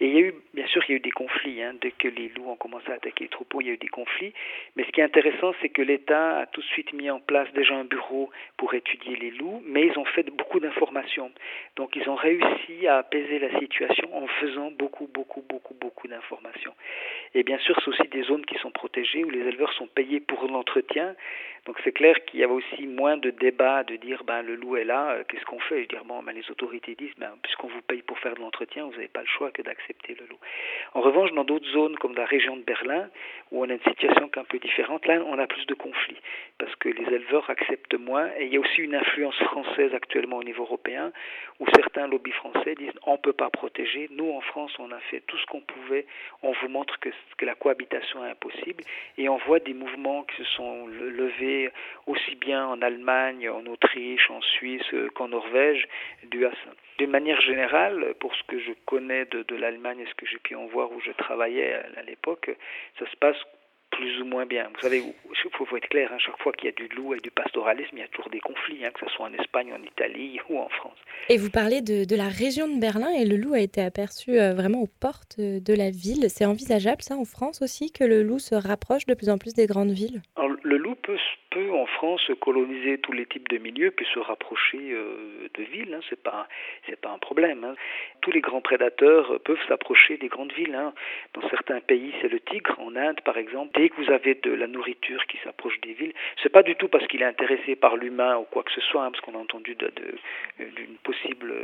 Et 0.00 0.08
il 0.08 0.14
y 0.14 0.16
a 0.18 0.20
eu, 0.20 0.34
bien 0.54 0.66
sûr, 0.66 0.82
il 0.88 0.92
y 0.92 0.94
a 0.94 0.96
eu 0.96 1.00
des 1.00 1.10
conflits. 1.10 1.62
Hein. 1.62 1.74
Dès 1.80 1.92
que 1.92 2.08
les 2.08 2.28
loups 2.28 2.50
ont 2.50 2.56
commencé 2.56 2.90
à 2.90 2.94
attaquer 2.94 3.24
les 3.24 3.30
troupeaux, 3.30 3.60
il 3.60 3.68
y 3.68 3.70
a 3.70 3.74
eu 3.74 3.78
des 3.78 3.88
conflits. 3.88 4.32
Mais 4.76 4.84
ce 4.84 4.90
qui 4.90 5.00
est 5.00 5.04
intéressant, 5.04 5.54
c'est 5.60 5.68
que 5.68 5.82
l'État 5.82 6.40
a 6.40 6.46
tout 6.46 6.60
de 6.60 6.66
suite 6.66 6.92
mis 6.92 7.10
en 7.10 7.20
place 7.20 7.50
déjà 7.52 7.74
un 7.74 7.84
bureau 7.84 8.30
pour 8.56 8.74
étudier 8.74 9.16
les 9.16 9.30
loups, 9.30 9.62
mais 9.66 9.86
ils 9.86 9.98
ont 9.98 10.04
fait 10.04 10.28
beaucoup 10.30 10.60
d'informations. 10.60 11.30
Donc 11.76 11.96
ils 11.96 12.08
ont 12.08 12.14
réussi 12.14 12.86
à 12.86 12.98
apaiser 12.98 13.38
la 13.38 13.58
situation 13.58 14.08
en 14.16 14.26
faisant 14.26 14.70
beaucoup, 14.70 15.06
beaucoup, 15.06 15.42
beaucoup, 15.48 15.74
beaucoup 15.74 16.08
d'informations. 16.08 16.74
Et 17.34 17.42
bien 17.42 17.58
sûr, 17.58 17.78
c'est 17.80 17.88
aussi 17.88 18.08
des 18.08 18.22
zones 18.22 18.44
qui 18.46 18.56
sont 18.58 18.70
protégées 18.70 19.24
où 19.24 19.30
les 19.30 19.40
éleveurs 19.40 19.72
sont 19.74 19.86
payés 19.86 20.20
pour 20.20 20.46
l'entretien. 20.46 21.14
Donc 21.66 21.76
c'est 21.82 21.92
clair 21.92 22.14
qu'il 22.24 22.38
y 22.38 22.44
avait 22.44 22.52
aussi 22.52 22.86
moins 22.86 23.16
de 23.16 23.30
débats 23.30 23.82
de 23.82 23.96
dire 23.96 24.22
ben 24.24 24.42
le 24.42 24.54
loup 24.54 24.76
est 24.76 24.84
là, 24.84 25.10
euh, 25.10 25.24
qu'est-ce 25.28 25.44
qu'on 25.44 25.58
fait? 25.58 25.86
Dire 25.86 26.04
bon 26.04 26.22
ben, 26.22 26.32
les 26.32 26.48
autorités 26.48 26.94
disent 26.94 27.14
ben 27.18 27.32
puisqu'on 27.42 27.66
vous 27.66 27.82
paye 27.82 28.02
pour 28.02 28.18
faire 28.20 28.34
de 28.36 28.40
l'entretien, 28.40 28.84
vous 28.84 28.92
n'avez 28.92 29.08
pas 29.08 29.20
le 29.20 29.26
choix 29.26 29.50
que 29.50 29.62
d'accepter 29.62 30.16
le 30.20 30.26
loup. 30.26 30.38
En 30.94 31.00
revanche, 31.00 31.32
dans 31.32 31.42
d'autres 31.42 31.68
zones 31.70 31.96
comme 31.96 32.14
la 32.14 32.24
région 32.24 32.56
de 32.56 32.62
Berlin 32.62 33.08
où 33.50 33.64
on 33.64 33.68
a 33.68 33.72
une 33.72 33.82
situation 33.82 34.28
qui 34.28 34.38
est 34.38 34.42
un 34.42 34.44
peu 34.44 34.60
différente, 34.60 35.06
là 35.06 35.20
on 35.26 35.38
a 35.40 35.46
plus 35.48 35.66
de 35.66 35.74
conflits 35.74 36.20
parce 36.58 36.74
que 36.76 36.88
les 36.88 37.14
éleveurs 37.14 37.50
acceptent 37.50 37.98
moins 37.98 38.30
et 38.38 38.46
il 38.46 38.54
y 38.54 38.56
a 38.56 38.60
aussi 38.60 38.82
une 38.82 38.94
influence 38.94 39.36
française 39.38 39.92
actuellement 39.92 40.36
au 40.36 40.44
niveau 40.44 40.62
européen 40.62 41.10
où 41.58 41.66
certains 41.74 42.06
lobbies 42.06 42.32
français 42.32 42.76
disent 42.76 42.92
on 43.06 43.16
peut 43.18 43.32
pas 43.32 43.50
protéger, 43.50 44.08
nous 44.12 44.30
en 44.30 44.40
France 44.40 44.72
on 44.78 44.92
a 44.92 45.00
fait 45.10 45.20
tout 45.26 45.36
ce 45.38 45.46
qu'on 45.46 45.62
pouvait, 45.62 46.06
on 46.42 46.52
vous 46.52 46.68
montre 46.68 47.00
que, 47.00 47.08
que 47.38 47.44
la 47.44 47.56
cohabitation 47.56 48.24
est 48.24 48.30
impossible 48.30 48.84
et 49.18 49.28
on 49.28 49.38
voit 49.38 49.58
des 49.58 49.74
mouvements 49.74 50.22
qui 50.22 50.36
se 50.36 50.44
sont 50.44 50.86
levés 50.86 51.55
aussi 52.06 52.34
bien 52.36 52.66
en 52.66 52.80
Allemagne, 52.82 53.48
en 53.48 53.64
Autriche, 53.66 54.30
en 54.30 54.40
Suisse 54.40 54.90
qu'en 55.14 55.28
Norvège 55.28 55.86
à 56.44 56.50
ça. 56.50 56.70
D'une 56.98 57.10
manière 57.10 57.40
générale, 57.40 58.14
pour 58.20 58.34
ce 58.34 58.42
que 58.44 58.58
je 58.58 58.72
connais 58.84 59.24
de, 59.26 59.42
de 59.42 59.56
l'Allemagne 59.56 60.00
et 60.00 60.06
ce 60.06 60.14
que 60.14 60.26
j'ai 60.26 60.38
pu 60.38 60.54
en 60.54 60.66
voir 60.66 60.90
où 60.92 61.00
je 61.00 61.12
travaillais 61.12 61.74
à 61.96 62.02
l'époque, 62.02 62.50
ça 62.98 63.06
se 63.10 63.16
passe 63.16 63.36
plus 63.96 64.20
ou 64.20 64.24
moins 64.24 64.46
bien. 64.46 64.68
Vous 64.74 64.80
savez, 64.80 64.98
il 64.98 65.50
faut, 65.52 65.76
être 65.76 65.88
clair, 65.88 66.10
hein, 66.12 66.18
chaque 66.18 66.38
fois 66.38 66.52
qu'il 66.52 66.66
y 66.66 66.68
a 66.68 66.72
du 66.72 66.88
loup 66.94 67.14
et 67.14 67.20
du 67.20 67.30
pastoralisme, 67.30 67.90
il 67.94 68.00
y 68.00 68.02
a 68.02 68.08
toujours 68.08 68.30
des 68.30 68.40
conflits, 68.40 68.84
hein, 68.84 68.90
que 68.92 69.06
ce 69.06 69.12
soit 69.14 69.26
en 69.26 69.32
Espagne, 69.32 69.72
en 69.72 69.82
Italie 69.82 70.38
ou 70.48 70.58
en 70.58 70.68
France. 70.68 70.98
Et 71.28 71.38
vous 71.38 71.50
parlez 71.50 71.80
de, 71.80 72.04
de 72.04 72.16
la 72.16 72.28
région 72.28 72.68
de 72.68 72.78
Berlin 72.78 73.10
et 73.10 73.24
le 73.24 73.36
loup 73.36 73.54
a 73.54 73.60
été 73.60 73.80
aperçu 73.80 74.38
euh, 74.38 74.52
vraiment 74.54 74.82
aux 74.82 74.90
portes 75.00 75.38
de 75.38 75.74
la 75.74 75.90
ville. 75.90 76.28
C'est 76.28 76.44
envisageable 76.44 77.02
ça 77.02 77.16
en 77.16 77.24
France 77.24 77.62
aussi 77.62 77.90
que 77.90 78.04
le 78.04 78.22
loup 78.22 78.38
se 78.38 78.54
rapproche 78.54 79.06
de 79.06 79.14
plus 79.14 79.30
en 79.30 79.38
plus 79.38 79.54
des 79.54 79.66
grandes 79.66 79.92
villes? 79.92 80.22
Le 80.62 80.76
loup 80.78 80.96
peut, 80.96 81.18
peut 81.50 81.72
en 81.72 81.86
France 81.86 82.30
coloniser 82.40 82.98
tous 82.98 83.12
les 83.12 83.26
types 83.26 83.48
de 83.48 83.58
milieux 83.58 83.90
puis 83.90 84.06
se 84.12 84.18
rapprocher 84.18 84.92
euh, 84.92 85.48
de 85.54 85.62
villes, 85.62 85.94
hein, 85.94 86.00
c'est 86.10 86.22
pas 86.22 86.48
pas 87.00 87.10
un 87.10 87.18
problème. 87.18 87.64
Hein. 87.64 87.74
Tous 88.20 88.30
les 88.30 88.40
grands 88.40 88.60
prédateurs 88.60 89.40
peuvent 89.44 89.64
s'approcher 89.68 90.16
des 90.16 90.28
grandes 90.28 90.52
villes. 90.52 90.74
Hein. 90.74 90.92
Dans 91.34 91.48
certains 91.48 91.80
pays, 91.80 92.12
c'est 92.20 92.28
le 92.28 92.40
tigre. 92.40 92.76
En 92.78 92.96
Inde, 92.96 93.20
par 93.24 93.36
exemple, 93.36 93.72
que 93.90 94.02
vous 94.02 94.10
avez 94.10 94.34
de 94.34 94.52
la 94.52 94.66
nourriture 94.66 95.26
qui 95.26 95.38
s'approche 95.44 95.80
des 95.80 95.92
villes, 95.92 96.12
c'est 96.42 96.48
pas 96.48 96.62
du 96.62 96.76
tout 96.76 96.88
parce 96.88 97.06
qu'il 97.06 97.22
est 97.22 97.26
intéressé 97.26 97.76
par 97.76 97.96
l'humain 97.96 98.36
ou 98.36 98.44
quoi 98.44 98.62
que 98.62 98.72
ce 98.72 98.80
soit, 98.80 99.04
hein, 99.04 99.10
parce 99.10 99.20
qu'on 99.22 99.34
a 99.34 99.42
entendu 99.42 99.76
d'une 99.76 100.96
possible 101.02 101.54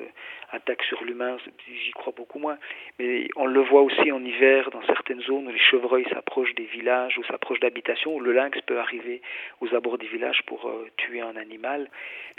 attaque 0.53 0.83
sur 0.85 1.03
l'humain, 1.05 1.37
j'y 1.67 1.91
crois 1.93 2.13
beaucoup 2.17 2.39
moins. 2.39 2.59
Mais 2.99 3.29
on 3.37 3.47
le 3.47 3.61
voit 3.61 3.83
aussi 3.83 4.13
en 4.13 4.23
hiver 4.23 4.71
dans 4.71 4.83
certaines 4.87 5.23
zones 5.23 5.49
où 5.49 5.51
les 5.51 5.59
chevreuils 5.59 6.07
s'approchent 6.11 6.55
des 6.55 6.67
villages 6.67 7.19
ou 7.19 7.25
s'approchent 7.25 7.61
d'habitations, 7.61 8.15
où 8.15 8.21
le 8.21 8.33
lynx 8.33 8.59
peut 8.67 8.79
arriver 8.79 9.23
aux 9.61 9.75
abords 9.75 9.99
du 9.99 10.07
village 10.09 10.43
pour 10.47 10.67
euh, 10.69 10.89
tuer 10.97 11.21
un 11.21 11.37
animal. 11.37 11.89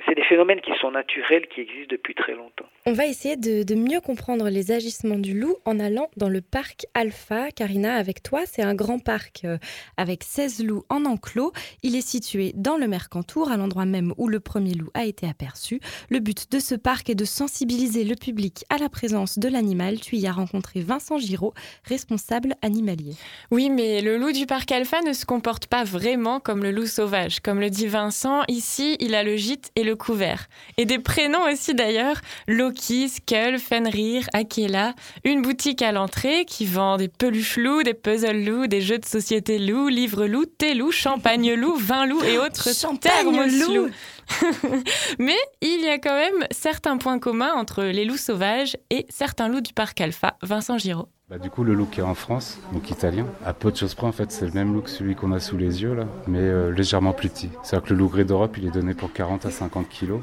C'est 0.05 0.15
des 0.15 0.23
phénomènes 0.23 0.61
qui 0.61 0.71
sont 0.79 0.91
naturels, 0.91 1.47
qui 1.47 1.61
existent 1.61 1.89
depuis 1.89 2.15
très 2.15 2.33
longtemps. 2.33 2.65
On 2.85 2.93
va 2.93 3.05
essayer 3.05 3.35
de, 3.35 3.63
de, 3.63 3.75
mieux 3.75 4.01
comprendre 4.01 4.49
les 4.49 4.71
agissements 4.71 5.17
du 5.17 5.39
loup 5.39 5.55
en 5.65 5.79
allant 5.79 6.09
dans 6.17 6.29
le 6.29 6.41
parc 6.41 6.85
Alpha. 6.93 7.51
Karina, 7.51 7.95
avec 7.95 8.21
toi, 8.23 8.41
c'est 8.45 8.63
un 8.63 8.75
grand 8.75 8.99
parc 8.99 9.45
euh, 9.45 9.57
avec 9.97 10.23
16 10.23 10.63
loups 10.63 10.83
en 10.89 11.05
enclos. 11.05 11.51
Il 11.81 11.95
est 11.95 12.07
situé 12.07 12.53
dans 12.55 12.77
le 12.77 12.87
Mercantour, 12.87 13.51
à 13.51 13.57
l'endroit 13.57 13.85
même 13.85 14.13
où 14.17 14.27
le 14.27 14.39
premier 14.39 14.73
loup 14.73 14.89
a 14.93 15.05
été 15.05 15.27
aperçu. 15.27 15.79
Le 16.09 16.19
but 16.19 16.51
de 16.51 16.59
ce 16.59 16.75
parc 16.75 17.09
est 17.09 17.15
de 17.15 17.25
sensibiliser 17.25 18.03
le 18.03 18.15
public 18.15 18.65
à 18.69 18.77
la 18.77 18.89
présence 18.89 19.39
de 19.39 19.47
l'animal. 19.47 19.99
Tu 19.99 20.17
y 20.17 20.27
as 20.27 20.31
rencontré 20.31 20.81
Vincent 20.81 21.17
Giraud, 21.17 21.53
responsable 21.85 22.55
animalier. 22.61 23.15
Oui, 23.51 23.69
mais 23.69 24.01
le 24.01 24.17
loup 24.17 24.31
du 24.31 24.45
parc 24.45 24.71
Alpha 24.71 25.01
ne 25.01 25.13
se 25.13 25.25
comporte 25.25 25.67
pas 25.67 25.83
vraiment 25.83 26.39
comme 26.39 26.63
le 26.63 26.71
loup 26.71 26.85
sauvage. 26.85 27.39
Comme 27.39 27.59
le 27.59 27.69
dit 27.69 27.87
Vincent, 27.87 28.41
ici, 28.47 28.97
il 28.99 29.15
a 29.15 29.23
le 29.23 29.35
gîte 29.35 29.71
et 29.75 29.83
le 29.83 29.95
couvert. 29.95 30.47
Et 30.77 30.85
des 30.85 30.99
prénoms 30.99 31.45
aussi 31.51 31.73
d'ailleurs 31.73 32.21
Loki, 32.47 33.09
Skull, 33.09 33.59
Fenrir, 33.59 34.27
Akela. 34.33 34.93
Une 35.23 35.41
boutique 35.41 35.81
à 35.81 35.91
l'entrée 35.91 36.45
qui 36.45 36.65
vend 36.65 36.97
des 36.97 37.07
peluches 37.07 37.57
loups, 37.57 37.83
des 37.83 37.93
puzzles 37.93 38.43
loups, 38.43 38.67
des 38.67 38.81
jeux 38.81 38.97
de 38.97 39.05
société 39.05 39.52
loups, 39.59 39.87
livres 39.87 40.25
loups, 40.25 40.45
thé 40.45 40.73
loups, 40.73 40.91
champagne 40.91 41.53
loup, 41.53 41.75
vin 41.75 42.05
loup 42.05 42.23
et 42.23 42.37
autres 42.37 42.69
thermos 42.99 43.47
loups. 43.47 43.89
Mais 45.19 45.37
il 45.61 45.81
y 45.81 45.89
a 45.89 45.97
quand 45.97 46.15
même 46.15 46.47
certains 46.51 46.97
points 46.97 47.19
communs 47.19 47.53
entre 47.53 47.83
les 47.83 48.05
loups 48.05 48.17
sauvages 48.17 48.77
et 48.89 49.05
certains 49.09 49.47
loups 49.47 49.61
du 49.61 49.73
parc 49.73 49.99
Alpha. 50.01 50.37
Vincent 50.41 50.77
Giraud. 50.77 51.09
Bah, 51.29 51.37
du 51.37 51.49
coup, 51.49 51.63
le 51.63 51.73
loup 51.73 51.87
qui 51.87 51.99
est 51.99 52.03
en 52.03 52.15
France, 52.15 52.59
donc 52.73 52.91
italien, 52.91 53.25
à 53.45 53.53
peu 53.53 53.71
de 53.71 53.77
choses 53.77 53.95
près, 53.95 54.05
en 54.05 54.11
fait, 54.11 54.31
c'est 54.31 54.45
le 54.45 54.51
même 54.51 54.73
loup 54.73 54.81
que 54.81 54.89
celui 54.89 55.15
qu'on 55.15 55.31
a 55.31 55.39
sous 55.39 55.57
les 55.57 55.81
yeux, 55.81 55.95
là, 55.95 56.05
mais 56.27 56.39
euh, 56.39 56.69
légèrement 56.71 57.13
plus 57.13 57.29
petit. 57.29 57.49
C'est-à-dire 57.63 57.87
que 57.87 57.93
le 57.93 57.99
loup 57.99 58.09
gris 58.09 58.25
d'Europe, 58.25 58.55
il 58.57 58.67
est 58.67 58.71
donné 58.71 58.93
pour 58.93 59.11
40 59.11 59.45
à 59.45 59.51
50 59.51 59.89
kilos, 59.89 60.21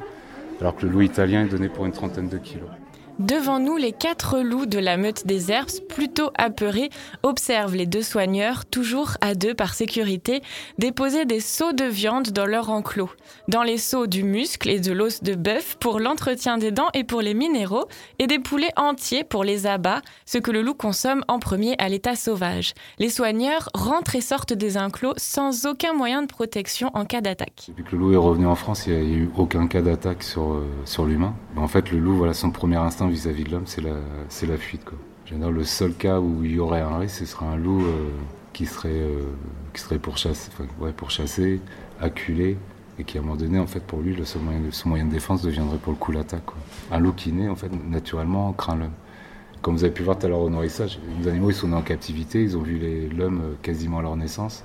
alors 0.60 0.76
que 0.76 0.86
le 0.86 0.92
loup 0.92 1.02
italien 1.02 1.42
est 1.44 1.48
donné 1.48 1.68
pour 1.68 1.86
une 1.86 1.92
trentaine 1.92 2.28
de 2.28 2.38
kilos. 2.38 2.68
Devant 3.20 3.58
nous, 3.58 3.76
les 3.76 3.92
quatre 3.92 4.38
loups 4.40 4.64
de 4.64 4.78
la 4.78 4.96
meute 4.96 5.26
des 5.26 5.52
herbes, 5.52 5.68
plutôt 5.90 6.30
apeurés, 6.38 6.88
observent 7.22 7.74
les 7.74 7.84
deux 7.84 8.00
soigneurs, 8.00 8.64
toujours 8.64 9.18
à 9.20 9.34
deux 9.34 9.52
par 9.52 9.74
sécurité, 9.74 10.40
déposer 10.78 11.26
des 11.26 11.40
seaux 11.40 11.74
de 11.74 11.84
viande 11.84 12.30
dans 12.30 12.46
leur 12.46 12.70
enclos. 12.70 13.10
Dans 13.46 13.62
les 13.62 13.76
seaux 13.76 14.06
du 14.06 14.22
muscle 14.22 14.70
et 14.70 14.80
de 14.80 14.90
l'os 14.90 15.22
de 15.22 15.34
bœuf 15.34 15.76
pour 15.78 16.00
l'entretien 16.00 16.56
des 16.56 16.70
dents 16.70 16.88
et 16.94 17.04
pour 17.04 17.20
les 17.20 17.34
minéraux, 17.34 17.84
et 18.18 18.26
des 18.26 18.38
poulets 18.38 18.72
entiers 18.76 19.22
pour 19.22 19.44
les 19.44 19.66
abats, 19.66 20.00
ce 20.24 20.38
que 20.38 20.50
le 20.50 20.62
loup 20.62 20.72
consomme 20.72 21.22
en 21.28 21.40
premier 21.40 21.74
à 21.78 21.90
l'état 21.90 22.16
sauvage. 22.16 22.72
Les 22.98 23.10
soigneurs 23.10 23.68
rentrent 23.74 24.16
et 24.16 24.22
sortent 24.22 24.54
des 24.54 24.78
enclos 24.78 25.12
sans 25.18 25.66
aucun 25.66 25.92
moyen 25.92 26.22
de 26.22 26.26
protection 26.26 26.90
en 26.94 27.04
cas 27.04 27.20
d'attaque. 27.20 27.66
Depuis 27.68 27.84
que 27.84 27.92
le 27.92 27.98
loup 27.98 28.12
est 28.14 28.16
revenu 28.16 28.46
en 28.46 28.54
France, 28.54 28.86
il 28.86 28.94
n'y 28.94 28.98
a 28.98 29.02
eu 29.02 29.30
aucun 29.36 29.66
cas 29.66 29.82
d'attaque 29.82 30.22
sur, 30.22 30.54
euh, 30.54 31.06
l'humain. 31.06 31.34
En 31.58 31.68
fait, 31.68 31.90
le 31.90 31.98
loup, 31.98 32.16
voilà, 32.16 32.32
son 32.32 32.50
premier 32.50 32.76
instinct 32.76 33.09
vis-à-vis 33.10 33.44
de 33.44 33.50
l'homme, 33.50 33.66
c'est 33.66 33.80
la, 33.80 33.96
c'est 34.28 34.46
la 34.46 34.56
fuite. 34.56 34.84
Quoi. 34.84 34.98
Dire, 35.30 35.50
le 35.50 35.64
seul 35.64 35.94
cas 35.94 36.18
où 36.18 36.42
il 36.44 36.52
y 36.52 36.58
aurait 36.58 36.80
un 36.80 36.98
risque, 36.98 37.18
ce 37.18 37.24
serait 37.26 37.46
un 37.46 37.56
loup 37.56 37.82
euh, 37.82 38.08
qui 38.52 38.66
serait, 38.66 38.88
euh, 38.90 39.22
qui 39.72 39.80
serait 39.80 39.98
pour 39.98 40.16
chasser, 40.16 40.50
enfin, 40.52 40.68
ouais, 40.80 40.92
pour 40.92 41.10
chasser, 41.10 41.60
acculé, 42.00 42.56
et 42.98 43.04
qui 43.04 43.16
à 43.16 43.20
un 43.20 43.24
moment 43.24 43.36
donné, 43.36 43.58
en 43.58 43.66
fait, 43.66 43.80
pour 43.80 44.00
lui, 44.00 44.14
le 44.14 44.24
seul 44.24 44.42
moyen, 44.42 44.60
son 44.70 44.88
moyen 44.88 45.04
de 45.04 45.10
défense 45.10 45.42
deviendrait 45.42 45.78
pour 45.78 45.92
le 45.92 45.98
coup 45.98 46.10
l'attaque. 46.10 46.42
Un 46.90 46.98
loup 46.98 47.12
qui 47.12 47.32
naît, 47.32 47.48
en 47.48 47.56
fait, 47.56 47.70
naturellement, 47.88 48.52
craint 48.52 48.76
l'homme. 48.76 48.90
Comme 49.62 49.76
vous 49.76 49.84
avez 49.84 49.92
pu 49.92 50.02
voir 50.02 50.18
tout 50.18 50.26
à 50.26 50.28
l'heure 50.30 50.40
au 50.40 50.50
nourrissage, 50.50 50.98
les 51.20 51.28
animaux 51.28 51.50
ils 51.50 51.54
sont 51.54 51.68
nés 51.68 51.76
en 51.76 51.82
captivité, 51.82 52.42
ils 52.42 52.56
ont 52.56 52.62
vu 52.62 53.08
l'homme 53.14 53.42
quasiment 53.62 53.98
à 53.98 54.02
leur 54.02 54.16
naissance. 54.16 54.64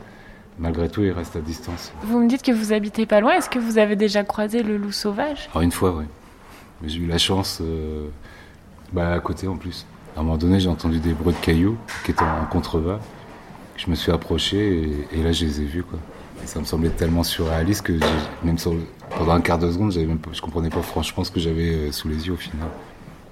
Malgré 0.57 0.89
tout, 0.89 1.03
ils 1.03 1.11
restent 1.11 1.35
à 1.35 1.41
distance. 1.41 1.91
Vous 2.03 2.17
me 2.19 2.29
dites 2.29 2.41
que 2.41 2.53
vous 2.53 2.71
habitez 2.71 3.05
pas 3.05 3.19
loin. 3.19 3.33
Est-ce 3.33 3.49
que 3.49 3.59
vous 3.59 3.77
avez 3.77 3.97
déjà 3.97 4.23
croisé 4.23 4.63
le 4.63 4.77
loup 4.77 4.93
sauvage? 4.93 5.49
Alors, 5.51 5.63
Une 5.63 5.71
fois, 5.71 5.93
oui. 5.97 6.05
J'ai 6.83 6.99
eu 6.99 7.07
la 7.07 7.17
chance, 7.17 7.59
euh, 7.61 8.07
bah, 8.93 9.13
à 9.13 9.19
côté 9.19 9.47
en 9.47 9.57
plus. 9.57 9.85
À 10.15 10.21
un 10.21 10.23
moment 10.23 10.37
donné, 10.37 10.59
j'ai 10.59 10.69
entendu 10.69 10.99
des 10.99 11.13
bruits 11.13 11.33
de 11.33 11.39
cailloux 11.39 11.77
qui 12.03 12.11
étaient 12.11 12.23
en 12.23 12.45
contrebas. 12.45 12.99
Je 13.77 13.89
me 13.89 13.95
suis 13.95 14.11
approché 14.11 14.97
et, 15.11 15.19
et 15.19 15.23
là, 15.23 15.31
je 15.31 15.45
les 15.45 15.61
ai 15.61 15.65
vus. 15.65 15.83
Quoi. 15.83 15.99
Et 16.43 16.47
ça 16.47 16.59
me 16.59 16.65
semblait 16.65 16.89
tellement 16.89 17.23
surréaliste 17.23 17.81
que 17.83 17.93
même 18.43 18.57
sur, 18.57 18.75
pendant 19.17 19.33
un 19.33 19.41
quart 19.41 19.59
de 19.59 19.71
seconde, 19.71 19.95
même 19.95 20.19
je 20.31 20.41
comprenais 20.41 20.69
pas 20.69 20.81
franchement 20.81 21.23
ce 21.23 21.31
que 21.31 21.39
j'avais 21.39 21.73
euh, 21.73 21.91
sous 21.91 22.07
les 22.07 22.27
yeux 22.27 22.33
au 22.33 22.37
final. 22.37 22.67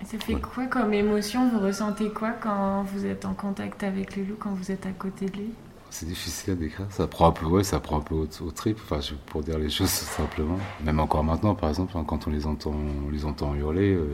Ça 0.05 0.17
fait 0.19 0.35
ouais. 0.35 0.41
quoi 0.41 0.65
comme 0.65 0.93
émotion? 0.93 1.49
Vous 1.49 1.59
ressentez 1.59 2.09
quoi 2.09 2.31
quand 2.31 2.83
vous 2.93 3.05
êtes 3.05 3.25
en 3.25 3.33
contact 3.33 3.83
avec 3.83 4.15
le 4.15 4.23
loup, 4.23 4.35
quand 4.39 4.51
vous 4.51 4.71
êtes 4.71 4.85
à 4.85 4.91
côté 4.91 5.27
de 5.27 5.37
lui? 5.37 5.49
C'est 5.89 6.07
difficile 6.07 6.53
à 6.53 6.55
décrire. 6.55 6.87
Ça 6.89 7.07
prend 7.07 7.27
un 7.27 7.31
peu, 7.31 7.45
ouais, 7.45 7.63
ça 7.63 7.79
prend 7.79 7.97
un 7.97 8.01
peu 8.01 8.15
au, 8.15 8.23
au 8.23 8.51
trip. 8.51 8.79
Enfin, 8.83 8.99
pour 9.27 9.43
dire 9.43 9.59
les 9.59 9.69
choses 9.69 9.89
simplement. 9.89 10.57
Même 10.83 10.99
encore 10.99 11.23
maintenant, 11.23 11.55
par 11.55 11.69
exemple, 11.69 11.93
hein, 11.95 12.03
quand 12.05 12.27
on 12.27 12.31
les 12.31 12.47
entend, 12.47 12.73
on 13.07 13.11
les 13.11 13.25
entend 13.25 13.53
hurler, 13.55 13.93
euh, 13.93 14.07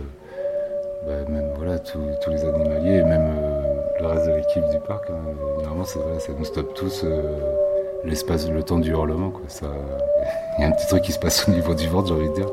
bah, 1.06 1.14
même 1.28 1.52
voilà, 1.56 1.80
tous, 1.80 2.00
tous 2.22 2.30
les 2.30 2.44
animaliers 2.46 2.98
et 2.98 3.04
même 3.04 3.34
euh, 3.38 3.62
le 4.00 4.06
reste 4.08 4.28
de 4.28 4.34
l'équipe 4.34 4.64
du 4.70 4.80
parc, 4.80 5.10
hein, 5.10 5.20
normalement, 5.64 5.86
ça, 5.86 6.00
voilà, 6.00 6.20
ça 6.20 6.32
nous 6.38 6.46
stoppe 6.46 6.74
tous 6.74 7.04
euh, 7.04 7.22
l'espace, 8.04 8.50
le 8.50 8.64
temps 8.64 8.80
du 8.80 8.92
hurlement. 8.92 9.32
Quoi. 9.32 9.44
Ça, 9.48 9.68
il 10.58 10.62
y 10.62 10.64
a 10.66 10.68
un 10.68 10.72
petit 10.72 10.88
truc 10.88 11.04
qui 11.04 11.12
se 11.12 11.20
passe 11.20 11.48
au 11.48 11.52
niveau 11.52 11.74
du 11.74 11.88
ventre, 11.88 12.08
j'ai 12.08 12.14
envie 12.14 12.30
de 12.30 12.36
dire. 12.36 12.50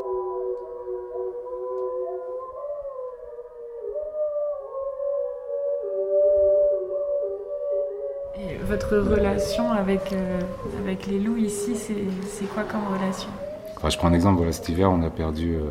votre 8.66 8.96
relation 8.98 9.70
avec, 9.72 10.12
euh, 10.12 10.40
avec 10.82 11.06
les 11.06 11.18
loups 11.18 11.36
ici, 11.36 11.74
c'est 11.76 12.46
quoi 12.46 12.64
comme 12.64 12.86
relation? 12.92 13.28
Enfin, 13.76 13.90
Je 13.90 13.96
prends 13.96 14.08
un 14.08 14.12
exemple, 14.12 14.38
voilà, 14.38 14.52
cet 14.52 14.68
hiver, 14.68 14.90
on 14.90 15.02
a 15.02 15.10
perdu, 15.10 15.54
euh, 15.54 15.70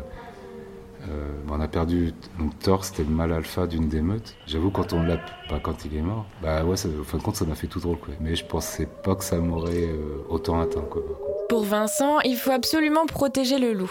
on 1.50 1.60
a 1.60 1.68
perdu 1.68 2.12
donc, 2.38 2.58
Thor, 2.58 2.84
c'était 2.84 3.04
le 3.04 3.10
mâle 3.10 3.32
alpha 3.32 3.66
d'une 3.66 3.88
des 3.88 4.02
meutes. 4.02 4.36
J'avoue, 4.46 4.70
quand 4.70 4.92
on 4.92 5.02
l'a, 5.02 5.16
bah, 5.50 5.60
quand 5.62 5.84
il 5.84 5.96
est 5.96 6.02
mort, 6.02 6.26
bah 6.42 6.64
ouais, 6.64 6.74
au 6.86 7.04
fin 7.04 7.18
de 7.18 7.22
compte, 7.22 7.36
ça 7.36 7.44
m'a 7.44 7.54
fait 7.54 7.66
tout 7.66 7.80
drôle. 7.80 7.98
Quoi. 7.98 8.14
Mais 8.20 8.34
je 8.34 8.44
pensais 8.44 8.86
pas 8.86 9.14
que 9.14 9.24
ça 9.24 9.38
m'aurait 9.38 9.90
autant 10.28 10.60
atteint. 10.60 10.82
Quoi. 10.82 11.02
Pour 11.48 11.62
Vincent, 11.62 12.18
il 12.24 12.36
faut 12.36 12.50
absolument 12.50 13.06
protéger 13.06 13.60
le 13.60 13.72
loup. 13.72 13.90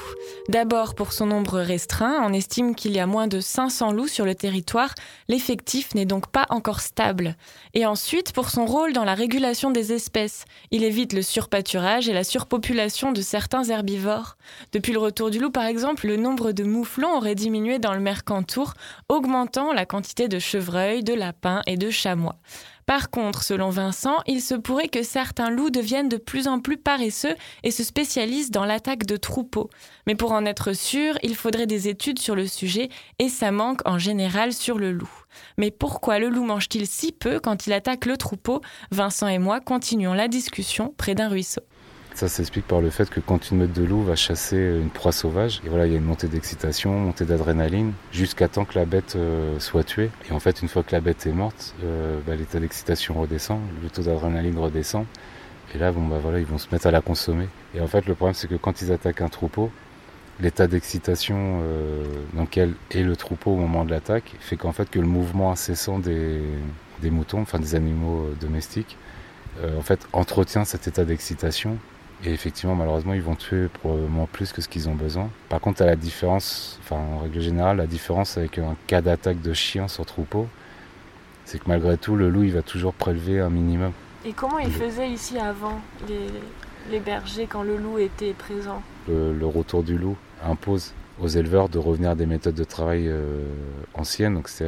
D'abord 0.49 0.93
pour 0.93 1.13
son 1.13 1.27
nombre 1.27 1.59
restreint, 1.59 2.21
on 2.21 2.33
estime 2.33 2.75
qu'il 2.75 2.91
y 2.91 2.99
a 2.99 3.07
moins 3.07 3.27
de 3.27 3.39
500 3.39 3.93
loups 3.93 4.09
sur 4.09 4.25
le 4.25 4.35
territoire, 4.35 4.93
l'effectif 5.29 5.95
n'est 5.95 6.05
donc 6.05 6.27
pas 6.27 6.45
encore 6.49 6.81
stable. 6.81 7.37
Et 7.73 7.85
ensuite 7.85 8.33
pour 8.33 8.49
son 8.49 8.65
rôle 8.65 8.91
dans 8.91 9.05
la 9.05 9.13
régulation 9.13 9.71
des 9.71 9.93
espèces, 9.93 10.43
il 10.71 10.83
évite 10.83 11.13
le 11.13 11.21
surpâturage 11.21 12.09
et 12.09 12.13
la 12.13 12.25
surpopulation 12.25 13.13
de 13.13 13.21
certains 13.21 13.63
herbivores. 13.63 14.35
Depuis 14.73 14.91
le 14.91 14.99
retour 14.99 15.29
du 15.29 15.39
loup 15.39 15.51
par 15.51 15.65
exemple, 15.65 16.07
le 16.07 16.17
nombre 16.17 16.51
de 16.51 16.65
mouflons 16.65 17.15
aurait 17.15 17.35
diminué 17.35 17.79
dans 17.79 17.93
le 17.93 18.01
Mercantour, 18.01 18.73
augmentant 19.07 19.71
la 19.71 19.85
quantité 19.85 20.27
de 20.27 20.39
chevreuils, 20.39 21.03
de 21.03 21.13
lapins 21.13 21.61
et 21.67 21.77
de 21.77 21.89
chamois. 21.89 22.35
Par 22.85 23.09
contre, 23.09 23.41
selon 23.41 23.69
Vincent, 23.69 24.17
il 24.27 24.41
se 24.41 24.53
pourrait 24.53 24.89
que 24.89 25.01
certains 25.01 25.49
loups 25.49 25.71
deviennent 25.71 26.09
de 26.09 26.17
plus 26.17 26.47
en 26.47 26.59
plus 26.59 26.77
paresseux 26.77 27.35
et 27.63 27.71
se 27.71 27.83
spécialisent 27.83 28.51
dans 28.51 28.65
l'attaque 28.65 29.05
de 29.07 29.17
troupeaux. 29.17 29.71
Mais 30.05 30.13
pour 30.13 30.33
en 30.33 30.45
être 30.45 30.73
sûr, 30.73 31.17
il 31.23 31.35
faudrait 31.35 31.65
des 31.65 31.87
études 31.87 32.19
sur 32.19 32.35
le 32.35 32.45
sujet 32.45 32.89
et 33.17 33.29
ça 33.29 33.51
manque 33.51 33.81
en 33.85 33.97
général 33.97 34.53
sur 34.53 34.77
le 34.77 34.91
loup. 34.91 35.09
Mais 35.57 35.71
pourquoi 35.71 36.19
le 36.19 36.29
loup 36.29 36.45
mange-t-il 36.45 36.85
si 36.85 37.11
peu 37.11 37.39
quand 37.39 37.65
il 37.65 37.73
attaque 37.73 38.05
le 38.05 38.17
troupeau? 38.17 38.61
Vincent 38.91 39.27
et 39.27 39.39
moi 39.39 39.61
continuons 39.61 40.13
la 40.13 40.27
discussion 40.27 40.93
près 40.95 41.15
d'un 41.15 41.29
ruisseau. 41.29 41.61
Ça 42.15 42.29
s'explique 42.29 42.65
par 42.65 42.79
le 42.79 42.89
fait 42.91 43.09
que 43.09 43.19
quand 43.19 43.51
une 43.51 43.57
meute 43.57 43.73
de 43.73 43.83
loups 43.83 44.01
va 44.01 44.15
chasser 44.15 44.55
une 44.55 44.89
proie 44.89 45.11
sauvage, 45.11 45.61
et 45.65 45.69
voilà, 45.69 45.85
il 45.85 45.91
y 45.91 45.95
a 45.95 45.97
une 45.97 46.05
montée 46.05 46.29
d'excitation, 46.29 46.97
montée 46.97 47.25
d'adrénaline, 47.25 47.91
jusqu'à 48.13 48.47
temps 48.47 48.63
que 48.63 48.79
la 48.79 48.85
bête 48.85 49.17
euh, 49.17 49.59
soit 49.59 49.83
tuée. 49.83 50.09
Et 50.29 50.31
en 50.31 50.39
fait, 50.39 50.61
une 50.61 50.69
fois 50.69 50.81
que 50.81 50.93
la 50.93 51.01
bête 51.01 51.27
est 51.27 51.33
morte, 51.33 51.75
euh, 51.83 52.17
bah, 52.25 52.37
l'état 52.37 52.61
d'excitation 52.61 53.15
redescend, 53.15 53.59
le 53.83 53.89
taux 53.89 54.01
d'adrénaline 54.01 54.57
redescend. 54.57 55.05
Et 55.73 55.77
là, 55.77 55.91
bon, 55.91 56.07
bah 56.07 56.17
voilà, 56.21 56.39
ils 56.39 56.45
vont 56.45 56.57
se 56.57 56.69
mettre 56.71 56.87
à 56.87 56.91
la 56.91 57.01
consommer. 57.01 57.49
Et 57.73 57.81
en 57.81 57.87
fait, 57.87 58.05
le 58.05 58.15
problème, 58.15 58.33
c'est 58.33 58.47
que 58.47 58.55
quand 58.55 58.81
ils 58.81 58.93
attaquent 58.93 59.19
un 59.19 59.27
troupeau, 59.27 59.69
l'état 60.39 60.67
d'excitation 60.67 61.63
euh, 61.63 62.05
dans 62.33 62.43
lequel 62.43 62.75
est 62.91 63.03
le 63.03 63.17
troupeau 63.17 63.51
au 63.51 63.57
moment 63.57 63.83
de 63.83 63.91
l'attaque 63.91 64.35
fait 64.39 64.55
qu'en 64.55 64.71
fait 64.71 64.89
que 64.89 64.99
le 64.99 65.07
mouvement 65.07 65.51
incessant 65.51 65.99
des, 65.99 66.39
moutons, 67.03 67.41
enfin 67.41 67.59
des 67.59 67.75
animaux 67.75 68.29
domestiques, 68.39 68.97
en 69.77 69.81
fait 69.81 70.05
entretient 70.11 70.65
cet 70.65 70.85
état 70.85 71.05
d'excitation 71.05 71.77
et 72.25 72.31
effectivement, 72.31 72.75
malheureusement, 72.75 73.13
ils 73.13 73.21
vont 73.21 73.35
tuer 73.35 73.67
probablement 73.67 74.25
plus 74.25 74.51
que 74.51 74.61
ce 74.61 74.67
qu'ils 74.67 74.89
ont 74.89 74.95
besoin. 74.95 75.29
Par 75.49 75.59
contre, 75.59 75.83
à 75.83 75.85
la 75.85 75.95
différence, 75.95 76.79
enfin, 76.81 76.95
en 76.95 77.19
règle 77.19 77.39
générale, 77.39 77.77
la 77.77 77.87
différence 77.87 78.37
avec 78.37 78.57
un 78.57 78.75
cas 78.87 79.01
d'attaque 79.01 79.41
de 79.41 79.53
chien 79.53 79.87
sur 79.87 80.05
troupeau, 80.05 80.47
c'est 81.45 81.59
que 81.59 81.65
malgré 81.67 81.97
tout, 81.97 82.15
le 82.15 82.29
loup, 82.29 82.43
il 82.43 82.53
va 82.53 82.63
toujours 82.63 82.93
prélever 82.93 83.39
un 83.39 83.49
minimum. 83.49 83.91
Et 84.25 84.33
comment 84.33 84.57
ils 84.57 84.71
faisaient 84.71 85.09
ici 85.09 85.37
avant, 85.37 85.79
les, 86.07 86.27
les 86.91 86.99
bergers, 86.99 87.45
quand 87.45 87.61
le 87.61 87.77
loup 87.77 87.99
était 87.99 88.33
présent? 88.33 88.81
Le, 89.07 89.31
le, 89.31 89.45
retour 89.45 89.83
du 89.83 89.95
loup 89.95 90.17
impose 90.43 90.93
aux 91.21 91.27
éleveurs 91.27 91.69
de 91.69 91.77
revenir 91.77 92.09
à 92.09 92.15
des 92.15 92.25
méthodes 92.25 92.55
de 92.55 92.63
travail 92.63 93.07
euh, 93.07 93.45
anciennes, 93.93 94.33
donc 94.33 94.49
c'est 94.49 94.67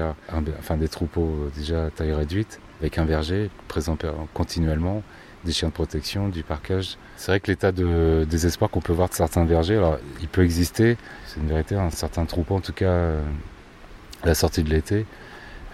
enfin 0.60 0.78
des 0.78 0.88
troupeaux 0.88 1.49
déjà 1.55 1.86
à 1.86 1.89
taille 1.89 2.14
réduite, 2.14 2.62
avec 2.80 2.99
un 2.99 3.05
berger 3.05 3.49
présent 3.68 3.97
continuellement, 4.34 5.01
des 5.48 5.54
chiens 5.54 5.70
de 5.70 5.74
protection, 5.74 6.28
du 6.28 6.43
parquage. 6.43 6.98
C'est 7.16 7.32
vrai 7.32 7.39
que 7.39 7.48
l'état 7.48 7.72
de 7.72 8.28
désespoir 8.30 8.70
qu'on 8.70 8.82
peut 8.82 8.93
voir 8.93 9.10
de 9.10 9.14
certains 9.16 9.45
bergers, 9.45 9.78
alors 9.78 9.98
il 10.22 10.28
peut 10.28 10.43
exister, 10.43 10.98
c'est 11.26 11.39
une 11.39 11.48
vérité, 11.48 11.76
un 11.76 11.89
certain 11.89 12.26
troupeau 12.26 12.56
en 12.56 12.60
tout 12.60 12.74
cas 12.74 12.86
euh, 12.86 13.24
à 14.24 14.28
la 14.28 14.36
sortie 14.36 14.62
de 14.62 14.70
l'été. 14.70 15.06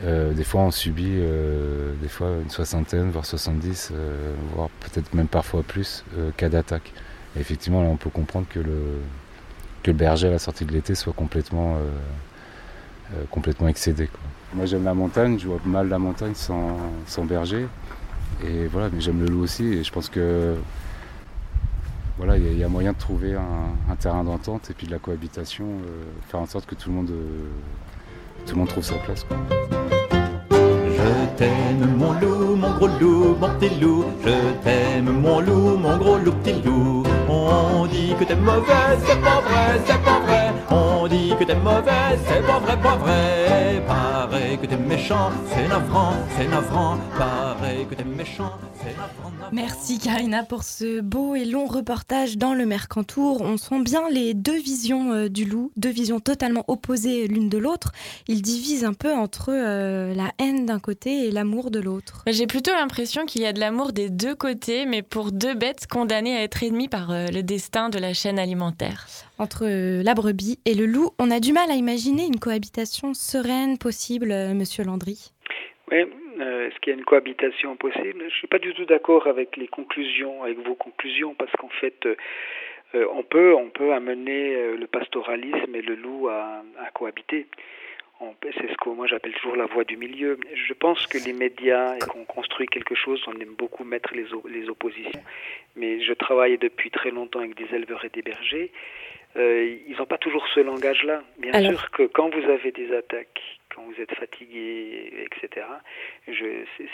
Euh, 0.03 0.33
des 0.33 0.43
fois 0.43 0.61
on 0.61 0.71
subit 0.71 1.15
euh, 1.17 1.93
des 2.01 2.07
fois 2.07 2.29
une 2.43 2.49
soixantaine, 2.49 3.09
voire 3.09 3.25
70, 3.25 3.91
voire 4.53 4.69
peut-être 4.79 5.13
même 5.13 5.27
parfois 5.27 5.63
plus 5.63 6.05
cas 6.37 6.49
d'attaque. 6.49 6.93
effectivement 7.39 7.81
là 7.81 7.89
on 7.89 7.97
peut 7.97 8.11
comprendre 8.11 8.45
que 8.47 8.59
le, 8.59 8.99
que 9.81 9.89
le 9.89 9.97
berger 9.97 10.27
à 10.27 10.31
la 10.31 10.39
sortie 10.39 10.65
de 10.65 10.71
l'été 10.71 10.93
soit 10.93 11.13
complètement, 11.13 11.77
complètement 13.31 13.67
excédé. 13.67 14.07
Moi 14.53 14.67
j'aime 14.67 14.83
la 14.83 14.93
montagne, 14.93 15.39
je 15.39 15.47
vois 15.47 15.59
mal 15.65 15.89
la 15.89 15.97
montagne 15.97 16.35
sans, 16.35 16.77
sans 17.07 17.25
berger. 17.25 17.65
Et 18.45 18.67
voilà, 18.67 18.89
mais 18.91 19.01
j'aime 19.01 19.19
le 19.19 19.27
loup 19.27 19.43
aussi 19.43 19.65
et 19.65 19.83
je 19.83 19.91
pense 19.91 20.09
que 20.09 20.55
voilà, 22.17 22.37
il 22.37 22.57
y, 22.57 22.63
a 22.63 22.69
moyen 22.69 22.93
de 22.93 22.97
trouver 22.97 23.33
un, 23.33 23.95
terrain 23.95 24.23
d'entente 24.23 24.69
et 24.69 24.73
puis 24.73 24.85
de 24.85 24.91
la 24.91 24.99
cohabitation, 24.99 25.65
euh, 25.65 26.03
faire 26.29 26.39
en 26.39 26.45
sorte 26.45 26.65
que 26.67 26.75
tout 26.75 26.89
le 26.89 26.95
monde, 26.95 27.09
euh, 27.09 27.47
tout 28.45 28.53
le 28.53 28.59
monde 28.59 28.67
trouve 28.69 28.83
sa 28.83 28.95
place. 28.95 29.25
Je 30.51 31.37
t'aime 31.37 31.95
mon 31.97 32.13
loup, 32.19 32.55
mon 32.55 32.75
gros 32.75 32.87
loup, 32.87 33.35
mon 33.39 33.49
petit 33.57 33.79
loup. 33.79 34.05
Je 34.23 34.63
t'aime 34.63 35.09
mon 35.09 35.39
loup, 35.39 35.77
mon 35.77 35.97
gros 35.97 36.17
loup, 36.17 36.33
petit 36.43 36.61
loup. 36.61 37.03
On 37.33 37.87
dit 37.87 38.13
que 38.19 38.25
t'es 38.25 38.35
mauvais, 38.35 38.97
c'est 39.05 39.19
pas 39.21 39.41
vrai, 39.41 39.81
c'est 39.85 40.03
pas 40.03 40.19
vrai. 40.19 40.53
On 40.69 41.07
dit 41.07 41.33
que 41.39 41.43
t'es 41.43 41.55
mauvais, 41.55 42.17
c'est 42.27 42.45
pas 42.45 42.59
vrai, 42.59 42.77
pas 42.79 42.95
vrai. 42.95 43.81
Pareil 43.87 44.57
que 44.59 44.67
t'es 44.67 44.77
méchant, 44.77 45.31
c'est 45.49 45.67
navrant, 45.67 46.13
c'est 46.37 46.47
navrant. 46.47 46.97
Pareil 47.17 47.85
que 47.89 47.95
t'es 47.95 48.03
méchant, 48.03 48.51
c'est 48.79 48.95
navrant. 48.95 49.31
Merci 49.51 49.99
Karina 49.99 50.43
pour 50.43 50.63
ce 50.63 51.01
beau 51.01 51.35
et 51.35 51.45
long 51.45 51.65
reportage 51.65 52.37
dans 52.37 52.53
le 52.53 52.65
Mercantour. 52.65 53.41
On 53.41 53.57
sent 53.57 53.81
bien 53.81 54.09
les 54.09 54.33
deux 54.33 54.59
visions 54.59 55.11
euh, 55.11 55.29
du 55.29 55.45
loup, 55.45 55.71
deux 55.75 55.89
visions 55.89 56.19
totalement 56.19 56.63
opposées 56.67 57.27
l'une 57.27 57.49
de 57.49 57.57
l'autre. 57.57 57.91
Il 58.27 58.41
divise 58.41 58.85
un 58.85 58.93
peu 58.93 59.13
entre 59.13 59.49
euh, 59.49 60.13
la 60.13 60.31
haine 60.39 60.65
d'un 60.65 60.79
côté 60.79 61.27
et 61.27 61.31
l'amour 61.31 61.71
de 61.71 61.79
l'autre. 61.79 62.23
J'ai 62.27 62.47
plutôt 62.47 62.71
l'impression 62.71 63.25
qu'il 63.25 63.41
y 63.41 63.45
a 63.45 63.53
de 63.53 63.59
l'amour 63.59 63.91
des 63.91 64.09
deux 64.09 64.35
côtés, 64.35 64.85
mais 64.85 65.01
pour 65.01 65.31
deux 65.31 65.55
bêtes 65.55 65.87
condamnées 65.87 66.37
à 66.37 66.43
être 66.43 66.63
ennemies 66.63 66.87
par 66.87 67.11
euh, 67.11 67.22
le 67.31 67.43
destin 67.43 67.89
de 67.89 67.99
la 67.99 68.13
chaîne 68.13 68.39
alimentaire. 68.39 69.05
Entre 69.37 69.65
la 70.03 70.13
brebis 70.13 70.59
et 70.65 70.73
le 70.73 70.85
loup, 70.85 71.11
on 71.19 71.31
a 71.31 71.39
du 71.39 71.53
mal 71.53 71.69
à 71.69 71.75
imaginer 71.75 72.25
une 72.25 72.39
cohabitation 72.39 73.13
sereine 73.13 73.77
possible, 73.77 74.33
monsieur 74.53 74.83
Landry. 74.83 75.31
Oui, 75.91 76.05
euh, 76.39 76.67
est-ce 76.67 76.79
qu'il 76.79 76.93
y 76.93 76.95
a 76.95 76.99
une 76.99 77.05
cohabitation 77.05 77.75
possible? 77.75 78.19
Je 78.19 78.25
ne 78.25 78.29
suis 78.29 78.47
pas 78.47 78.59
du 78.59 78.73
tout 78.73 78.85
d'accord 78.85 79.27
avec 79.27 79.57
les 79.57 79.67
conclusions, 79.67 80.43
avec 80.43 80.59
vos 80.59 80.75
conclusions, 80.75 81.35
parce 81.35 81.51
qu'en 81.51 81.69
fait, 81.69 82.05
euh, 82.05 82.15
euh, 82.95 83.05
on 83.13 83.23
peut 83.23 83.53
on 83.55 83.69
peut 83.69 83.93
amener 83.93 84.75
le 84.77 84.87
pastoralisme 84.87 85.75
et 85.75 85.81
le 85.81 85.95
loup 85.95 86.29
à, 86.29 86.63
à 86.79 86.91
cohabiter. 86.93 87.47
C'est 88.43 88.71
ce 88.71 88.77
que 88.77 88.89
moi 88.89 89.07
j'appelle 89.07 89.33
toujours 89.33 89.55
la 89.55 89.65
voie 89.65 89.83
du 89.83 89.97
milieu. 89.97 90.37
Je 90.53 90.73
pense 90.73 91.07
que 91.07 91.17
les 91.17 91.33
médias 91.33 91.95
et 91.95 91.99
qu'on 91.99 92.25
construit 92.25 92.67
quelque 92.67 92.95
chose, 92.95 93.23
on 93.27 93.39
aime 93.39 93.55
beaucoup 93.57 93.83
mettre 93.83 94.13
les, 94.13 94.25
les 94.49 94.69
oppositions. 94.69 95.23
Mais 95.75 96.01
je 96.01 96.13
travaille 96.13 96.57
depuis 96.57 96.91
très 96.91 97.11
longtemps 97.11 97.39
avec 97.39 97.55
des 97.55 97.73
éleveurs 97.75 98.05
et 98.05 98.09
des 98.09 98.21
bergers. 98.21 98.71
ils 99.35 99.95
n'ont 99.97 100.05
pas 100.05 100.17
toujours 100.17 100.47
ce 100.53 100.59
langage-là. 100.59 101.23
Bien 101.37 101.53
sûr 101.71 101.91
que 101.91 102.03
quand 102.03 102.29
vous 102.29 102.49
avez 102.49 102.71
des 102.71 102.93
attaques 102.93 103.41
quand 103.73 103.83
vous 103.83 104.01
êtes 104.01 104.13
fatigué, 104.15 105.25
etc. 105.25 105.65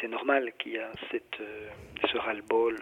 C'est 0.02 0.08
normal 0.08 0.52
qu'il 0.58 0.74
y 0.74 0.78
a 0.78 0.90
cette, 1.12 1.40
euh, 1.42 1.68
ce 2.12 2.18
ras-le-bol. 2.18 2.78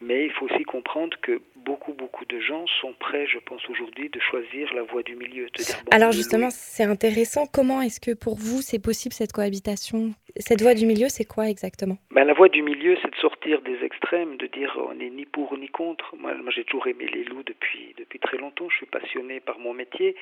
Mais 0.00 0.26
il 0.26 0.32
faut 0.32 0.46
aussi 0.46 0.64
comprendre 0.64 1.16
que 1.22 1.40
beaucoup, 1.56 1.92
beaucoup 1.94 2.24
de 2.26 2.38
gens 2.38 2.64
sont 2.80 2.92
prêts, 2.92 3.26
je 3.26 3.38
pense 3.38 3.62
aujourd'hui, 3.68 4.08
de 4.08 4.20
choisir 4.20 4.72
la 4.74 4.82
voie 4.82 5.02
du 5.02 5.16
milieu. 5.16 5.46
Alors 5.90 6.12
justement, 6.12 6.48
c'est 6.50 6.84
intéressant. 6.84 7.46
Comment 7.52 7.82
est-ce 7.82 8.00
que 8.00 8.14
pour 8.14 8.36
vous, 8.36 8.62
c'est 8.62 8.82
possible 8.82 9.14
cette 9.14 9.32
cohabitation? 9.32 10.12
Cette 10.36 10.60
voie 10.60 10.74
du 10.74 10.84
milieu, 10.86 11.08
c'est 11.08 11.24
quoi 11.24 11.48
exactement? 11.48 11.96
Ben, 12.10 12.24
La 12.24 12.34
voie 12.34 12.50
du 12.50 12.62
milieu, 12.62 12.96
c'est 13.02 13.10
de 13.10 13.16
sortir 13.16 13.62
des 13.62 13.82
extrêmes, 13.82 14.36
de 14.36 14.46
dire 14.46 14.78
on 14.88 14.94
n'est 14.94 15.10
ni 15.10 15.24
pour 15.24 15.56
ni 15.56 15.68
contre. 15.68 16.14
Moi, 16.18 16.34
moi 16.34 16.52
j'ai 16.54 16.64
toujours 16.64 16.86
aimé 16.88 17.06
les 17.12 17.24
loups 17.24 17.42
depuis, 17.42 17.94
depuis 17.96 18.18
très 18.18 18.36
longtemps. 18.36 18.68
Je 18.68 18.76
suis 18.76 18.86
passionné 18.86 19.40
par 19.40 19.58
mon 19.58 19.72
métier. 19.72 20.14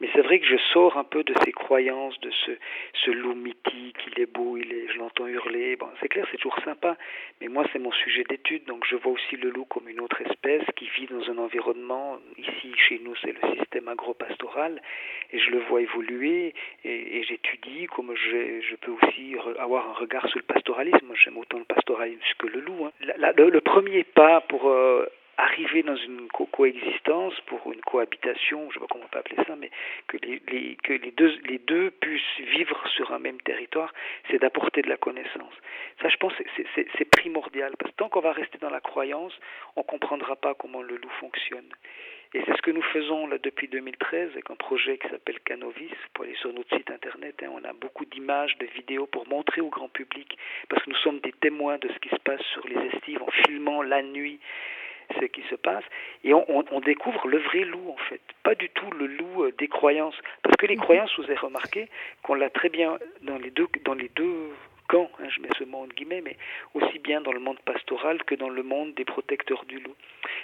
Mais 0.00 0.08
c'est 0.12 0.22
vrai 0.22 0.40
que 0.40 0.46
je 0.46 0.56
sors 0.72 0.96
un 0.98 1.04
peu 1.04 1.22
de 1.22 1.32
ces 1.44 1.52
croyances, 1.52 2.18
de 2.20 2.30
ce, 2.44 2.50
ce 3.04 3.10
loup 3.12 3.34
mythique, 3.34 3.96
il 4.08 4.20
est 4.20 4.26
beau, 4.26 4.56
il 4.56 4.72
est, 4.72 4.88
je 4.92 4.98
l'entends 4.98 5.28
hurler. 5.28 5.76
Bon, 5.76 5.88
c'est 6.00 6.08
clair, 6.08 6.26
c'est 6.32 6.38
toujours 6.38 6.58
sympa. 6.64 6.96
Mais 7.40 7.48
moi, 7.48 7.64
c'est 7.72 7.78
mon 7.78 7.92
sujet 7.92 8.24
d'étude, 8.28 8.64
donc 8.66 8.84
je 8.90 8.96
vois 8.96 9.11
aussi 9.12 9.36
le 9.36 9.50
loup 9.50 9.64
comme 9.66 9.88
une 9.88 10.00
autre 10.00 10.20
espèce 10.22 10.64
qui 10.76 10.88
vit 10.88 11.06
dans 11.06 11.30
un 11.30 11.38
environnement. 11.38 12.18
Ici, 12.36 12.72
chez 12.76 13.00
nous, 13.04 13.14
c'est 13.16 13.32
le 13.32 13.56
système 13.56 13.88
agropastoral, 13.88 14.80
et 15.32 15.38
je 15.38 15.50
le 15.50 15.60
vois 15.60 15.80
évoluer, 15.82 16.54
et, 16.84 17.22
j'étudie 17.22 17.86
comme 17.86 18.14
je, 18.14 18.74
peux 18.76 18.92
aussi 18.92 19.36
avoir 19.58 19.88
un 19.88 19.92
regard 19.92 20.28
sur 20.28 20.38
le 20.38 20.44
pastoralisme. 20.44 21.12
J'aime 21.14 21.38
autant 21.38 21.58
le 21.58 21.64
pastoralisme 21.64 22.22
que 22.38 22.46
le 22.46 22.60
loup. 22.60 22.86
Hein. 22.86 22.92
le, 23.00 23.60
premier 23.60 24.04
pas 24.04 24.40
pour 24.40 24.68
euh, 24.68 25.06
arriver 25.38 25.82
dans 25.82 25.96
une 25.96 26.28
coexistence, 26.28 27.34
pour 27.46 27.72
une 27.72 27.80
cohabitation, 27.80 28.60
je 28.60 28.66
ne 28.66 28.72
sais 28.74 28.80
pas 28.80 28.86
comment 28.90 29.04
on 29.04 29.08
peut 29.08 29.18
appeler 29.18 29.42
ça, 29.46 29.56
mais 29.56 29.70
que 30.06 30.16
les, 30.18 31.58
deux 31.58 31.90
puissent 31.90 32.40
vivre 32.40 32.86
sur 32.88 33.12
un 33.12 33.18
même 33.18 33.40
territoire, 33.40 33.92
c'est 34.30 34.38
d'apporter 34.38 34.82
de 34.82 34.88
la 34.88 34.96
connaissance. 34.96 35.54
Ça, 36.00 36.08
je 36.08 36.16
pense, 36.16 36.32
c'est 36.56 37.10
primordial, 37.10 37.74
parce 37.78 37.90
que 37.92 37.96
tant 37.96 38.08
qu'on 38.08 38.20
va 38.20 38.32
rester 38.32 38.58
dans 38.58 38.70
la 38.70 38.80
croyance, 38.80 39.32
on 39.76 39.80
ne 39.80 39.86
comprendra 39.86 40.36
pas 40.36 40.54
comment 40.54 40.82
le 40.82 40.96
loup 40.96 41.10
fonctionne. 41.20 41.68
Et 42.34 42.40
c'est 42.46 42.56
ce 42.56 42.62
que 42.62 42.70
nous 42.70 42.82
faisons 42.82 43.26
là 43.26 43.36
depuis 43.36 43.68
2013 43.68 44.30
avec 44.32 44.50
un 44.50 44.56
projet 44.56 44.96
qui 44.96 45.06
s'appelle 45.08 45.38
Canovis. 45.40 45.92
Pour 46.14 46.24
aller 46.24 46.34
sur 46.36 46.50
notre 46.54 46.74
site 46.74 46.90
internet, 46.90 47.42
hein, 47.42 47.50
on 47.52 47.62
a 47.62 47.74
beaucoup 47.74 48.06
d'images, 48.06 48.56
de 48.56 48.64
vidéos 48.74 49.06
pour 49.06 49.28
montrer 49.28 49.60
au 49.60 49.68
grand 49.68 49.88
public, 49.88 50.38
parce 50.70 50.82
que 50.82 50.90
nous 50.90 50.96
sommes 50.96 51.20
des 51.20 51.32
témoins 51.32 51.76
de 51.76 51.88
ce 51.88 51.98
qui 51.98 52.08
se 52.08 52.20
passe 52.24 52.40
sur 52.52 52.66
les 52.66 52.86
estives 52.86 53.22
en 53.22 53.30
filmant 53.44 53.82
la 53.82 54.02
nuit 54.02 54.40
ce 55.20 55.24
qui 55.26 55.42
se 55.50 55.54
passe, 55.54 55.84
et 56.24 56.34
on, 56.34 56.44
on, 56.48 56.80
découvre 56.80 57.28
le 57.28 57.38
vrai 57.38 57.60
loup 57.60 57.90
en 57.90 57.96
fait, 58.08 58.20
pas 58.42 58.54
du 58.54 58.68
tout 58.70 58.90
le 58.90 59.06
loup 59.06 59.44
euh, 59.44 59.52
des 59.58 59.68
croyances, 59.68 60.16
parce 60.42 60.56
que 60.56 60.66
les 60.66 60.76
mhm. 60.76 60.82
croyances, 60.82 61.10
vous 61.18 61.24
avez 61.24 61.36
remarqué 61.36 61.88
qu'on 62.22 62.34
l'a 62.34 62.50
très 62.50 62.68
bien 62.68 62.98
dans 63.22 63.38
les 63.38 63.50
deux, 63.50 63.68
dans 63.84 63.94
les 63.94 64.10
deux 64.14 64.50
camps, 64.88 65.10
hein, 65.20 65.28
je 65.28 65.40
mets 65.40 65.48
ce 65.58 65.64
mot 65.64 65.78
en 65.78 65.86
guillemets, 65.86 66.20
mais 66.22 66.36
aussi 66.74 66.98
bien 66.98 67.20
dans 67.20 67.32
le 67.32 67.40
monde 67.40 67.58
pastoral 67.64 68.22
que 68.24 68.34
dans 68.34 68.48
le 68.48 68.62
monde 68.62 68.94
des 68.94 69.04
protecteurs 69.04 69.64
du 69.64 69.78
loup. 69.78 69.94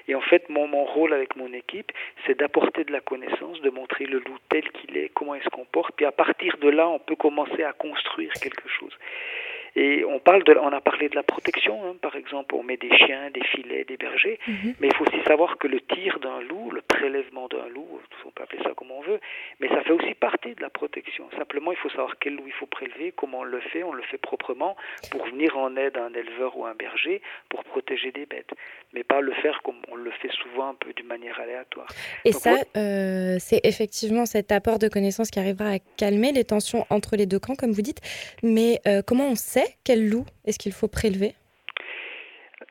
Et 0.07 0.15
en 0.15 0.21
fait, 0.21 0.49
mon, 0.49 0.67
mon 0.67 0.85
rôle 0.85 1.13
avec 1.13 1.37
mon 1.37 1.53
équipe, 1.53 1.93
c'est 2.27 2.39
d'apporter 2.39 2.85
de 2.85 2.93
la 2.93 3.01
connaissance, 3.01 3.61
de 3.61 3.71
montrer 3.71 4.07
le 4.07 4.19
loup 4.19 4.39
tel 4.49 4.71
qu'il 4.71 4.97
est, 4.97 5.11
comment 5.11 5.35
il 5.35 5.43
se 5.43 5.49
comporte, 5.51 5.95
puis 5.97 6.07
à 6.07 6.13
partir 6.13 6.57
de 6.59 6.69
là, 6.69 6.89
on 6.89 6.99
peut 6.99 7.17
commencer 7.17 7.63
à 7.63 7.73
construire 7.73 8.33
quelque 8.35 8.69
chose. 8.69 8.97
Et 9.79 10.05
on, 10.05 10.19
parle 10.19 10.43
de, 10.43 10.57
on 10.61 10.73
a 10.73 10.81
parlé 10.81 11.09
de 11.09 11.15
la 11.15 11.23
protection, 11.23 11.79
hein. 11.85 11.95
par 12.03 12.17
exemple, 12.17 12.57
on 12.57 12.65
met 12.65 12.77
des 12.77 12.91
chiens, 12.97 13.31
des 13.31 13.45
filets, 13.45 13.85
des 13.85 13.97
bergers, 13.97 14.41
mhm. 14.49 14.75
mais 14.81 14.89
il 14.89 14.95
faut 14.97 15.05
aussi 15.05 15.23
savoir 15.25 15.57
que 15.57 15.69
le 15.69 15.81
tir 15.81 16.19
d'un 16.19 16.41
loup, 16.41 16.73
le 16.73 16.83
prélèvement 16.83 17.47
d'un 17.47 17.69
loup, 17.69 18.01
on 18.27 18.31
peut 18.31 18.43
appeler 18.43 18.61
ça 18.65 18.73
comme 18.75 18.91
on 18.91 19.03
veut, 19.03 19.21
mais 19.61 19.69
ça 19.69 19.81
fait 19.85 19.93
aussi 19.93 20.15
partie 20.15 20.57
de 20.57 20.63
la 20.63 20.69
protection. 20.69 21.29
Simplement, 21.37 21.71
il 21.71 21.79
faut 21.79 21.91
savoir 21.91 22.17
quel 22.19 22.35
loup 22.35 22.43
il 22.47 22.53
faut 22.55 22.67
prélever, 22.67 23.13
comment 23.15 23.39
on 23.41 23.45
le 23.45 23.61
fait, 23.61 23.85
on 23.85 23.93
le 23.93 24.03
fait 24.03 24.19
proprement 24.19 24.77
pour 25.13 25.25
venir 25.27 25.57
en 25.57 25.77
aide 25.77 25.97
à 25.97 26.07
un 26.07 26.13
éleveur 26.13 26.59
ou 26.59 26.67
un 26.67 26.75
berger 26.75 27.23
pour 27.49 27.63
protéger 27.63 28.11
des 28.11 28.27
bêtes, 28.27 28.51
mais 28.93 29.05
pas 29.05 29.21
le 29.21 29.33
faire 29.35 29.61
comme 29.63 29.79
on 29.93 29.95
le 29.95 30.11
fait 30.11 30.31
souvent 30.43 30.71
un 30.71 30.75
peu 30.75 30.93
d'une 30.93 31.07
manière 31.07 31.39
aléatoire. 31.39 31.87
Et 32.25 32.33
ça, 32.33 32.57
euh, 32.77 33.37
c'est 33.39 33.61
effectivement 33.63 34.27
cet 34.27 34.51
apport 34.51 34.81
de 34.81 34.89
connaissances 34.89 35.31
qui 35.31 35.39
arrivera 35.39 35.75
à 35.75 35.79
calmer 35.97 36.33
les 36.33 36.45
tensions 36.45 36.85
entre 36.91 37.15
les 37.15 37.27
deux 37.27 37.39
camps, 37.39 37.55
comme 37.55 37.71
vous 37.71 37.83
dites, 37.83 38.01
mais 38.43 38.81
euh, 38.89 39.03
comment 39.07 39.29
on 39.29 39.37
sait 39.37 39.68
quel 39.85 40.09
loup 40.09 40.27
est-ce 40.45 40.59
qu'il 40.59 40.73
faut 40.73 40.89
prélever? 40.89 41.35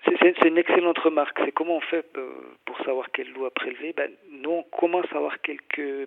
C'est 0.06 0.48
une 0.48 0.58
excellente 0.58 1.00
remarque. 1.00 1.38
C'est 1.43 1.52
comment 1.52 1.78
on 1.78 1.82
fait 1.82 2.06
euh, 2.18 2.32
pour 2.66 2.78
savoir 2.84 3.08
quel 3.14 3.32
loup 3.32 3.45
à 3.45 3.52
prélever? 3.52 3.93
Ben, 3.93 4.12
Nous, 4.30 4.50
on 4.50 4.64
commence 4.64 5.06
à 5.12 5.18
avoir 5.18 5.41
quelques, 5.41 5.80
euh, 5.80 6.06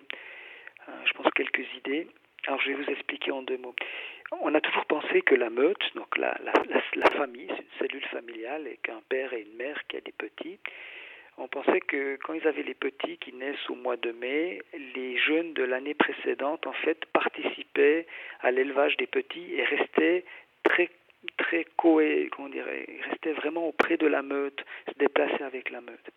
je 1.05 1.13
pense, 1.13 1.27
quelques 1.35 1.65
idées. 1.77 2.07
Alors, 2.47 2.59
je 2.61 2.69
vais 2.69 2.75
vous 2.75 2.89
expliquer 2.89 3.31
en 3.31 3.43
deux 3.43 3.57
mots. 3.57 3.75
On 4.39 4.55
a 4.55 4.61
toujours 4.61 4.85
pensé 4.85 5.21
que 5.21 5.35
la 5.35 5.49
meute, 5.49 5.83
donc 5.95 6.17
la, 6.17 6.33
famille, 7.17 7.47
c'est 7.49 7.59
une 7.59 7.87
cellule 7.87 8.05
familiale, 8.05 8.65
et 8.65 8.77
qu'un 8.81 9.01
père 9.09 9.33
et 9.33 9.41
une 9.41 9.57
mère 9.57 9.77
qui 9.87 9.97
a 9.97 10.01
des 10.01 10.13
petits. 10.13 10.57
On 11.37 11.47
pensait 11.47 11.81
que 11.81 12.17
quand 12.23 12.33
ils 12.33 12.47
avaient 12.47 12.63
les 12.63 12.73
petits 12.73 13.17
qui 13.17 13.33
naissent 13.33 13.69
au 13.69 13.75
mois 13.75 13.97
de 13.97 14.11
mai, 14.11 14.61
les 14.95 15.17
jeunes 15.17 15.53
de 15.53 15.63
l'année 15.63 15.93
précédente, 15.93 16.65
en 16.65 16.73
fait, 16.73 17.05
participaient 17.13 18.05
à 18.41 18.51
l'élevage 18.51 18.95
des 18.97 19.07
petits 19.07 19.53
et 19.55 19.63
restaient 19.63 20.23
très 20.63 20.89
très 21.37 21.65
coé, 21.77 22.29
comment 22.31 22.49
dirait, 22.49 22.85
restait 23.09 23.33
vraiment 23.33 23.67
auprès 23.67 23.97
de 23.97 24.07
la 24.07 24.21
meute, 24.21 24.63
se 24.87 24.97
déplacer 24.97 25.43
avec 25.43 25.69
la 25.69 25.81
meute. 25.81 26.09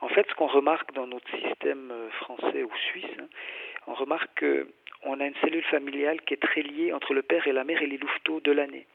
En 0.00 0.08
fait, 0.08 0.26
ce 0.28 0.34
qu'on 0.34 0.46
remarque 0.46 0.92
dans 0.94 1.06
notre 1.06 1.30
système 1.30 1.90
euh, 1.90 2.10
français 2.10 2.62
ou 2.62 2.70
suisse, 2.90 3.16
hein, 3.18 3.28
on 3.86 3.94
remarque 3.94 4.44
qu'on 5.02 5.20
a 5.20 5.26
une 5.26 5.34
cellule 5.42 5.64
familiale 5.64 6.20
qui 6.22 6.34
est 6.34 6.42
très 6.42 6.62
liée 6.62 6.92
entre 6.92 7.14
le 7.14 7.22
père 7.22 7.46
et 7.46 7.52
la 7.52 7.64
mère 7.64 7.82
et 7.82 7.86
les 7.86 7.98
louveteaux 7.98 8.40
de 8.40 8.52
l'année. 8.52 8.86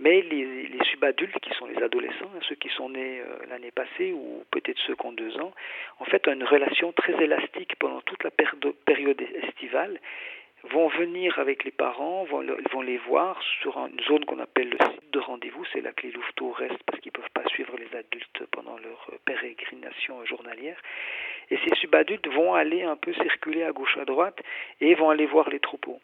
Mais 0.00 0.22
les, 0.22 0.66
les 0.66 0.84
subadultes, 0.90 1.38
qui 1.40 1.54
sont 1.54 1.66
les 1.66 1.80
adolescents, 1.80 2.30
hein, 2.34 2.40
ceux 2.48 2.56
qui 2.56 2.68
sont 2.70 2.90
nés 2.90 3.20
euh, 3.20 3.46
l'année 3.48 3.70
passée 3.70 4.12
ou 4.12 4.44
peut-être 4.50 4.78
ceux 4.86 4.96
qui 4.96 5.06
ont 5.06 5.12
deux 5.12 5.38
ans, 5.38 5.52
en 6.00 6.04
fait, 6.04 6.26
ont 6.26 6.32
une 6.32 6.44
relation 6.44 6.92
très 6.92 7.22
élastique 7.22 7.76
pendant 7.78 8.00
toute 8.00 8.24
la 8.24 8.30
période 8.30 9.20
estivale 9.20 10.00
vont 10.70 10.88
venir 10.88 11.38
avec 11.38 11.64
les 11.64 11.70
parents, 11.70 12.24
vont, 12.24 12.44
vont 12.72 12.82
les 12.82 12.98
voir 12.98 13.40
sur 13.60 13.76
une 13.78 14.00
zone 14.08 14.24
qu'on 14.24 14.38
appelle 14.38 14.70
le 14.70 14.78
site 14.78 15.12
de 15.12 15.18
rendez-vous. 15.18 15.64
C'est 15.72 15.80
là 15.80 15.92
que 15.92 16.06
les 16.06 16.12
louveteaux 16.12 16.50
restent 16.52 16.82
parce 16.84 17.00
qu'ils 17.00 17.12
ne 17.14 17.20
peuvent 17.20 17.30
pas 17.32 17.48
suivre 17.48 17.76
les 17.76 17.96
adultes 17.96 18.44
pendant 18.50 18.76
leur 18.78 19.08
euh, 19.12 19.16
pérégrination 19.24 20.24
journalière. 20.24 20.80
Et 21.50 21.58
ces 21.58 21.74
subadultes 21.76 22.28
vont 22.28 22.54
aller 22.54 22.82
un 22.82 22.96
peu 22.96 23.12
circuler 23.14 23.64
à 23.64 23.72
gauche 23.72 23.96
à 23.98 24.04
droite 24.04 24.40
et 24.80 24.94
vont 24.94 25.10
aller 25.10 25.26
voir 25.26 25.50
les 25.50 25.60
troupeaux. 25.60 26.00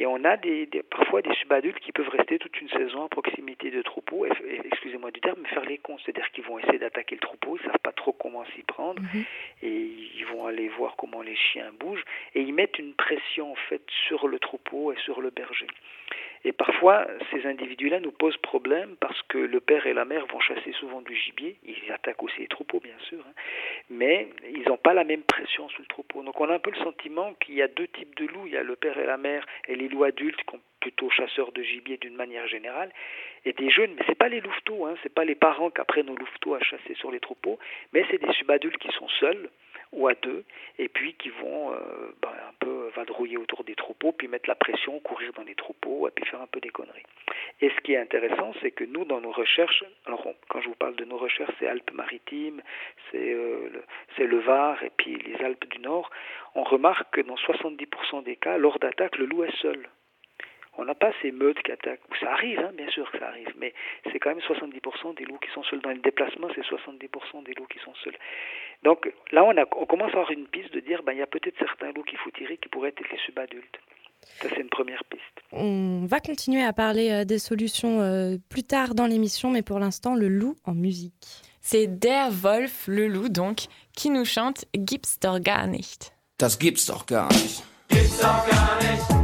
Et 0.00 0.06
on 0.06 0.24
a 0.24 0.36
des, 0.36 0.66
des- 0.66 0.82
parfois 0.84 1.22
des 1.22 1.34
subadultes 1.34 1.80
qui 1.80 1.90
peuvent 1.92 2.08
rester 2.08 2.38
toute 2.38 2.58
une 2.60 2.68
saison 2.70 3.04
à 3.04 3.08
proximité 3.08 3.70
de 3.72 3.82
troupeaux, 3.82 4.24
et, 4.26 4.30
et- 4.48 4.60
excusez-moi 4.66 5.10
du 5.10 5.20
terme, 5.20 5.38
mais 5.42 5.48
faire 5.48 5.64
les 5.64 5.78
cons. 5.78 5.98
C'est-à-dire 6.04 6.30
qu'ils 6.30 6.44
vont 6.44 6.58
essayer 6.60 6.78
d'attaquer 6.78 7.16
le 7.16 7.20
troupeau, 7.20 7.56
ils 7.56 7.66
ne 7.66 7.70
savent 7.72 7.80
pas 7.82 7.92
trop 7.92 8.12
comment 8.12 8.44
s'y 8.54 8.62
prendre, 8.62 9.02
et 9.62 9.88
ils 10.16 10.24
vont 10.32 10.46
aller 10.46 10.68
voir 10.68 10.94
comment 10.96 11.20
les 11.22 11.34
chiens 11.36 11.70
bougent, 11.80 12.04
et 12.34 12.42
ils 12.42 12.54
mettent 12.54 12.78
une 12.78 12.94
pression 12.94 13.50
en 13.52 13.56
fait 13.68 13.82
sur 14.06 14.28
le 14.28 14.38
troupeau 14.38 14.92
et 14.92 14.96
sur 15.04 15.20
le 15.20 15.30
berger. 15.30 15.66
Et 16.44 16.52
parfois, 16.52 17.06
ces 17.30 17.46
individus-là 17.46 18.00
nous 18.00 18.12
posent 18.12 18.36
problème 18.36 18.96
parce 19.00 19.20
que 19.22 19.38
le 19.38 19.60
père 19.60 19.86
et 19.86 19.92
la 19.92 20.04
mère 20.04 20.26
vont 20.26 20.40
chasser 20.40 20.72
souvent 20.72 21.00
du 21.02 21.14
gibier. 21.14 21.56
Ils 21.64 21.92
attaquent 21.92 22.22
aussi 22.22 22.40
les 22.40 22.48
troupeaux, 22.48 22.80
bien 22.80 22.98
sûr, 23.08 23.18
hein. 23.20 23.32
mais 23.90 24.28
ils 24.48 24.68
n'ont 24.68 24.76
pas 24.76 24.94
la 24.94 25.04
même 25.04 25.22
pression 25.22 25.68
sur 25.68 25.80
le 25.80 25.86
troupeau. 25.86 26.22
Donc 26.22 26.40
on 26.40 26.48
a 26.48 26.54
un 26.54 26.58
peu 26.58 26.70
le 26.70 26.82
sentiment 26.84 27.34
qu'il 27.34 27.54
y 27.54 27.62
a 27.62 27.68
deux 27.68 27.88
types 27.88 28.14
de 28.16 28.26
loups. 28.26 28.46
Il 28.46 28.52
y 28.52 28.56
a 28.56 28.62
le 28.62 28.76
père 28.76 28.98
et 28.98 29.06
la 29.06 29.16
mère 29.16 29.44
et 29.66 29.74
les 29.74 29.88
loups 29.88 30.04
adultes, 30.04 30.38
qui 30.44 30.56
sont 30.56 30.60
plutôt 30.80 31.10
chasseurs 31.10 31.52
de 31.52 31.62
gibier 31.62 31.96
d'une 31.96 32.14
manière 32.14 32.46
générale, 32.46 32.92
et 33.44 33.52
des 33.52 33.70
jeunes. 33.70 33.94
Mais 33.96 34.02
c'est 34.06 34.18
pas 34.18 34.28
les 34.28 34.40
louveteaux, 34.40 34.86
hein. 34.86 34.94
c'est 35.02 35.12
pas 35.12 35.24
les 35.24 35.34
parents 35.34 35.70
qui 35.70 35.80
apprennent 35.80 36.10
aux 36.10 36.16
louveteaux 36.16 36.54
à 36.54 36.60
chasser 36.60 36.94
sur 36.94 37.10
les 37.10 37.20
troupeaux, 37.20 37.58
mais 37.92 38.04
c'est 38.10 38.18
des 38.18 38.32
subadultes 38.34 38.78
qui 38.78 38.90
sont 38.92 39.08
seuls 39.20 39.50
ou 39.92 40.08
à 40.08 40.14
deux, 40.14 40.44
et 40.78 40.88
puis 40.88 41.14
qui 41.14 41.30
vont 41.30 41.72
euh, 41.72 41.78
ben, 42.22 42.28
un 42.28 42.52
peu 42.58 42.90
vadrouiller 42.94 43.36
autour 43.36 43.64
des 43.64 43.74
troupeaux, 43.74 44.12
puis 44.12 44.28
mettre 44.28 44.48
la 44.48 44.54
pression, 44.54 45.00
courir 45.00 45.32
dans 45.34 45.42
les 45.42 45.54
troupeaux, 45.54 46.08
et 46.08 46.10
puis 46.10 46.24
faire 46.26 46.40
un 46.40 46.46
peu 46.46 46.60
des 46.60 46.70
conneries. 46.70 47.04
Et 47.60 47.70
ce 47.70 47.80
qui 47.80 47.92
est 47.92 47.98
intéressant, 47.98 48.52
c'est 48.60 48.70
que 48.70 48.84
nous, 48.84 49.04
dans 49.04 49.20
nos 49.20 49.32
recherches, 49.32 49.84
alors 50.06 50.26
quand 50.48 50.60
je 50.60 50.68
vous 50.68 50.74
parle 50.74 50.96
de 50.96 51.04
nos 51.04 51.18
recherches, 51.18 51.54
c'est 51.58 51.66
Alpes-Maritimes, 51.66 52.62
c'est 53.10 53.32
euh, 53.32 53.70
le 54.18 54.38
Var, 54.38 54.82
et 54.84 54.90
puis 54.96 55.16
les 55.16 55.44
Alpes 55.44 55.68
du 55.68 55.78
Nord, 55.80 56.10
on 56.54 56.62
remarque 56.62 57.14
que 57.14 57.20
dans 57.20 57.36
70% 57.36 58.24
des 58.24 58.36
cas, 58.36 58.58
lors 58.58 58.78
d'attaque, 58.78 59.18
le 59.18 59.26
loup 59.26 59.44
est 59.44 59.56
seul. 59.56 59.88
N'a 60.88 60.94
pas 60.94 61.12
ces 61.20 61.32
meutes 61.32 61.62
qui 61.62 61.70
attaquent. 61.70 62.00
Ça 62.18 62.32
arrive, 62.32 62.60
hein, 62.60 62.70
bien 62.74 62.88
sûr 62.88 63.10
que 63.10 63.18
ça 63.18 63.28
arrive, 63.28 63.52
mais 63.58 63.74
c'est 64.10 64.18
quand 64.18 64.30
même 64.30 64.38
70% 64.38 65.14
des 65.16 65.26
loups 65.26 65.36
qui 65.36 65.50
sont 65.52 65.62
seuls. 65.64 65.82
Dans 65.82 65.90
le 65.90 65.98
déplacement, 65.98 66.48
c'est 66.54 66.62
70% 66.64 67.44
des 67.44 67.52
loups 67.52 67.66
qui 67.66 67.78
sont 67.84 67.92
seuls. 68.02 68.16
Donc 68.84 69.06
là, 69.30 69.44
on, 69.44 69.54
a, 69.58 69.66
on 69.76 69.84
commence 69.84 70.08
à 70.14 70.20
avoir 70.20 70.30
une 70.30 70.46
piste 70.46 70.72
de 70.72 70.80
dire, 70.80 71.02
ben, 71.02 71.12
il 71.12 71.18
y 71.18 71.22
a 71.22 71.26
peut-être 71.26 71.58
certains 71.58 71.92
loups 71.92 72.04
qu'il 72.04 72.16
faut 72.16 72.30
tirer 72.30 72.56
qui 72.56 72.70
pourraient 72.70 72.88
être 72.88 73.12
les 73.12 73.18
subadultes. 73.18 73.78
Ça, 74.40 74.48
c'est 74.48 74.62
une 74.62 74.70
première 74.70 75.04
piste. 75.04 75.22
On 75.52 76.06
va 76.06 76.20
continuer 76.20 76.62
à 76.62 76.72
parler 76.72 77.10
euh, 77.10 77.24
des 77.26 77.38
solutions 77.38 78.00
euh, 78.00 78.36
plus 78.48 78.64
tard 78.64 78.94
dans 78.94 79.06
l'émission, 79.06 79.50
mais 79.50 79.62
pour 79.62 79.80
l'instant, 79.80 80.14
le 80.14 80.28
loup 80.28 80.56
en 80.64 80.72
musique. 80.72 81.42
C'est 81.60 81.86
Der 81.86 82.30
Wolf, 82.30 82.86
le 82.88 83.08
loup 83.08 83.28
donc, 83.28 83.66
qui 83.94 84.08
nous 84.08 84.24
chante 84.24 84.64
Gibt's 84.74 85.20
doch 85.20 85.38
gar 85.38 85.66
nicht. 85.66 86.14
Das 86.38 86.58
gibt's 86.58 86.86
doch 86.86 87.04
gar 87.04 87.28
nicht. 87.28 87.62
Gibt's 87.90 88.20
doch 88.22 88.48
gar 88.48 88.78
nicht. 88.78 89.17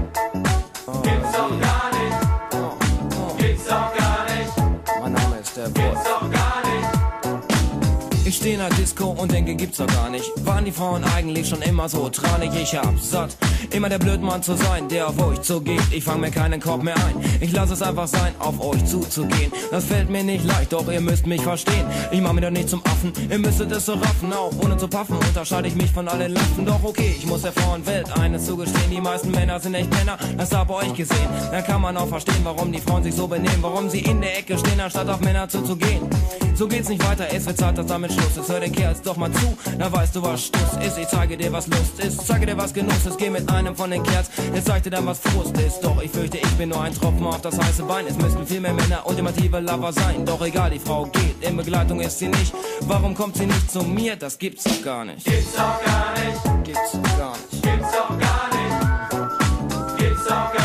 Steh 8.45 8.53
in 8.53 8.59
der 8.59 8.69
Disco 8.69 9.07
und 9.07 9.33
denke, 9.33 9.55
gibt's 9.55 9.79
doch 9.79 9.87
gar 9.87 10.11
nicht. 10.11 10.31
Waren 10.45 10.67
die 10.67 10.71
Frauen 10.71 11.03
eigentlich 11.17 11.49
schon 11.49 11.63
immer 11.63 11.89
so 11.89 12.11
tranig? 12.11 12.51
Ich 12.55 12.77
hab's 12.77 13.11
satt, 13.11 13.35
immer 13.71 13.89
der 13.89 13.99
Blödmann 13.99 14.43
zu 14.43 14.55
sein, 14.55 14.87
der 14.89 15.09
auf 15.09 15.19
euch 15.19 15.41
zugeht. 15.41 15.81
Ich 15.91 16.05
fang 16.05 16.21
mir 16.21 16.31
keinen 16.31 16.61
Korb 16.61 16.83
mehr 16.83 16.95
ein. 16.95 17.25
Ich 17.41 17.53
lass 17.53 17.71
es 17.71 17.81
einfach 17.81 18.07
sein, 18.07 18.35
auf 18.41 18.61
euch 18.61 18.85
zuzugehen. 18.85 19.51
Das 19.71 19.85
fällt 19.85 20.11
mir 20.11 20.23
nicht 20.23 20.45
leicht, 20.45 20.75
doch 20.75 20.87
ihr 20.93 21.01
müsst 21.01 21.27
mich 21.27 21.41
verstehen. 21.41 21.87
Ich 22.13 22.21
mach 22.21 22.35
mir 22.35 22.43
doch 22.43 22.51
nicht 22.51 22.69
zum 22.69 22.85
Affen, 22.85 23.15
ihr 23.31 23.39
müsstet 23.39 23.73
es 23.73 23.87
so 23.87 23.95
raffen. 23.95 24.31
Auch 24.35 24.53
ohne 24.63 24.77
zu 24.77 24.89
paffen 24.89 25.17
unterscheide 25.17 25.69
ich 25.69 25.75
mich 25.75 25.91
von 25.91 26.07
allen 26.07 26.35
Laffen. 26.35 26.67
Doch 26.67 26.85
okay, 26.85 27.15
ich 27.17 27.25
muss 27.25 27.43
der 27.43 27.53
Frauenwelt 27.53 28.13
eines 28.19 28.45
zugestehen. 28.45 28.91
Die 28.91 29.01
meisten 29.01 29.31
Männer 29.31 29.59
sind 29.59 29.73
echt 29.73 29.91
Männer, 29.91 30.19
das 30.37 30.53
hab 30.53 30.69
euch 30.69 30.93
gesehen. 30.93 31.29
Dann 31.51 31.65
kann 31.65 31.81
man 31.81 31.97
auch 31.97 32.09
verstehen, 32.09 32.41
warum 32.43 32.71
die 32.71 32.81
Frauen 32.81 33.03
sich 33.05 33.15
so 33.15 33.27
benehmen. 33.27 33.63
Warum 33.63 33.89
sie 33.89 34.01
in 34.01 34.21
der 34.21 34.39
Ecke 34.39 34.59
stehen, 34.59 34.81
anstatt 34.81 35.09
auf 35.09 35.21
Männer 35.21 35.49
zuzugehen. 35.49 36.03
So 36.57 36.69
geht's 36.69 36.89
nicht 36.89 37.05
weiter, 37.05 37.27
es 37.33 37.47
wird 37.47 37.59
Zeit, 37.59 37.77
dass 37.77 37.87
damit 37.87 38.13
Schluss 38.13 38.37
ist. 38.37 38.49
Hör 38.49 38.61
den 38.61 38.71
Kerls 38.71 39.03
doch 39.03 39.17
mal 39.17 39.31
zu, 39.33 39.59
dann 39.77 39.93
weißt 39.93 40.15
du, 40.15 40.23
was 40.23 40.47
Stuss 40.47 40.87
ist. 40.87 40.97
Ich 40.99 41.09
zeige 41.09 41.37
dir, 41.37 41.51
was 41.53 41.67
Lust 41.67 41.99
ist, 41.99 42.25
zeige 42.27 42.47
dir, 42.47 42.57
was 42.57 42.73
Genuss 42.73 43.05
ist. 43.07 43.19
Geh 43.19 43.29
mit 43.29 43.51
einem 43.51 43.75
von 43.75 43.91
den 43.91 44.05
Kerls, 44.05 44.31
der 44.55 44.65
zeigt 44.65 44.87
dir 44.87 44.91
dann, 44.91 45.05
was 45.05 45.19
Frust 45.19 45.59
ist. 45.59 45.81
Doch 45.81 46.01
ich 46.01 46.13
fürchte, 46.13 46.39
ich 46.39 46.53
bin 46.53 46.69
nur 46.69 46.81
ein 46.81 46.95
Tropfen 46.95 47.27
auf 47.27 47.41
das 47.41 47.59
heiße 47.59 47.83
Bein. 47.83 48.07
Es 48.07 48.17
müssten 48.17 48.47
viel 48.47 48.61
mehr 48.61 48.73
Männer 48.73 49.05
ultimative 49.05 49.59
Lover 49.59 49.93
sein. 49.93 50.25
Doch 50.25 50.41
egal, 50.43 50.71
die 50.71 50.79
Frau 50.79 51.07
geht, 51.07 51.43
in 51.43 51.57
Begleitung 51.57 52.01
ist 52.01 52.21
sie 52.21 52.29
nicht. 52.29 52.55
Warum 52.83 53.17
kommt 53.17 53.37
sie 53.37 53.47
nicht 53.47 53.71
zu 53.71 53.83
mir? 53.83 54.15
Das 54.15 54.39
gibt's 54.39 54.63
doch 54.63 54.83
gar 54.83 55.05
nicht. 55.05 55.25
Gibt's 55.25 55.55
doch 55.55 55.85
gar 55.85 56.13
nicht. 56.15 56.65
Gibt's 56.65 56.93
doch 56.93 57.19
gar 57.19 57.33
nicht. 57.33 57.63
Gibt's 57.63 57.91
doch 57.91 58.09
gar 58.09 58.49
nicht. 58.55 59.99
Gibt's 59.99 60.25
doch 60.25 60.31
gar 60.31 60.53
nicht. 60.53 60.64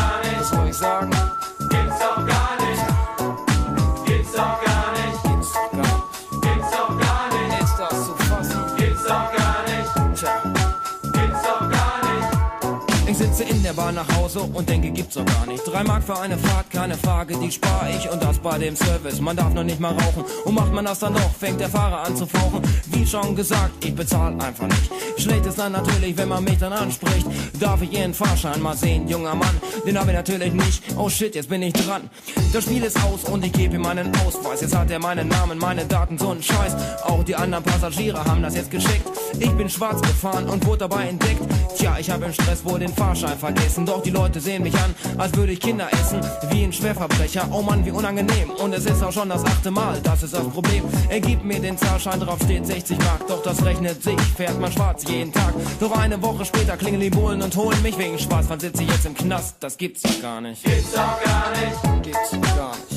Ich 13.10 13.18
sitze 13.18 13.42
in 13.42 13.60
der 13.64 13.72
Bahn 13.72 13.96
nach 13.96 14.06
Hause 14.16 14.40
und 14.40 14.68
denke, 14.68 14.88
gibt's 14.92 15.16
doch 15.16 15.24
gar 15.24 15.44
nicht. 15.44 15.64
Drei 15.66 15.82
Mark 15.82 16.04
für 16.04 16.16
eine 16.16 16.38
Fahrt, 16.38 16.70
keine 16.70 16.96
Frage, 16.96 17.36
die 17.38 17.50
spar 17.50 17.88
ich 17.90 18.08
und 18.08 18.22
das 18.22 18.38
bei 18.38 18.56
dem 18.56 18.76
Service. 18.76 19.20
Man 19.20 19.36
darf 19.36 19.52
noch 19.52 19.64
nicht 19.64 19.80
mal 19.80 19.92
rauchen 19.92 20.24
und 20.44 20.54
macht 20.54 20.72
man 20.72 20.84
das 20.84 21.00
dann 21.00 21.14
doch, 21.14 21.34
fängt 21.36 21.58
der 21.58 21.68
Fahrer 21.68 22.06
an 22.06 22.14
zu 22.14 22.24
fauchen. 22.24 22.62
Wie 22.86 23.04
schon 23.04 23.34
gesagt, 23.34 23.84
ich 23.84 23.96
bezahl 23.96 24.40
einfach 24.40 24.68
nicht. 24.68 24.92
Schlecht 25.18 25.44
ist 25.44 25.58
dann 25.58 25.72
natürlich, 25.72 26.16
wenn 26.16 26.28
man 26.28 26.44
mich 26.44 26.58
dann 26.58 26.72
anspricht. 26.72 27.26
Darf 27.58 27.82
ich 27.82 27.92
Ihren 27.92 28.14
Fahrschein 28.14 28.62
mal 28.62 28.76
sehen, 28.76 29.08
junger 29.08 29.34
Mann? 29.34 29.60
Den 29.84 29.98
hab 29.98 30.06
ich 30.06 30.14
natürlich 30.14 30.52
nicht. 30.52 30.84
Oh 30.96 31.08
shit, 31.08 31.34
jetzt 31.34 31.48
bin 31.48 31.62
ich 31.62 31.72
dran. 31.72 32.08
Das 32.52 32.62
Spiel 32.62 32.84
ist 32.84 32.96
aus 33.02 33.24
und 33.24 33.44
ich 33.44 33.52
gebe 33.52 33.74
ihm 33.74 33.82
meinen 33.82 34.12
Ausweis. 34.24 34.60
Jetzt 34.60 34.76
hat 34.76 34.88
er 34.88 35.00
meinen 35.00 35.26
Namen, 35.26 35.58
meine 35.58 35.84
Daten, 35.84 36.16
so 36.16 36.30
ein 36.30 36.42
Scheiß. 36.42 36.76
Auch 37.02 37.24
die 37.24 37.34
anderen 37.34 37.64
Passagiere 37.64 38.24
haben 38.24 38.42
das 38.42 38.54
jetzt 38.54 38.70
geschickt. 38.70 39.02
Ich 39.38 39.50
bin 39.50 39.68
schwarz 39.68 40.00
gefahren 40.00 40.48
und 40.48 40.64
wurde 40.64 40.78
dabei 40.78 41.08
entdeckt. 41.08 41.42
Tja, 41.76 41.96
ich 41.98 42.08
habe 42.08 42.26
im 42.26 42.32
Stress 42.32 42.64
wohl 42.64 42.78
den 42.78 42.92
Fahrschein 43.00 43.38
vergessen. 43.38 43.86
Doch 43.86 44.02
die 44.02 44.10
Leute 44.10 44.40
sehen 44.40 44.62
mich 44.62 44.74
an, 44.74 44.94
als 45.16 45.34
würde 45.34 45.52
ich 45.52 45.60
Kinder 45.60 45.88
essen. 45.90 46.20
Wie 46.50 46.64
ein 46.64 46.72
Schwerverbrecher. 46.72 47.48
Oh 47.50 47.62
Mann, 47.62 47.84
wie 47.86 47.92
unangenehm. 47.92 48.50
Und 48.50 48.74
es 48.74 48.84
ist 48.84 49.02
auch 49.02 49.10
schon 49.10 49.30
das 49.30 49.42
achte 49.42 49.70
Mal, 49.70 49.98
das 50.02 50.22
ist 50.22 50.34
das 50.34 50.46
Problem. 50.46 50.84
Er 51.08 51.20
gibt 51.20 51.42
mir 51.42 51.60
den 51.60 51.78
Zahlschein, 51.78 52.20
drauf 52.20 52.38
steht 52.44 52.66
60 52.66 52.98
Mark. 52.98 53.26
Doch 53.26 53.42
das 53.42 53.64
rechnet 53.64 54.02
sich, 54.02 54.20
fährt 54.36 54.60
man 54.60 54.70
schwarz 54.70 55.04
jeden 55.08 55.32
Tag. 55.32 55.54
Doch 55.80 55.92
eine 55.92 56.20
Woche 56.20 56.44
später 56.44 56.76
klingeln 56.76 57.00
die 57.00 57.10
Bullen 57.10 57.40
und 57.40 57.56
holen 57.56 57.80
mich 57.82 57.96
wegen 57.96 58.18
Spaß. 58.18 58.46
Wann 58.48 58.60
sitze 58.60 58.82
ich 58.82 58.90
jetzt 58.90 59.06
im 59.06 59.14
Knast? 59.14 59.56
Das 59.60 59.78
gibt's 59.78 60.02
doch 60.02 60.20
gar 60.20 60.42
nicht. 60.42 60.62
Gibt's 60.62 60.92
doch 60.92 61.24
gar 61.24 61.50
nicht. 61.52 62.02
Gibt's 62.02 62.30
doch 62.32 62.56
gar 62.56 62.72
nicht. 62.72 62.89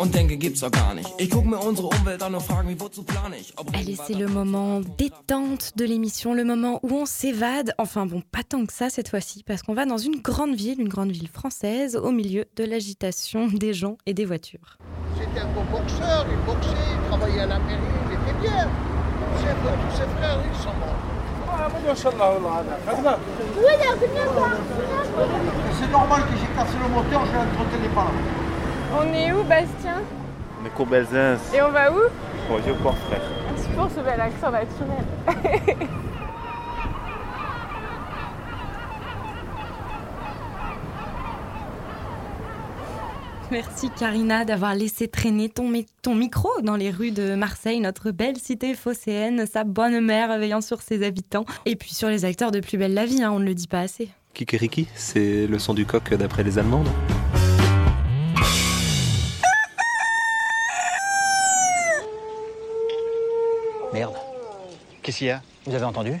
Und 0.00 0.14
denke, 0.14 0.36
gibt's 0.38 0.60
doch 0.60 0.70
gar 0.70 0.94
nicht. 0.94 1.08
Ich 1.18 1.30
gucke 1.30 1.46
mir 1.46 1.58
unsere 1.58 1.88
Umwelt 1.88 2.22
an 2.22 2.34
und 2.34 2.42
frage 2.42 2.66
mich, 2.66 2.80
wozu 2.80 3.02
plane 3.02 3.36
ich? 3.36 3.52
Ob 3.56 3.70
Allez, 3.76 3.98
c'est 4.06 4.14
le 4.14 4.28
moment 4.28 4.80
détente 4.96 5.76
de 5.76 5.84
l'émission, 5.84 6.32
le 6.32 6.44
moment 6.44 6.80
où 6.82 6.92
on 6.92 7.06
s'évade. 7.06 7.74
Enfin 7.76 8.06
bon, 8.06 8.22
pas 8.32 8.42
tant 8.42 8.64
que 8.64 8.72
ça 8.72 8.88
cette 8.88 9.10
fois-ci, 9.10 9.42
parce 9.42 9.62
qu'on 9.62 9.74
va 9.74 9.84
dans 9.84 9.98
une 9.98 10.20
grande 10.22 10.54
ville, 10.54 10.80
une 10.80 10.88
grande 10.88 11.10
ville 11.10 11.28
française, 11.28 11.96
au 11.96 12.12
milieu 12.12 12.46
de 12.56 12.64
l'agitation 12.64 13.48
des 13.48 13.74
gens 13.74 13.98
et 14.06 14.14
des 14.14 14.24
voitures. 14.24 14.78
C'était 15.18 15.40
un 15.40 15.52
bon 15.52 15.64
boxeur, 15.70 16.26
il 16.30 16.46
boxait, 16.46 16.70
il 16.70 17.08
travaillait 17.08 17.40
à 17.40 17.46
la 17.46 17.58
mairie, 17.58 17.82
il 18.06 18.14
était 18.14 18.40
bien. 18.40 18.68
Tous 18.68 19.40
ses, 19.40 19.52
tous 19.52 19.96
ses 19.96 20.08
frères, 20.16 20.40
ils 20.50 20.58
sont 20.62 20.74
morts. 20.80 20.96
C'est 25.78 25.92
normal 25.92 26.22
que 26.22 26.36
j'ai 26.38 26.46
cassé 26.56 26.76
le 26.82 26.88
moteur, 26.88 27.26
je 27.26 27.32
l'ai 27.32 27.38
entretenu 27.38 27.88
pas 27.94 28.04
là. 28.04 28.49
On 28.92 29.14
est 29.14 29.32
où, 29.32 29.44
Bastien? 29.44 30.02
On 30.60 30.66
est 30.66 30.70
Courbelzins, 30.70 31.38
Et 31.54 31.62
on 31.62 31.70
va 31.70 31.92
où? 31.92 32.00
Au 32.52 32.58
vieux 32.58 32.74
port 32.82 32.96
frère. 32.98 33.22
pour 33.76 33.88
ce 33.88 34.00
bel 34.00 34.20
accent 34.20 34.50
naturel. 34.50 35.04
Merci 43.52 43.90
Karina 43.90 44.44
d'avoir 44.44 44.74
laissé 44.74 45.08
traîner 45.08 45.48
ton, 45.48 45.72
ton, 46.02 46.14
micro 46.14 46.48
dans 46.62 46.76
les 46.76 46.90
rues 46.90 47.10
de 47.10 47.34
Marseille, 47.34 47.80
notre 47.80 48.12
belle 48.12 48.38
cité 48.38 48.74
phocéenne, 48.74 49.44
sa 49.46 49.64
bonne 49.64 50.00
mère 50.00 50.38
veillant 50.38 50.60
sur 50.60 50.82
ses 50.82 51.04
habitants, 51.04 51.44
et 51.66 51.74
puis 51.74 51.90
sur 51.92 52.08
les 52.08 52.24
acteurs 52.24 52.52
de 52.52 52.60
Plus 52.60 52.78
belle 52.78 52.94
la 52.94 53.06
vie, 53.06 53.22
hein, 53.24 53.32
on 53.32 53.40
ne 53.40 53.44
le 53.44 53.54
dit 53.54 53.66
pas 53.66 53.80
assez. 53.80 54.08
Kikeriki, 54.34 54.86
c'est 54.94 55.48
le 55.48 55.58
son 55.58 55.74
du 55.74 55.84
coq 55.84 56.14
d'après 56.14 56.44
les 56.44 56.58
Allemandes 56.58 56.88
Qu'est-ce 65.02 65.18
qu'il 65.18 65.26
y 65.28 65.30
a 65.30 65.42
Vous 65.66 65.74
avez 65.74 65.84
entendu 65.84 66.18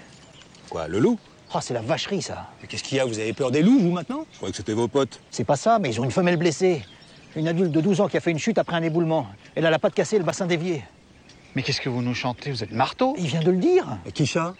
Quoi, 0.68 0.88
le 0.88 0.98
loup 0.98 1.18
Oh, 1.54 1.58
c'est 1.60 1.74
la 1.74 1.82
vacherie, 1.82 2.22
ça. 2.22 2.46
Mais 2.62 2.68
qu'est-ce 2.68 2.84
qu'il 2.84 2.96
y 2.96 3.00
a 3.00 3.04
Vous 3.04 3.18
avez 3.18 3.32
peur 3.32 3.50
des 3.50 3.62
loups, 3.62 3.78
vous, 3.80 3.90
maintenant 3.90 4.24
Je 4.32 4.36
croyais 4.36 4.52
que 4.52 4.56
c'était 4.56 4.72
vos 4.72 4.86
potes. 4.88 5.20
C'est 5.30 5.44
pas 5.44 5.56
ça, 5.56 5.78
mais 5.80 5.90
ils 5.90 6.00
ont 6.00 6.04
une 6.04 6.12
femelle 6.12 6.36
blessée. 6.36 6.82
Une 7.36 7.48
adulte 7.48 7.72
de 7.72 7.80
12 7.80 8.00
ans 8.00 8.08
qui 8.08 8.16
a 8.16 8.20
fait 8.20 8.30
une 8.30 8.38
chute 8.38 8.56
après 8.58 8.76
un 8.76 8.82
éboulement. 8.82 9.26
Elle 9.54 9.66
a 9.66 9.70
la 9.70 9.78
patte 9.78 9.94
cassée 9.94 10.16
et 10.16 10.18
le 10.20 10.24
bassin 10.24 10.46
dévié. 10.46 10.84
Mais 11.54 11.62
qu'est-ce 11.62 11.80
que 11.80 11.88
vous 11.88 12.02
nous 12.02 12.14
chantez 12.14 12.50
Vous 12.52 12.62
êtes 12.62 12.70
marteau 12.72 13.14
Il 13.18 13.26
vient 13.26 13.40
de 13.40 13.50
le 13.50 13.56
dire. 13.58 13.84
Et 14.06 14.12
qui 14.12 14.26
ça 14.28 14.54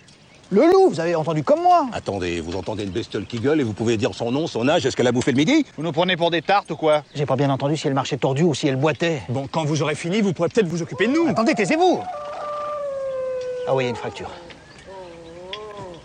Le 0.51 0.63
loup, 0.67 0.91
vous 0.91 0.99
avez 1.01 1.15
entendu 1.15 1.45
comme 1.45 1.63
moi. 1.63 1.87
Attendez, 1.93 2.41
vous 2.41 2.57
entendez 2.57 2.83
une 2.83 2.91
bestiole 2.91 3.27
qui 3.27 3.39
gueule 3.39 3.61
et 3.61 3.65
vous 3.65 3.73
pouvez 3.73 3.97
dire 3.97 4.13
son 4.15 4.33
nom, 4.33 4.49
son 4.49 4.69
âge, 4.69 4.85
est-ce 4.85 4.97
qu'elle 4.97 5.07
a 5.07 5.13
bouffé 5.13 5.31
le 5.31 5.37
midi 5.37 5.65
Vous 5.77 5.85
nous 5.85 5.93
prenez 5.93 6.17
pour 6.17 6.33
des 6.33 6.43
tartes 6.43 6.71
ou 6.73 6.77
quoi 6.77 7.05
J'ai 7.15 7.27
pas 7.27 7.37
bien 7.37 7.51
entendu 7.51 7.77
si 7.77 7.87
elle 7.87 7.95
marchait 7.95 8.17
tordue 8.19 8.43
ou 8.43 8.55
si 8.55 8.67
elle 8.67 8.77
boitait. 8.77 9.23
Bon, 9.29 9.47
quand 9.51 9.65
vous 9.65 9.81
aurez 9.83 9.95
fini, 9.95 10.21
vous 10.21 10.33
pourrez 10.33 10.49
peut-être 10.49 10.67
vous 10.69 10.83
occuper 10.83 11.07
de 11.07 11.13
nous. 11.13 11.29
Attendez, 11.29 11.55
taisez-vous 11.55 12.03
Ah 13.71 13.75
oui, 13.77 13.85
il 13.85 13.87
y 13.87 13.87
a 13.87 13.91
une 13.91 13.97
fracture. 13.97 14.29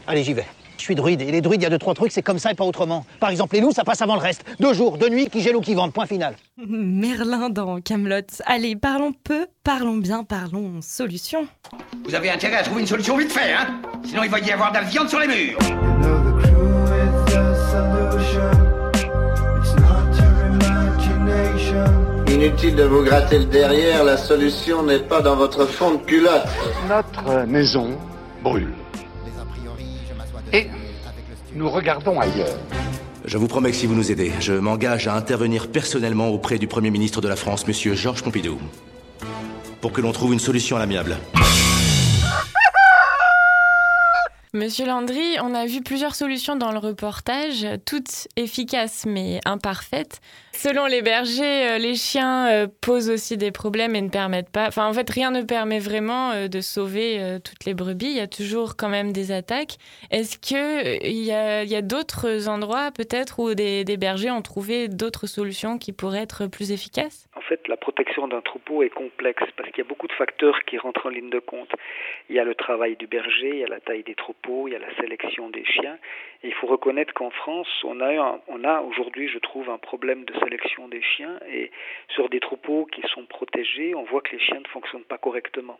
Allez, 0.06 0.24
j'y 0.24 0.34
vais. 0.34 0.46
Je 0.78 0.84
suis 0.84 0.94
druide, 0.94 1.22
et 1.22 1.32
les 1.32 1.42
druides, 1.42 1.62
il 1.62 1.64
y 1.64 1.66
a 1.66 1.72
deux, 1.72 1.80
trois 1.80 1.96
trucs, 1.96 2.12
c'est 2.12 2.22
comme 2.22 2.38
ça 2.38 2.52
et 2.52 2.54
pas 2.54 2.64
autrement. 2.64 3.08
Par 3.20 3.32
exemple, 3.32 3.56
les 3.56 3.62
loups, 3.62 3.72
ça 3.72 3.84
passe 3.84 4.04
avant 4.04 4.14
le 4.14 4.22
reste. 4.22 4.46
Deux 4.60 4.74
jours, 4.74 5.00
deux 5.00 5.10
nuits, 5.10 5.32
qui 5.32 5.42
gèle 5.42 5.56
ou 5.56 5.62
qui 5.62 5.74
vente, 5.74 5.92
point 5.92 6.06
final. 6.06 6.36
Merlin 6.58 7.50
dans 7.50 7.82
Camelot. 7.82 8.22
Allez, 8.46 8.76
parlons 8.76 9.14
peu, 9.14 9.48
parlons 9.64 9.98
bien, 9.98 10.24
parlons 10.24 10.80
solution. 10.84 11.48
Vous 12.04 12.14
avez 12.14 12.30
intérêt 12.30 12.58
à 12.58 12.62
trouver 12.62 12.82
une 12.82 12.88
solution 12.88 13.18
vite 13.18 13.32
fait, 13.32 13.54
hein? 13.54 13.82
Sinon, 14.06 14.22
il 14.24 14.30
va 14.30 14.38
y 14.38 14.52
avoir 14.52 14.70
de 14.70 14.76
la 14.76 14.84
viande 14.84 15.10
sur 15.10 15.20
les 15.20 15.28
murs. 15.28 15.58
Inutile 22.36 22.76
de 22.76 22.84
vous 22.84 23.02
gratter 23.02 23.40
le 23.40 23.46
derrière, 23.46 24.04
la 24.04 24.18
solution 24.18 24.84
n'est 24.84 25.00
pas 25.00 25.22
dans 25.22 25.38
votre 25.38 25.66
fond 25.66 25.94
de 25.94 26.00
culotte. 26.00 26.46
Notre 26.90 27.46
maison 27.48 27.98
brûle. 28.44 28.74
Et 30.52 30.68
nous 31.54 31.70
regardons 31.70 32.20
ailleurs. 32.20 32.58
Je 33.24 33.38
vous 33.38 33.48
promets 33.48 33.72
que 33.72 33.78
si 33.78 33.86
vous 33.86 33.96
nous 33.96 34.12
aidez, 34.12 34.34
je 34.42 34.52
m'engage 34.52 35.08
à 35.08 35.16
intervenir 35.16 35.70
personnellement 35.70 36.28
auprès 36.28 36.58
du 36.58 36.68
Premier 36.68 36.92
ministre 36.92 37.22
de 37.22 37.30
la 37.30 37.38
France, 37.38 37.66
Monsieur 37.68 37.96
Georges 37.96 38.22
Pompidou, 38.22 38.58
pour 39.80 39.94
que 39.94 40.02
l'on 40.02 40.12
trouve 40.12 40.34
une 40.34 40.40
solution 40.40 40.76
à 40.76 40.80
l'amiable. 40.80 41.16
Monsieur 44.56 44.86
Landry, 44.86 45.36
on 45.44 45.54
a 45.54 45.66
vu 45.66 45.82
plusieurs 45.84 46.16
solutions 46.16 46.56
dans 46.56 46.72
le 46.72 46.78
reportage, 46.78 47.68
toutes 47.86 48.30
efficaces 48.38 49.06
mais 49.06 49.42
imparfaites. 49.44 50.22
Selon 50.54 50.86
les 50.86 51.02
bergers, 51.02 51.72
euh, 51.72 51.78
les 51.78 51.96
chiens 51.96 52.48
euh, 52.48 52.68
posent 52.82 53.10
aussi 53.10 53.36
des 53.36 53.52
problèmes 53.52 53.94
et 53.98 54.02
ne 54.02 54.10
permettent 54.10 54.50
pas. 54.50 54.68
Enfin, 54.68 54.88
en 54.88 54.94
fait, 54.94 55.10
rien 55.10 55.32
ne 55.32 55.42
permet 55.42 55.80
vraiment 55.80 56.32
euh, 56.32 56.48
de 56.48 56.62
sauver 56.62 57.20
toutes 57.44 57.66
les 57.66 57.74
brebis. 57.74 58.06
Il 58.06 58.16
y 58.16 58.22
a 58.22 58.28
toujours 58.28 58.78
quand 58.78 58.88
même 58.88 59.12
des 59.12 59.34
attaques. 59.34 59.76
Est-ce 60.10 60.40
qu'il 60.40 61.06
y 61.06 61.32
a, 61.34 61.82
d'autres 61.82 62.48
endroits, 62.48 62.92
peut-être, 62.96 63.40
où 63.40 63.54
des, 63.54 63.84
des 63.84 63.98
bergers 63.98 64.32
ont 64.32 64.42
trouvé 64.42 64.88
d'autres 64.88 65.28
solutions 65.28 65.78
qui 65.78 65.92
pourraient 65.92 66.24
être 66.24 66.48
plus 66.48 66.72
efficaces? 66.72 67.28
En 67.36 67.42
fait, 67.42 67.68
la 67.68 67.78
protection 67.78 68.28
d'un 68.28 68.42
troupeau 68.42 68.82
est 68.82 68.90
complexe 68.90 69.44
parce 69.58 69.70
qu'il 69.70 69.80
y 69.84 69.86
a 69.86 69.90
beaucoup 69.90 70.08
de 70.08 70.14
facteurs 70.14 70.64
qui 70.66 70.78
rentrent 70.78 71.06
en 71.06 71.10
ligne 71.10 71.30
de 71.30 71.40
compte. 71.40 71.70
Il 72.30 72.36
y 72.36 72.40
a 72.40 72.44
le 72.46 72.56
travail 72.56 72.96
du 72.96 73.08
berger, 73.08 73.50
il 73.50 73.60
y 73.60 73.64
a 73.64 73.68
la 73.68 73.82
taille 73.82 74.04
des 74.04 74.16
troupeaux, 74.16 74.45
il 74.68 74.74
y 74.74 74.76
a 74.76 74.80
la 74.80 74.94
sélection 74.96 75.50
des 75.50 75.66
chiens. 75.66 75.98
Et 76.44 76.48
il 76.48 76.54
faut 76.54 76.68
reconnaître 76.68 77.14
qu'en 77.14 77.30
France, 77.30 77.68
on 77.84 78.00
a, 78.00 78.14
un, 78.14 78.40
on 78.48 78.64
a 78.64 78.82
aujourd'hui, 78.82 79.28
je 79.28 79.40
trouve, 79.40 79.70
un 79.70 79.78
problème 79.78 80.26
de 80.26 80.34
sélection 80.40 80.88
des 80.88 81.02
chiens. 81.02 81.40
Et 81.52 81.72
sur 82.10 82.30
des 82.30 82.40
troupeaux 82.40 82.86
qui 82.86 83.02
sont 83.14 83.26
protégés, 83.26 83.96
on 83.96 84.04
voit 84.04 84.22
que 84.22 84.32
les 84.32 84.40
chiens 84.40 84.60
ne 84.60 84.68
fonctionnent 84.68 85.04
pas 85.04 85.18
correctement. 85.18 85.80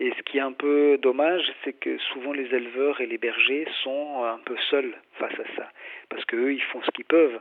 Et 0.00 0.12
ce 0.16 0.22
qui 0.22 0.38
est 0.38 0.40
un 0.40 0.52
peu 0.52 0.96
dommage, 0.96 1.42
c'est 1.62 1.74
que 1.74 1.98
souvent 1.98 2.32
les 2.32 2.54
éleveurs 2.54 3.02
et 3.02 3.06
les 3.06 3.18
bergers 3.18 3.66
sont 3.82 4.24
un 4.24 4.38
peu 4.38 4.56
seuls 4.70 4.96
face 5.18 5.38
à 5.38 5.56
ça, 5.56 5.70
parce 6.08 6.24
qu'eux, 6.24 6.54
ils 6.54 6.62
font 6.62 6.80
ce 6.82 6.90
qu'ils 6.92 7.04
peuvent. 7.04 7.38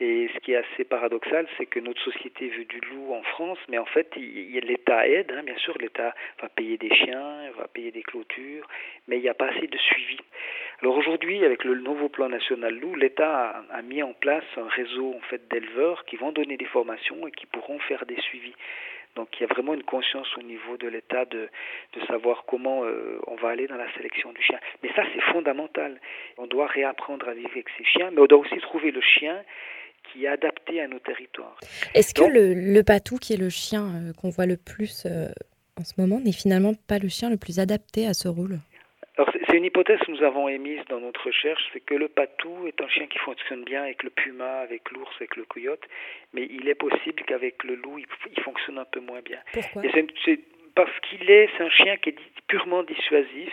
Et 0.00 0.30
ce 0.32 0.38
qui 0.40 0.52
est 0.52 0.56
assez 0.56 0.84
paradoxal, 0.84 1.48
c'est 1.56 1.66
que 1.66 1.80
notre 1.80 2.00
société 2.02 2.48
veut 2.50 2.64
du 2.64 2.80
loup 2.80 3.12
en 3.14 3.22
France, 3.22 3.58
mais 3.68 3.78
en 3.78 3.84
fait, 3.84 4.14
l'État 4.14 5.08
aide, 5.08 5.32
hein, 5.36 5.42
bien 5.42 5.56
sûr, 5.56 5.76
l'État 5.80 6.14
va 6.40 6.48
payer 6.48 6.78
des 6.78 6.94
chiens, 6.94 7.50
va 7.56 7.66
payer 7.66 7.90
des 7.90 8.02
clôtures, 8.02 8.68
mais 9.08 9.16
il 9.16 9.22
n'y 9.22 9.28
a 9.28 9.34
pas 9.34 9.48
assez 9.48 9.66
de 9.66 9.78
suivi. 9.78 10.18
Alors 10.82 10.96
aujourd'hui, 10.96 11.44
avec 11.44 11.64
le 11.64 11.74
nouveau 11.74 12.08
plan 12.08 12.28
national 12.28 12.78
loup, 12.78 12.94
l'État 12.94 13.64
a, 13.70 13.82
mis 13.82 14.00
en 14.04 14.12
place 14.12 14.44
un 14.56 14.68
réseau 14.68 15.14
en 15.16 15.20
fait 15.22 15.48
d'éleveurs 15.48 16.04
qui 16.04 16.14
vont 16.14 16.30
donner 16.30 16.56
des 16.56 16.66
formations 16.66 17.26
et 17.26 17.32
qui 17.32 17.46
pourront 17.46 17.80
faire 17.80 18.06
des 18.06 18.20
suivis. 18.20 18.54
Donc 19.16 19.28
il 19.36 19.40
y 19.40 19.44
a 19.44 19.48
vraiment 19.48 19.74
une 19.74 19.82
conscience 19.82 20.28
au 20.36 20.42
niveau 20.42 20.76
de 20.76 20.86
l'État 20.86 21.24
de, 21.24 21.48
de 21.94 22.06
savoir 22.06 22.44
comment 22.46 22.84
euh, 22.84 23.18
on 23.26 23.34
va 23.34 23.48
aller 23.48 23.66
dans 23.66 23.76
la 23.76 23.92
sélection 23.94 24.32
du 24.32 24.40
chien. 24.40 24.60
Mais 24.84 24.92
ça, 24.94 25.02
c'est 25.12 25.22
fondamental. 25.32 25.98
On 26.36 26.46
doit 26.46 26.66
réapprendre 26.66 27.28
à 27.28 27.34
vivre 27.34 27.50
avec 27.50 27.66
ces 27.76 27.84
chiens, 27.84 28.12
mais 28.12 28.20
on 28.20 28.26
doit 28.26 28.38
aussi 28.38 28.58
trouver 28.58 28.92
le 28.92 29.00
chien 29.00 29.42
qui 30.12 30.24
est 30.24 30.28
adapté 30.28 30.80
à 30.80 30.88
nos 30.88 30.98
territoires. 30.98 31.58
Est-ce 31.94 32.14
que 32.14 32.24
le, 32.24 32.54
le, 32.54 32.82
patou, 32.82 33.16
qui 33.16 33.34
est 33.34 33.38
le 33.38 33.50
chien 33.50 33.84
euh, 33.84 34.12
qu'on 34.12 34.30
voit 34.30 34.46
le 34.46 34.56
plus 34.56 35.06
euh, 35.06 35.28
en 35.78 35.84
ce 35.84 35.94
moment, 35.98 36.20
n'est 36.20 36.32
finalement 36.32 36.74
pas 36.88 36.98
le 36.98 37.08
chien 37.08 37.30
le 37.30 37.36
plus 37.36 37.58
adapté 37.58 38.06
à 38.06 38.14
ce 38.14 38.28
rôle? 38.28 38.58
Alors 39.16 39.32
c'est 39.32 39.56
une 39.56 39.64
hypothèse 39.64 39.98
que 39.98 40.12
nous 40.12 40.22
avons 40.22 40.48
émise 40.48 40.80
dans 40.88 41.00
notre 41.00 41.26
recherche, 41.26 41.62
c'est 41.72 41.80
que 41.80 41.94
le 41.94 42.06
patou 42.06 42.68
est 42.68 42.80
un 42.80 42.88
chien 42.88 43.06
qui 43.08 43.18
fonctionne 43.18 43.64
bien 43.64 43.82
avec 43.82 44.04
le 44.04 44.10
puma, 44.10 44.60
avec 44.60 44.88
l'ours, 44.92 45.10
avec 45.16 45.34
le 45.34 45.44
coyote, 45.44 45.82
mais 46.32 46.46
il 46.48 46.68
est 46.68 46.76
possible 46.76 47.24
qu'avec 47.26 47.64
le 47.64 47.74
loup, 47.74 47.98
il, 47.98 48.06
il, 48.36 48.42
fonctionne 48.44 48.78
un 48.78 48.84
peu 48.84 49.00
moins 49.00 49.20
bien. 49.20 49.38
Pourquoi? 49.52 49.84
Et 49.84 49.90
parce 50.76 51.00
qu'il 51.00 51.28
est, 51.28 51.48
c'est 51.56 51.64
un 51.64 51.70
chien 51.70 51.96
qui 51.96 52.10
est 52.10 52.16
purement 52.46 52.84
dissuasif, 52.84 53.52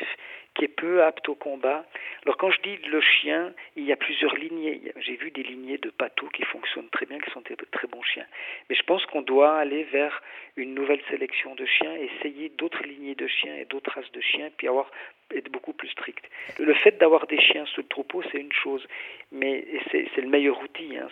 qui 0.55 0.65
est 0.65 0.69
peu 0.69 1.03
apte 1.03 1.27
au 1.29 1.35
combat. 1.35 1.85
Alors 2.23 2.37
quand 2.37 2.49
je 2.49 2.61
dis 2.61 2.77
le 2.87 3.01
chien, 3.01 3.53
il 3.75 3.83
y 3.83 3.91
a 3.91 3.95
plusieurs 3.95 4.35
lignées. 4.35 4.81
J'ai 4.97 5.15
vu 5.15 5.29
des 5.31 5.43
lignées 5.43 5.77
de 5.77 5.89
patous 5.89 6.29
qui 6.33 6.43
fonctionnent 6.43 6.89
très 6.89 7.05
bien, 7.05 7.19
qui 7.19 7.29
sont 7.31 7.41
des 7.41 7.55
très 7.71 7.87
bons 7.87 8.01
chiens. 8.03 8.25
Mais 8.69 8.75
je 8.75 8.83
pense 8.83 9.05
qu'on 9.05 9.21
doit 9.21 9.57
aller 9.57 9.83
vers 9.83 10.21
une 10.55 10.73
nouvelle 10.73 11.01
sélection 11.09 11.53
de 11.55 11.65
chiens, 11.65 11.93
essayer 11.95 12.49
d'autres 12.57 12.83
lignées 12.83 13.15
de 13.15 13.27
chiens 13.27 13.55
et 13.55 13.65
d'autres 13.65 13.91
races 13.91 14.11
de 14.13 14.21
chiens, 14.21 14.49
puis 14.57 14.67
avoir 14.67 14.89
être 15.31 15.51
beaucoup 15.51 15.73
plus 15.73 15.89
strict. 15.89 16.23
Le 16.59 16.73
fait 16.73 16.97
d'avoir 16.99 17.25
des 17.27 17.39
chiens 17.41 17.65
sous 17.65 17.81
le 17.81 17.87
troupeau, 17.87 18.21
c'est 18.31 18.37
une 18.37 18.53
chose, 18.53 18.85
mais 19.31 19.65
c'est 19.91 20.21
le 20.21 20.27
meilleur 20.27 20.61
outil. 20.61 20.95
Hein. 20.97 21.07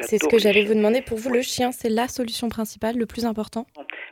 C'est 0.00 0.18
ce 0.18 0.28
que 0.28 0.38
j'allais 0.38 0.64
vous 0.64 0.74
demander. 0.74 1.02
Pour 1.02 1.18
vous, 1.18 1.32
le 1.32 1.42
chien, 1.42 1.70
c'est 1.72 1.88
la 1.88 2.08
solution 2.08 2.48
principale, 2.48 2.98
le 2.98 3.06
plus 3.06 3.24
important? 3.24 3.66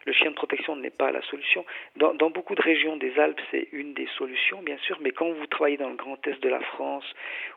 Le 0.07 0.13
chien 0.13 0.31
de 0.31 0.37
protection 0.37 0.77
n'est 0.77 0.91
pas 0.91 1.11
la 1.11 1.23
solution. 1.23 1.65
Dans, 1.97 2.15
dans 2.15 2.31
beaucoup 2.31 2.55
de 2.55 2.63
régions 2.63 2.97
des 2.97 3.19
Alpes, 3.19 3.41
c'est 3.51 3.69
une 3.73 3.95
des 3.95 4.07
solutions, 4.17 4.37
bien 4.63 4.79
sûr, 4.79 4.99
mais 5.01 5.11
quand 5.11 5.31
vous 5.31 5.47
travaillez 5.47 5.77
dans 5.77 5.89
le 5.89 5.97
grand 5.97 6.17
est 6.27 6.41
de 6.41 6.49
la 6.49 6.61
France 6.61 7.05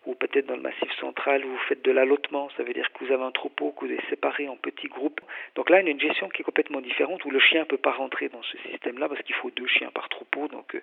ou 0.06 0.16
peut-être 0.16 0.48
dans 0.48 0.56
le 0.56 0.62
massif 0.62 0.92
central, 1.00 1.46
où 1.46 1.50
vous 1.50 1.64
faites 1.68 1.84
de 1.84 1.92
l'allotement, 1.92 2.50
ça 2.58 2.64
veut 2.64 2.74
dire 2.74 2.92
que 2.92 3.06
vous 3.06 3.12
avez 3.12 3.24
un 3.24 3.32
troupeau 3.32 3.72
que 3.72 3.86
vous 3.86 3.92
avez 3.92 4.02
séparé 4.10 4.48
en 4.48 4.56
petits 4.56 4.88
groupes. 4.88 5.22
Donc 5.56 5.70
là, 5.70 5.82
il 5.82 5.86
y 5.86 5.88
a 5.90 5.92
une 5.92 6.00
gestion 6.00 6.30
qui 6.30 6.42
est 6.42 6.46
complètement 6.46 6.82
différente 6.82 7.24
où 7.26 7.30
le 7.30 7.40
chien 7.40 7.62
ne 7.62 7.66
peut 7.66 7.78
pas 7.78 7.92
rentrer 7.92 8.30
dans 8.30 8.42
ce 8.44 8.58
système-là 8.70 9.08
parce 9.08 9.22
qu'il 9.22 9.36
faut 9.36 9.52
deux 9.52 9.68
chiens 9.68 9.92
par 9.94 10.10
troupeau. 10.10 10.48
Donc 10.48 10.76
euh, 10.76 10.82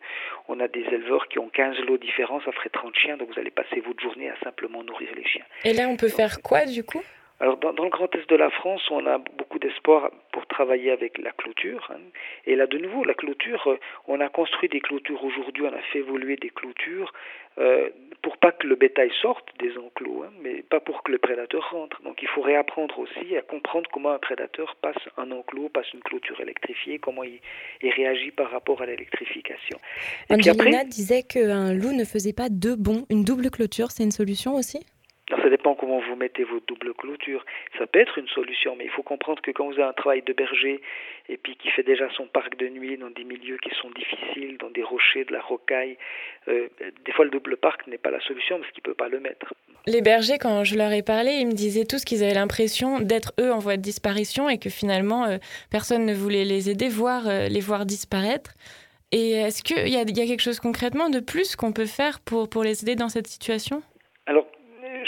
on 0.48 0.60
a 0.60 0.68
des 0.68 0.84
éleveurs 0.84 1.28
qui 1.28 1.38
ont 1.38 1.48
15 1.48 1.78
lots 1.80 1.98
différents, 1.98 2.40
ça 2.42 2.52
ferait 2.52 2.70
30 2.70 2.94
chiens, 2.96 3.16
donc 3.16 3.32
vous 3.32 3.40
allez 3.40 3.50
passer 3.50 3.80
votre 3.80 4.00
journée 4.00 4.30
à 4.30 4.38
simplement 4.44 4.84
nourrir 4.84 5.10
les 5.16 5.24
chiens. 5.24 5.44
Et 5.64 5.72
là, 5.72 5.88
on 5.88 5.96
peut 5.96 6.08
faire 6.08 6.40
quoi 6.42 6.66
du 6.66 6.84
coup? 6.84 7.02
Alors 7.38 7.58
dans, 7.58 7.72
dans, 7.72 7.84
le 7.84 7.90
Grand 7.90 8.14
Est 8.14 8.28
de 8.30 8.36
la 8.36 8.50
France, 8.50 8.82
on 8.90 9.06
a 9.06 9.18
beaucoup 9.18 9.58
d'espoir 9.58 10.10
pour 10.32 10.46
travailler 10.46 10.90
avec 10.90 11.18
la 11.18 11.32
clôture. 11.32 11.90
Hein. 11.92 12.00
Et 12.46 12.56
là 12.56 12.66
de 12.66 12.78
nouveau, 12.78 13.04
la 13.04 13.14
clôture, 13.14 13.78
on 14.06 14.20
a 14.20 14.28
construit 14.28 14.68
des 14.68 14.80
clôtures 14.80 15.22
aujourd'hui, 15.22 15.64
on 15.64 15.72
a 15.72 15.82
fait 15.92 15.98
évoluer 15.98 16.36
des 16.36 16.50
clôtures 16.50 17.12
euh, 17.58 17.90
pour 18.22 18.38
pas 18.38 18.52
que 18.52 18.66
le 18.66 18.74
bétail 18.74 19.10
sorte 19.22 19.46
des 19.58 19.76
enclos, 19.78 20.24
hein, 20.24 20.30
mais 20.42 20.62
pas 20.62 20.80
pour 20.80 21.02
que 21.02 21.12
le 21.12 21.18
prédateur 21.18 21.70
rentre. 21.70 22.02
Donc 22.02 22.22
il 22.22 22.28
faut 22.28 22.40
réapprendre 22.42 22.98
aussi 22.98 23.36
à 23.36 23.42
comprendre 23.42 23.88
comment 23.92 24.10
un 24.10 24.18
prédateur 24.18 24.76
passe 24.82 24.96
un 25.16 25.30
enclos, 25.30 25.68
passe 25.68 25.92
une 25.92 26.00
clôture 26.00 26.40
électrifiée, 26.40 26.98
comment 26.98 27.22
il, 27.22 27.40
il 27.82 27.90
réagit 27.90 28.30
par 28.30 28.50
rapport 28.50 28.82
à 28.82 28.86
l'électrification. 28.86 29.78
Angelina 30.30 30.52
après, 30.52 30.84
disait 30.86 31.22
qu'un 31.22 31.72
loup 31.72 31.92
ne 31.92 32.04
faisait 32.04 32.32
pas 32.32 32.48
deux 32.48 32.76
bons, 32.76 33.06
une 33.10 33.24
double 33.24 33.50
clôture, 33.50 33.90
c'est 33.90 34.04
une 34.04 34.10
solution 34.10 34.54
aussi? 34.54 34.84
Alors 35.28 35.42
ça 35.42 35.50
dépend 35.50 35.74
comment 35.74 36.00
vous 36.00 36.14
mettez 36.14 36.44
vos 36.44 36.60
doubles 36.68 36.94
clôtures. 36.94 37.44
Ça 37.78 37.86
peut 37.88 37.98
être 37.98 38.16
une 38.16 38.28
solution, 38.28 38.76
mais 38.76 38.84
il 38.84 38.90
faut 38.90 39.02
comprendre 39.02 39.42
que 39.42 39.50
quand 39.50 39.66
vous 39.66 39.72
avez 39.72 39.82
un 39.82 39.92
travail 39.92 40.22
de 40.22 40.32
berger 40.32 40.80
et 41.28 41.36
puis 41.36 41.56
qui 41.56 41.68
fait 41.70 41.82
déjà 41.82 42.08
son 42.16 42.26
parc 42.26 42.56
de 42.56 42.68
nuit 42.68 42.96
dans 42.96 43.10
des 43.10 43.24
milieux 43.24 43.58
qui 43.58 43.70
sont 43.74 43.90
difficiles, 43.90 44.56
dans 44.58 44.70
des 44.70 44.84
rochers, 44.84 45.24
de 45.24 45.32
la 45.32 45.40
rocaille, 45.40 45.98
euh, 46.46 46.68
des 47.04 47.12
fois 47.12 47.24
le 47.24 47.32
double 47.32 47.56
parc 47.56 47.88
n'est 47.88 47.98
pas 47.98 48.12
la 48.12 48.20
solution 48.20 48.60
parce 48.60 48.70
qu'il 48.70 48.82
ne 48.86 48.92
peut 48.92 48.94
pas 48.94 49.08
le 49.08 49.18
mettre. 49.18 49.52
Les 49.88 50.00
bergers, 50.00 50.38
quand 50.38 50.62
je 50.62 50.76
leur 50.76 50.92
ai 50.92 51.02
parlé, 51.02 51.32
ils 51.32 51.46
me 51.46 51.52
disaient 51.52 51.86
tous 51.86 52.04
qu'ils 52.04 52.22
avaient 52.22 52.34
l'impression 52.34 53.00
d'être 53.00 53.32
eux 53.40 53.52
en 53.52 53.58
voie 53.58 53.76
de 53.76 53.82
disparition 53.82 54.48
et 54.48 54.58
que 54.58 54.70
finalement 54.70 55.24
euh, 55.24 55.38
personne 55.72 56.06
ne 56.06 56.14
voulait 56.14 56.44
les 56.44 56.70
aider, 56.70 56.88
voire 56.88 57.28
euh, 57.28 57.48
les 57.48 57.60
voir 57.60 57.84
disparaître. 57.84 58.54
Et 59.10 59.32
est-ce 59.32 59.64
qu'il 59.64 59.88
y, 59.88 59.92
y 59.92 59.96
a 59.96 60.04
quelque 60.04 60.40
chose 60.40 60.60
concrètement 60.60 61.10
de 61.10 61.18
plus 61.18 61.56
qu'on 61.56 61.72
peut 61.72 61.86
faire 61.86 62.20
pour, 62.20 62.48
pour 62.48 62.62
les 62.62 62.82
aider 62.82 62.94
dans 62.94 63.08
cette 63.08 63.26
situation? 63.26 63.82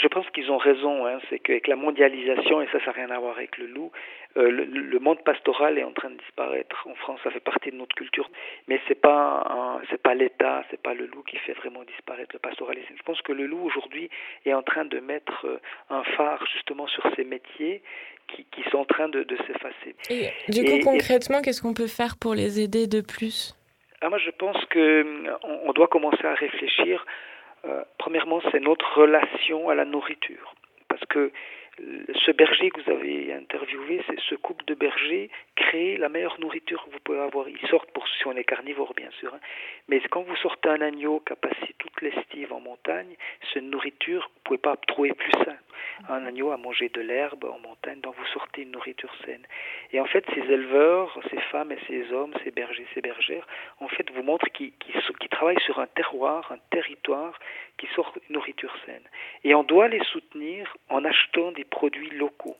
Je 0.01 0.07
pense 0.07 0.29
qu'ils 0.31 0.51
ont 0.51 0.57
raison. 0.57 1.05
Hein, 1.05 1.19
c'est 1.29 1.39
qu'avec 1.39 1.67
la 1.67 1.75
mondialisation, 1.75 2.61
et 2.61 2.67
ça, 2.71 2.79
ça 2.79 2.87
n'a 2.87 2.91
rien 2.93 3.09
à 3.11 3.19
voir 3.19 3.37
avec 3.37 3.57
le 3.57 3.67
loup, 3.67 3.91
euh, 4.37 4.49
le, 4.49 4.65
le, 4.65 4.99
monde 4.99 5.23
pastoral 5.23 5.77
est 5.77 5.83
en 5.83 5.91
train 5.91 6.09
de 6.11 6.17
disparaître 6.17 6.87
en 6.87 6.95
France. 6.95 7.19
Ça 7.23 7.31
fait 7.31 7.39
partie 7.39 7.71
de 7.71 7.75
notre 7.75 7.95
culture, 7.95 8.29
mais 8.67 8.79
c'est 8.87 8.99
pas 8.99 9.81
c'est 9.89 10.01
pas 10.01 10.13
l'État, 10.13 10.63
c'est 10.69 10.81
pas 10.81 10.93
le 10.93 11.07
loup 11.07 11.23
qui 11.23 11.37
fait 11.37 11.53
vraiment 11.53 11.83
disparaître 11.83 12.29
le 12.33 12.39
pastoralisme. 12.39 12.93
Je 12.97 13.03
pense 13.03 13.21
que 13.21 13.31
le 13.31 13.47
loup 13.47 13.61
aujourd'hui 13.63 14.09
est 14.45 14.53
en 14.53 14.61
train 14.61 14.85
de 14.85 14.99
mettre 14.99 15.45
euh, 15.45 15.59
un 15.89 16.03
phare 16.15 16.45
justement 16.53 16.87
sur 16.87 17.03
ces 17.15 17.23
métiers 17.23 17.81
qui, 18.27 18.45
qui 18.51 18.61
sont 18.69 18.77
en 18.77 18.85
train 18.85 19.09
de, 19.09 19.23
de 19.23 19.37
s'effacer. 19.37 19.95
Et 20.09 20.29
du 20.51 20.63
coup, 20.63 20.75
et, 20.75 20.79
concrètement, 20.81 21.41
qu'est-ce 21.41 21.61
qu'on 21.61 21.73
peut 21.73 21.87
faire 21.87 22.15
pour 22.19 22.35
les 22.35 22.59
aider 22.59 22.85
de 22.85 23.01
plus? 23.01 23.55
Ah, 24.01 24.09
Moi, 24.09 24.19
je 24.19 24.29
pense 24.29 24.63
que 24.65 25.03
on, 25.43 25.69
on 25.69 25.73
doit 25.73 25.87
commencer 25.87 26.25
à 26.25 26.35
réfléchir 26.35 27.03
euh, 27.03 27.28
premièrement, 27.97 28.41
c'est 28.51 28.59
notre 28.59 28.97
relation 28.97 29.69
à 29.69 29.75
la 29.75 29.85
nourriture. 29.85 30.55
Parce 30.87 31.05
que 31.05 31.31
ce 32.25 32.31
berger 32.31 32.69
que 32.71 32.81
vous 32.81 32.91
avez 32.91 33.33
interviewé, 33.33 34.01
c'est 34.07 34.19
ce 34.19 34.35
couple 34.35 34.65
de 34.65 34.73
bergers 34.73 35.29
crée 35.55 35.97
la 35.97 36.09
meilleure 36.09 36.39
nourriture 36.39 36.83
que 36.85 36.91
vous 36.91 36.99
pouvez 37.03 37.19
avoir. 37.19 37.47
Ils 37.47 37.67
sortent 37.67 37.91
pour 37.91 38.07
si 38.07 38.27
on 38.27 38.33
est 38.33 38.43
carnivore, 38.43 38.93
bien 38.93 39.11
sûr. 39.19 39.33
Hein. 39.33 39.39
Mais 39.87 40.01
quand 40.09 40.21
vous 40.21 40.35
sortez 40.37 40.69
un 40.69 40.81
agneau 40.81 41.21
qui 41.25 41.33
a 41.33 41.35
passé 41.35 41.75
toute 41.77 42.01
l'estive 42.01 42.51
en 42.53 42.59
montagne, 42.59 43.15
cette 43.53 43.63
nourriture, 43.63 44.29
vous 44.33 44.39
ne 44.39 44.43
pouvez 44.43 44.57
pas 44.57 44.77
trouver 44.87 45.13
plus 45.13 45.31
sain. 45.31 45.57
Un 46.07 46.25
agneau 46.25 46.51
a 46.51 46.57
mangé 46.57 46.89
de 46.89 47.01
l'herbe 47.01 47.45
en 47.45 47.59
montagne, 47.59 47.99
donc 48.01 48.15
vous 48.15 48.25
sortez 48.27 48.61
une 48.61 48.71
nourriture 48.71 49.13
saine. 49.25 49.45
Et 49.91 49.99
en 49.99 50.05
fait, 50.05 50.25
ces 50.33 50.41
éleveurs, 50.41 51.17
ces 51.29 51.39
femmes 51.51 51.71
et 51.71 51.79
ces 51.87 52.11
hommes, 52.13 52.33
ces 52.43 52.51
bergers, 52.51 52.85
ces 52.93 53.01
bergères, 53.01 53.47
en 53.79 53.87
fait, 53.87 54.09
vous 54.11 54.23
montrent 54.23 54.49
qu'ils 54.49 54.71
qu 54.71 54.91
qu 55.19 55.29
travaillent 55.29 55.61
sur 55.61 55.79
un 55.79 55.87
terroir, 55.87 56.51
un 56.51 56.59
territoire 56.71 57.37
qui 57.79 57.87
sort 57.95 58.13
une 58.15 58.35
nourriture 58.35 58.73
saine. 58.85 59.03
Et 59.43 59.55
on 59.55 59.63
doit 59.63 59.87
les 59.87 60.03
soutenir 60.11 60.75
en 60.89 61.03
achetant 61.05 61.51
des 61.51 61.63
produits 61.63 62.11
locaux. 62.11 62.57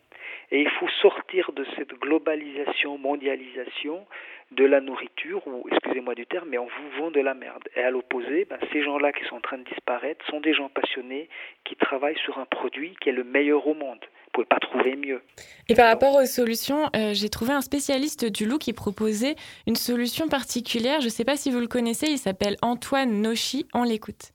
Et 0.51 0.61
il 0.61 0.69
faut 0.69 0.89
sortir 1.01 1.51
de 1.51 1.65
cette 1.75 1.93
globalisation, 1.99 2.97
mondialisation 2.97 4.05
de 4.51 4.65
la 4.65 4.81
nourriture, 4.81 5.45
ou 5.45 5.67
excusez-moi 5.71 6.15
du 6.15 6.25
terme, 6.25 6.49
mais 6.49 6.57
on 6.57 6.65
vous 6.65 6.89
vend 6.97 7.11
de 7.11 7.19
la 7.19 7.35
merde. 7.35 7.63
Et 7.75 7.81
à 7.81 7.91
l'opposé, 7.91 8.45
ben, 8.49 8.57
ces 8.73 8.81
gens-là 8.81 9.11
qui 9.11 9.23
sont 9.25 9.35
en 9.35 9.41
train 9.41 9.59
de 9.59 9.63
disparaître 9.63 10.25
sont 10.25 10.39
des 10.39 10.53
gens 10.53 10.69
passionnés 10.69 11.29
qui 11.65 11.75
travaillent 11.75 12.17
sur 12.25 12.39
un 12.39 12.45
produit 12.45 12.95
qui 12.99 13.09
est 13.09 13.13
le 13.13 13.23
meilleur 13.23 13.67
au 13.67 13.75
monde. 13.75 13.99
Vous 14.01 14.31
pouvez 14.33 14.45
pas 14.45 14.59
trouver 14.59 14.95
mieux. 14.95 15.21
Et 15.67 15.75
par 15.75 15.87
rapport 15.87 16.15
aux 16.15 16.25
solutions, 16.25 16.89
euh, 16.95 17.13
j'ai 17.13 17.29
trouvé 17.29 17.53
un 17.53 17.61
spécialiste 17.61 18.25
du 18.25 18.45
loup 18.45 18.57
qui 18.57 18.73
proposait 18.73 19.35
une 19.67 19.75
solution 19.75 20.29
particulière. 20.29 20.99
Je 21.01 21.05
ne 21.05 21.11
sais 21.11 21.25
pas 21.25 21.35
si 21.35 21.51
vous 21.51 21.59
le 21.59 21.67
connaissez, 21.67 22.07
il 22.07 22.17
s'appelle 22.17 22.55
Antoine 22.61 23.21
Nochi. 23.21 23.67
On 23.73 23.83
l'écoute. 23.83 24.31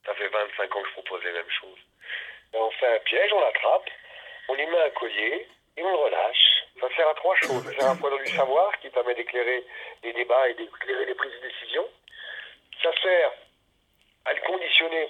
Ça 0.57 0.63
fait 0.63 0.69
25 0.69 0.77
ans 0.77 0.83
que 0.83 0.89
je 0.89 0.93
propose 0.95 1.25
les 1.25 1.33
mêmes 1.33 1.51
choses. 1.51 1.79
On 2.53 2.71
fait 2.71 2.95
un 2.95 2.99
piège, 3.01 3.33
on 3.33 3.41
l'attrape, 3.41 3.91
on 4.49 4.55
y 4.55 4.67
met 4.67 4.83
un 4.83 4.91
collier 4.91 5.49
et 5.77 5.83
on 5.83 5.91
le 5.91 5.97
relâche. 5.97 6.65
Ça 6.81 6.89
sert 6.97 7.09
à 7.09 7.15
trois 7.15 7.37
choses. 7.37 7.65
Ça 7.65 7.73
sert 7.73 7.87
à 7.87 7.91
un 7.91 7.97
point 7.97 8.11
de 8.11 8.17
vue 8.19 8.37
savoir 8.37 8.79
qui 8.81 8.89
permet 8.91 9.15
d'éclairer 9.15 9.65
les 10.03 10.13
débats 10.13 10.49
et 10.49 10.55
d'éclairer 10.55 11.07
les 11.07 11.15
prises 11.15 11.33
de 11.33 11.49
décision. 11.49 11.89
Ça 12.83 12.91
sert 13.03 13.33
à 14.27 14.33
le 14.35 14.41
conditionner 14.43 15.09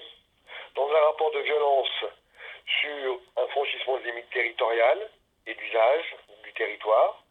dans 0.74 0.88
un 0.88 1.00
rapport 1.00 1.30
de 1.32 1.40
violence 1.40 2.04
sur 2.80 3.20
un 3.36 3.46
franchissement 3.48 3.98
de 3.98 4.04
limites 4.04 4.30
territoriales 4.30 5.10
et 5.46 5.54
d'usage 5.54 6.16
du 6.44 6.52
territoire, 6.54 7.23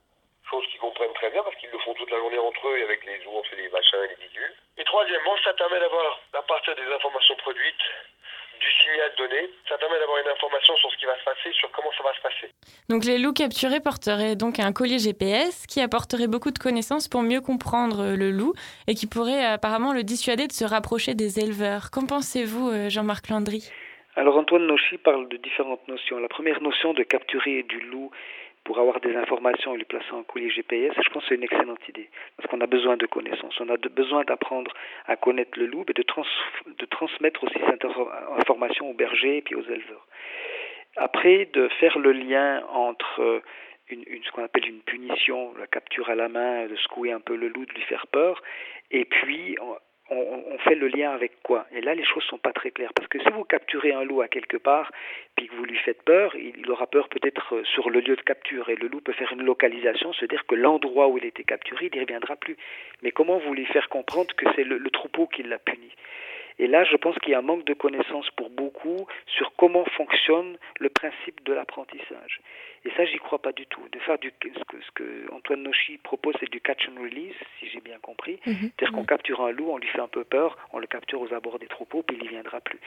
chose 0.49 0.65
qu'ils 0.71 0.79
comprennent 0.79 1.13
très 1.13 1.29
bien 1.31 1.43
parce 1.43 1.55
qu'ils 1.57 1.71
le 1.71 1.79
font 1.79 1.93
toute 1.93 2.11
la 2.11 2.17
journée 2.17 2.37
entre 2.37 2.67
eux 2.67 2.77
et 2.77 2.83
avec 2.83 3.05
les 3.05 3.19
ours 3.25 3.47
et 3.53 3.55
les 3.55 3.69
machins 3.69 3.99
et 4.03 4.07
les 4.09 4.27
bidules. 4.27 4.53
Et 4.77 4.83
troisièmement, 4.83 5.35
ça 5.43 5.53
permet 5.53 5.79
d'avoir, 5.79 6.19
à 6.33 6.41
partir 6.41 6.75
des 6.75 6.87
informations 6.93 7.35
produites, 7.37 7.85
du 8.59 8.71
signal 8.81 9.11
donné, 9.17 9.49
ça 9.67 9.77
permet 9.77 9.99
d'avoir 9.99 10.19
une 10.19 10.27
information 10.29 10.75
sur 10.77 10.89
ce 10.91 10.97
qui 10.97 11.05
va 11.05 11.17
se 11.19 11.23
passer, 11.25 11.51
sur 11.51 11.69
comment 11.71 11.91
ça 11.97 12.03
va 12.03 12.13
se 12.13 12.21
passer. 12.21 12.53
Donc 12.87 13.03
les 13.03 13.17
loups 13.17 13.33
capturés 13.33 13.81
porteraient 13.81 14.35
donc 14.35 14.59
un 14.59 14.71
collier 14.71 14.99
GPS 14.99 15.67
qui 15.67 15.81
apporterait 15.81 16.27
beaucoup 16.27 16.51
de 16.51 16.59
connaissances 16.59 17.09
pour 17.09 17.23
mieux 17.23 17.41
comprendre 17.41 18.15
le 18.15 18.31
loup 18.31 18.53
et 18.87 18.95
qui 18.95 19.05
pourrait 19.05 19.43
apparemment 19.43 19.91
le 19.91 20.03
dissuader 20.03 20.47
de 20.47 20.53
se 20.53 20.63
rapprocher 20.63 21.13
des 21.13 21.39
éleveurs. 21.39 21.91
Qu'en 21.91 22.05
pensez-vous, 22.05 22.89
Jean-Marc 22.89 23.29
Landry? 23.29 23.69
Alors 24.15 24.37
Antoine 24.37 24.67
Nochi 24.67 24.97
parle 24.97 25.27
de 25.27 25.37
différentes 25.37 25.85
notions. 25.87 26.19
La 26.19 26.29
première 26.29 26.61
notion 26.61 26.93
de 26.93 27.03
capturer 27.03 27.63
du 27.63 27.79
loup 27.79 28.11
pour 28.63 28.79
avoir 28.79 28.99
des 29.01 29.15
informations 29.15 29.73
et 29.73 29.77
lui 29.77 29.85
placer 29.85 30.11
un 30.13 30.23
collier 30.23 30.49
GPS, 30.49 30.93
je 30.95 31.09
pense 31.09 31.23
que 31.23 31.29
c'est 31.29 31.35
une 31.35 31.43
excellente 31.43 31.87
idée. 31.89 32.09
Parce 32.37 32.49
qu'on 32.49 32.61
a 32.61 32.67
besoin 32.67 32.97
de 32.97 33.05
connaissances. 33.05 33.59
On 33.59 33.69
a 33.69 33.77
besoin 33.77 34.23
d'apprendre 34.23 34.71
à 35.05 35.15
connaître 35.15 35.59
le 35.59 35.65
loup 35.65 35.83
et 35.87 35.93
de, 35.93 36.03
trans, 36.03 36.25
de 36.65 36.85
transmettre 36.85 37.43
aussi 37.43 37.59
cette 37.69 37.85
information 38.39 38.89
aux 38.89 38.93
bergers 38.93 39.37
et 39.37 39.41
puis 39.41 39.55
aux 39.55 39.63
éleveurs. 39.63 40.07
Après, 40.95 41.49
de 41.53 41.67
faire 41.79 41.97
le 41.97 42.11
lien 42.11 42.63
entre 42.69 43.41
une, 43.89 44.03
une, 44.07 44.23
ce 44.23 44.31
qu'on 44.31 44.43
appelle 44.43 44.67
une 44.67 44.81
punition, 44.81 45.53
la 45.59 45.67
capture 45.67 46.09
à 46.09 46.15
la 46.15 46.29
main, 46.29 46.67
de 46.67 46.75
secouer 46.77 47.11
un 47.11 47.19
peu 47.19 47.35
le 47.35 47.49
loup, 47.49 47.65
de 47.65 47.73
lui 47.73 47.81
faire 47.81 48.07
peur, 48.07 48.41
et 48.91 49.05
puis 49.05 49.57
on, 50.09 50.57
fait 50.59 50.75
le 50.75 50.87
lien 50.87 51.11
avec 51.11 51.41
quoi 51.43 51.65
Et 51.71 51.81
là, 51.81 51.95
les 51.95 52.03
choses 52.03 52.23
sont 52.23 52.37
pas 52.37 52.53
très 52.53 52.71
claires. 52.71 52.93
Parce 52.93 53.07
que 53.07 53.19
si 53.19 53.29
vous 53.29 53.43
capturez 53.43 53.91
un 53.91 54.03
loup 54.03 54.21
à 54.21 54.27
quelque 54.27 54.57
part, 54.57 54.91
puis 55.35 55.47
que 55.47 55.55
vous 55.55 55.65
lui 55.65 55.77
faites 55.77 56.01
peur, 56.03 56.35
il 56.35 56.69
aura 56.69 56.87
peur 56.87 57.09
peut-être 57.09 57.63
sur 57.63 57.89
le 57.89 57.99
lieu 57.99 58.15
de 58.15 58.21
capture. 58.21 58.69
Et 58.69 58.75
le 58.75 58.87
loup 58.87 59.01
peut 59.01 59.13
faire 59.13 59.31
une 59.31 59.43
localisation, 59.43 60.13
se 60.13 60.25
dire 60.25 60.45
que 60.45 60.55
l'endroit 60.55 61.07
où 61.07 61.17
il 61.17 61.25
était 61.25 61.43
capturé, 61.43 61.89
il 61.91 61.97
n'y 61.97 62.03
reviendra 62.03 62.35
plus. 62.35 62.57
Mais 63.01 63.11
comment 63.11 63.39
vous 63.39 63.53
lui 63.53 63.65
faire 63.65 63.89
comprendre 63.89 64.33
que 64.35 64.45
c'est 64.55 64.63
le, 64.63 64.77
le 64.77 64.89
troupeau 64.89 65.27
qui 65.27 65.43
l'a 65.43 65.59
puni? 65.59 65.91
Et 66.59 66.67
là, 66.67 66.83
je 66.83 66.95
pense 66.95 67.17
qu'il 67.19 67.31
y 67.31 67.35
a 67.35 67.39
un 67.39 67.43
manque 67.43 67.65
de 67.65 67.73
connaissances 67.73 68.29
pour 68.31 68.49
beaucoup 68.49 69.07
sur 69.25 69.53
comment 69.55 69.85
fonctionne 69.97 70.57
le 70.79 70.89
principe 70.89 71.43
de 71.45 71.53
l'apprentissage. 71.53 72.41
Et 72.85 72.91
ça, 72.97 73.05
j'y 73.05 73.17
crois 73.17 73.39
pas 73.39 73.53
du 73.53 73.65
tout. 73.67 73.81
De 73.91 73.99
faire 73.99 74.17
du, 74.19 74.31
ce, 74.41 74.63
que, 74.65 74.81
ce 74.81 74.91
que 74.91 75.31
Antoine 75.31 75.63
Nochi 75.63 75.97
propose, 75.97 76.35
c'est 76.39 76.49
du 76.51 76.59
catch 76.59 76.89
and 76.89 77.01
release, 77.01 77.35
si 77.59 77.67
j'ai 77.69 77.79
bien 77.79 77.97
compris. 77.99 78.39
Mm 78.45 78.51
-hmm. 78.51 78.59
C'est-à-dire 78.61 78.91
qu'on 78.95 79.05
capture 79.05 79.39
un 79.41 79.51
loup, 79.51 79.69
on 79.71 79.77
lui 79.77 79.87
fait 79.87 80.01
un 80.01 80.13
peu 80.17 80.23
peur, 80.23 80.57
on 80.73 80.79
le 80.79 80.87
capture 80.87 81.19
aux 81.21 81.33
abords 81.33 81.59
des 81.59 81.67
troupeaux, 81.67 82.03
puis 82.03 82.17
il 82.17 82.23
n'y 82.23 82.29
viendra 82.29 82.59
plus. 82.61 82.79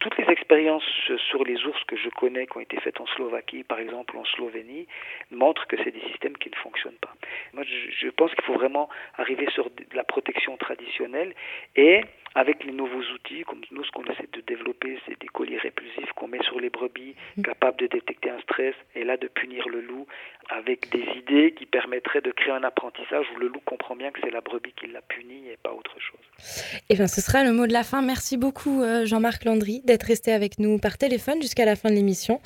Toutes 0.00 0.16
les 0.18 0.28
expériences 0.36 0.88
sur 1.30 1.44
les 1.44 1.58
ours 1.66 1.82
que 1.90 1.96
je 1.96 2.10
connais, 2.10 2.46
qui 2.46 2.56
ont 2.58 2.66
été 2.68 2.78
faites 2.80 3.00
en 3.00 3.06
Slovaquie, 3.14 3.64
par 3.64 3.80
exemple, 3.84 4.12
en 4.22 4.24
Slovénie, 4.34 4.86
montrent 5.30 5.66
que 5.70 5.76
c'est 5.82 5.94
des 5.98 6.04
systèmes 6.10 6.36
qui 6.42 6.50
ne 6.50 6.56
fonctionnent 6.56 7.02
pas. 7.06 7.14
Moi, 7.54 7.64
je, 7.70 7.78
je 8.02 8.08
pense 8.18 8.30
qu'il 8.34 8.44
faut 8.48 8.58
vraiment 8.62 8.86
arriver 9.22 9.48
sur 9.56 9.64
de 9.70 9.84
la 10.00 10.04
protection 10.04 10.52
traditionnelle 10.56 11.30
et 11.76 11.96
avec 12.34 12.64
les 12.64 12.72
nouveaux 12.72 13.02
outils, 13.14 13.42
comme 13.44 13.62
nous, 13.70 13.84
ce 13.84 13.90
qu'on 13.90 14.04
essaie 14.04 14.28
de 14.32 14.40
développer, 14.42 14.98
c'est 15.06 15.18
des 15.18 15.28
colliers 15.28 15.58
répulsifs 15.58 16.12
qu'on 16.12 16.28
met 16.28 16.42
sur 16.42 16.60
les 16.60 16.70
brebis, 16.70 17.14
mmh. 17.36 17.42
capables 17.42 17.78
de 17.78 17.86
détecter 17.86 18.30
un 18.30 18.40
stress, 18.40 18.74
et 18.94 19.04
là 19.04 19.16
de 19.16 19.28
punir 19.40 19.68
le 19.68 19.80
loup 19.80 20.06
avec 20.50 20.90
des 20.90 21.04
idées 21.16 21.54
qui 21.56 21.66
permettraient 21.66 22.20
de 22.20 22.30
créer 22.30 22.52
un 22.52 22.64
apprentissage 22.64 23.26
où 23.34 23.38
le 23.38 23.48
loup 23.48 23.60
comprend 23.64 23.96
bien 23.96 24.10
que 24.10 24.18
c'est 24.22 24.30
la 24.30 24.40
brebis 24.40 24.72
qui 24.72 24.86
l'a 24.86 25.02
puni 25.02 25.48
et 25.48 25.58
pas 25.62 25.72
autre 25.72 25.94
chose. 25.98 26.80
Et 26.88 26.94
bien, 26.94 27.06
ce 27.06 27.20
sera 27.20 27.44
le 27.44 27.52
mot 27.52 27.66
de 27.66 27.72
la 27.72 27.84
fin. 27.84 28.00
Merci 28.02 28.36
beaucoup, 28.36 28.82
Jean-Marc 29.04 29.44
Landry, 29.44 29.82
d'être 29.84 30.04
resté 30.04 30.32
avec 30.32 30.58
nous 30.58 30.78
par 30.78 30.96
téléphone 30.96 31.42
jusqu'à 31.42 31.64
la 31.64 31.76
fin 31.76 31.90
de 31.90 31.94
l'émission. 31.94 32.40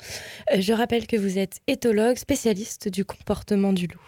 Je 0.53 0.73
rappelle 0.73 1.07
que 1.07 1.15
vous 1.15 1.37
êtes 1.39 1.61
éthologue, 1.67 2.17
spécialiste 2.17 2.89
du 2.89 3.05
comportement 3.05 3.71
du 3.71 3.87
loup. 3.87 4.01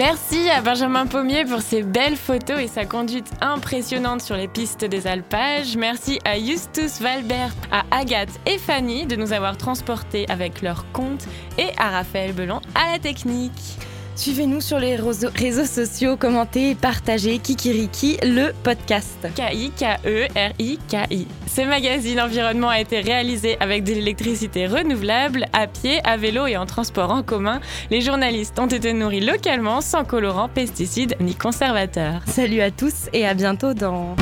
Merci 0.00 0.48
à 0.48 0.62
Benjamin 0.62 1.04
Pommier 1.04 1.44
pour 1.44 1.60
ses 1.60 1.82
belles 1.82 2.16
photos 2.16 2.58
et 2.58 2.68
sa 2.68 2.86
conduite 2.86 3.30
impressionnante 3.42 4.22
sur 4.22 4.34
les 4.34 4.48
pistes 4.48 4.86
des 4.86 5.06
alpages. 5.06 5.76
Merci 5.76 6.18
à 6.24 6.38
Justus 6.38 7.02
Valbert, 7.02 7.52
à 7.70 7.82
Agathe 7.90 8.40
et 8.46 8.56
Fanny 8.56 9.04
de 9.04 9.16
nous 9.16 9.34
avoir 9.34 9.58
transportés 9.58 10.24
avec 10.30 10.62
leurs 10.62 10.90
contes 10.92 11.26
et 11.58 11.68
à 11.76 11.90
Raphaël 11.90 12.32
Belon 12.32 12.62
à 12.74 12.92
la 12.92 12.98
technique. 12.98 13.76
Suivez-nous 14.20 14.60
sur 14.60 14.78
les 14.78 14.96
réseaux 14.96 15.64
sociaux, 15.64 16.18
commentez, 16.18 16.74
partagez 16.74 17.38
Kikiriki, 17.38 18.18
le 18.22 18.52
podcast. 18.52 19.16
K-I-K-E-R-I-K-I. 19.34 21.26
Ce 21.46 21.62
magazine 21.62 22.20
environnement 22.20 22.68
a 22.68 22.80
été 22.80 23.00
réalisé 23.00 23.56
avec 23.60 23.82
de 23.82 23.94
l'électricité 23.94 24.66
renouvelable, 24.66 25.46
à 25.54 25.66
pied, 25.66 26.02
à 26.04 26.18
vélo 26.18 26.46
et 26.46 26.58
en 26.58 26.66
transport 26.66 27.10
en 27.10 27.22
commun. 27.22 27.62
Les 27.90 28.02
journalistes 28.02 28.58
ont 28.58 28.66
été 28.66 28.92
nourris 28.92 29.22
localement, 29.22 29.80
sans 29.80 30.04
colorants, 30.04 30.50
pesticides 30.50 31.16
ni 31.18 31.34
conservateurs. 31.34 32.20
Salut 32.26 32.60
à 32.60 32.70
tous 32.70 33.08
et 33.14 33.26
à 33.26 33.32
bientôt 33.32 33.72
dans... 33.72 34.16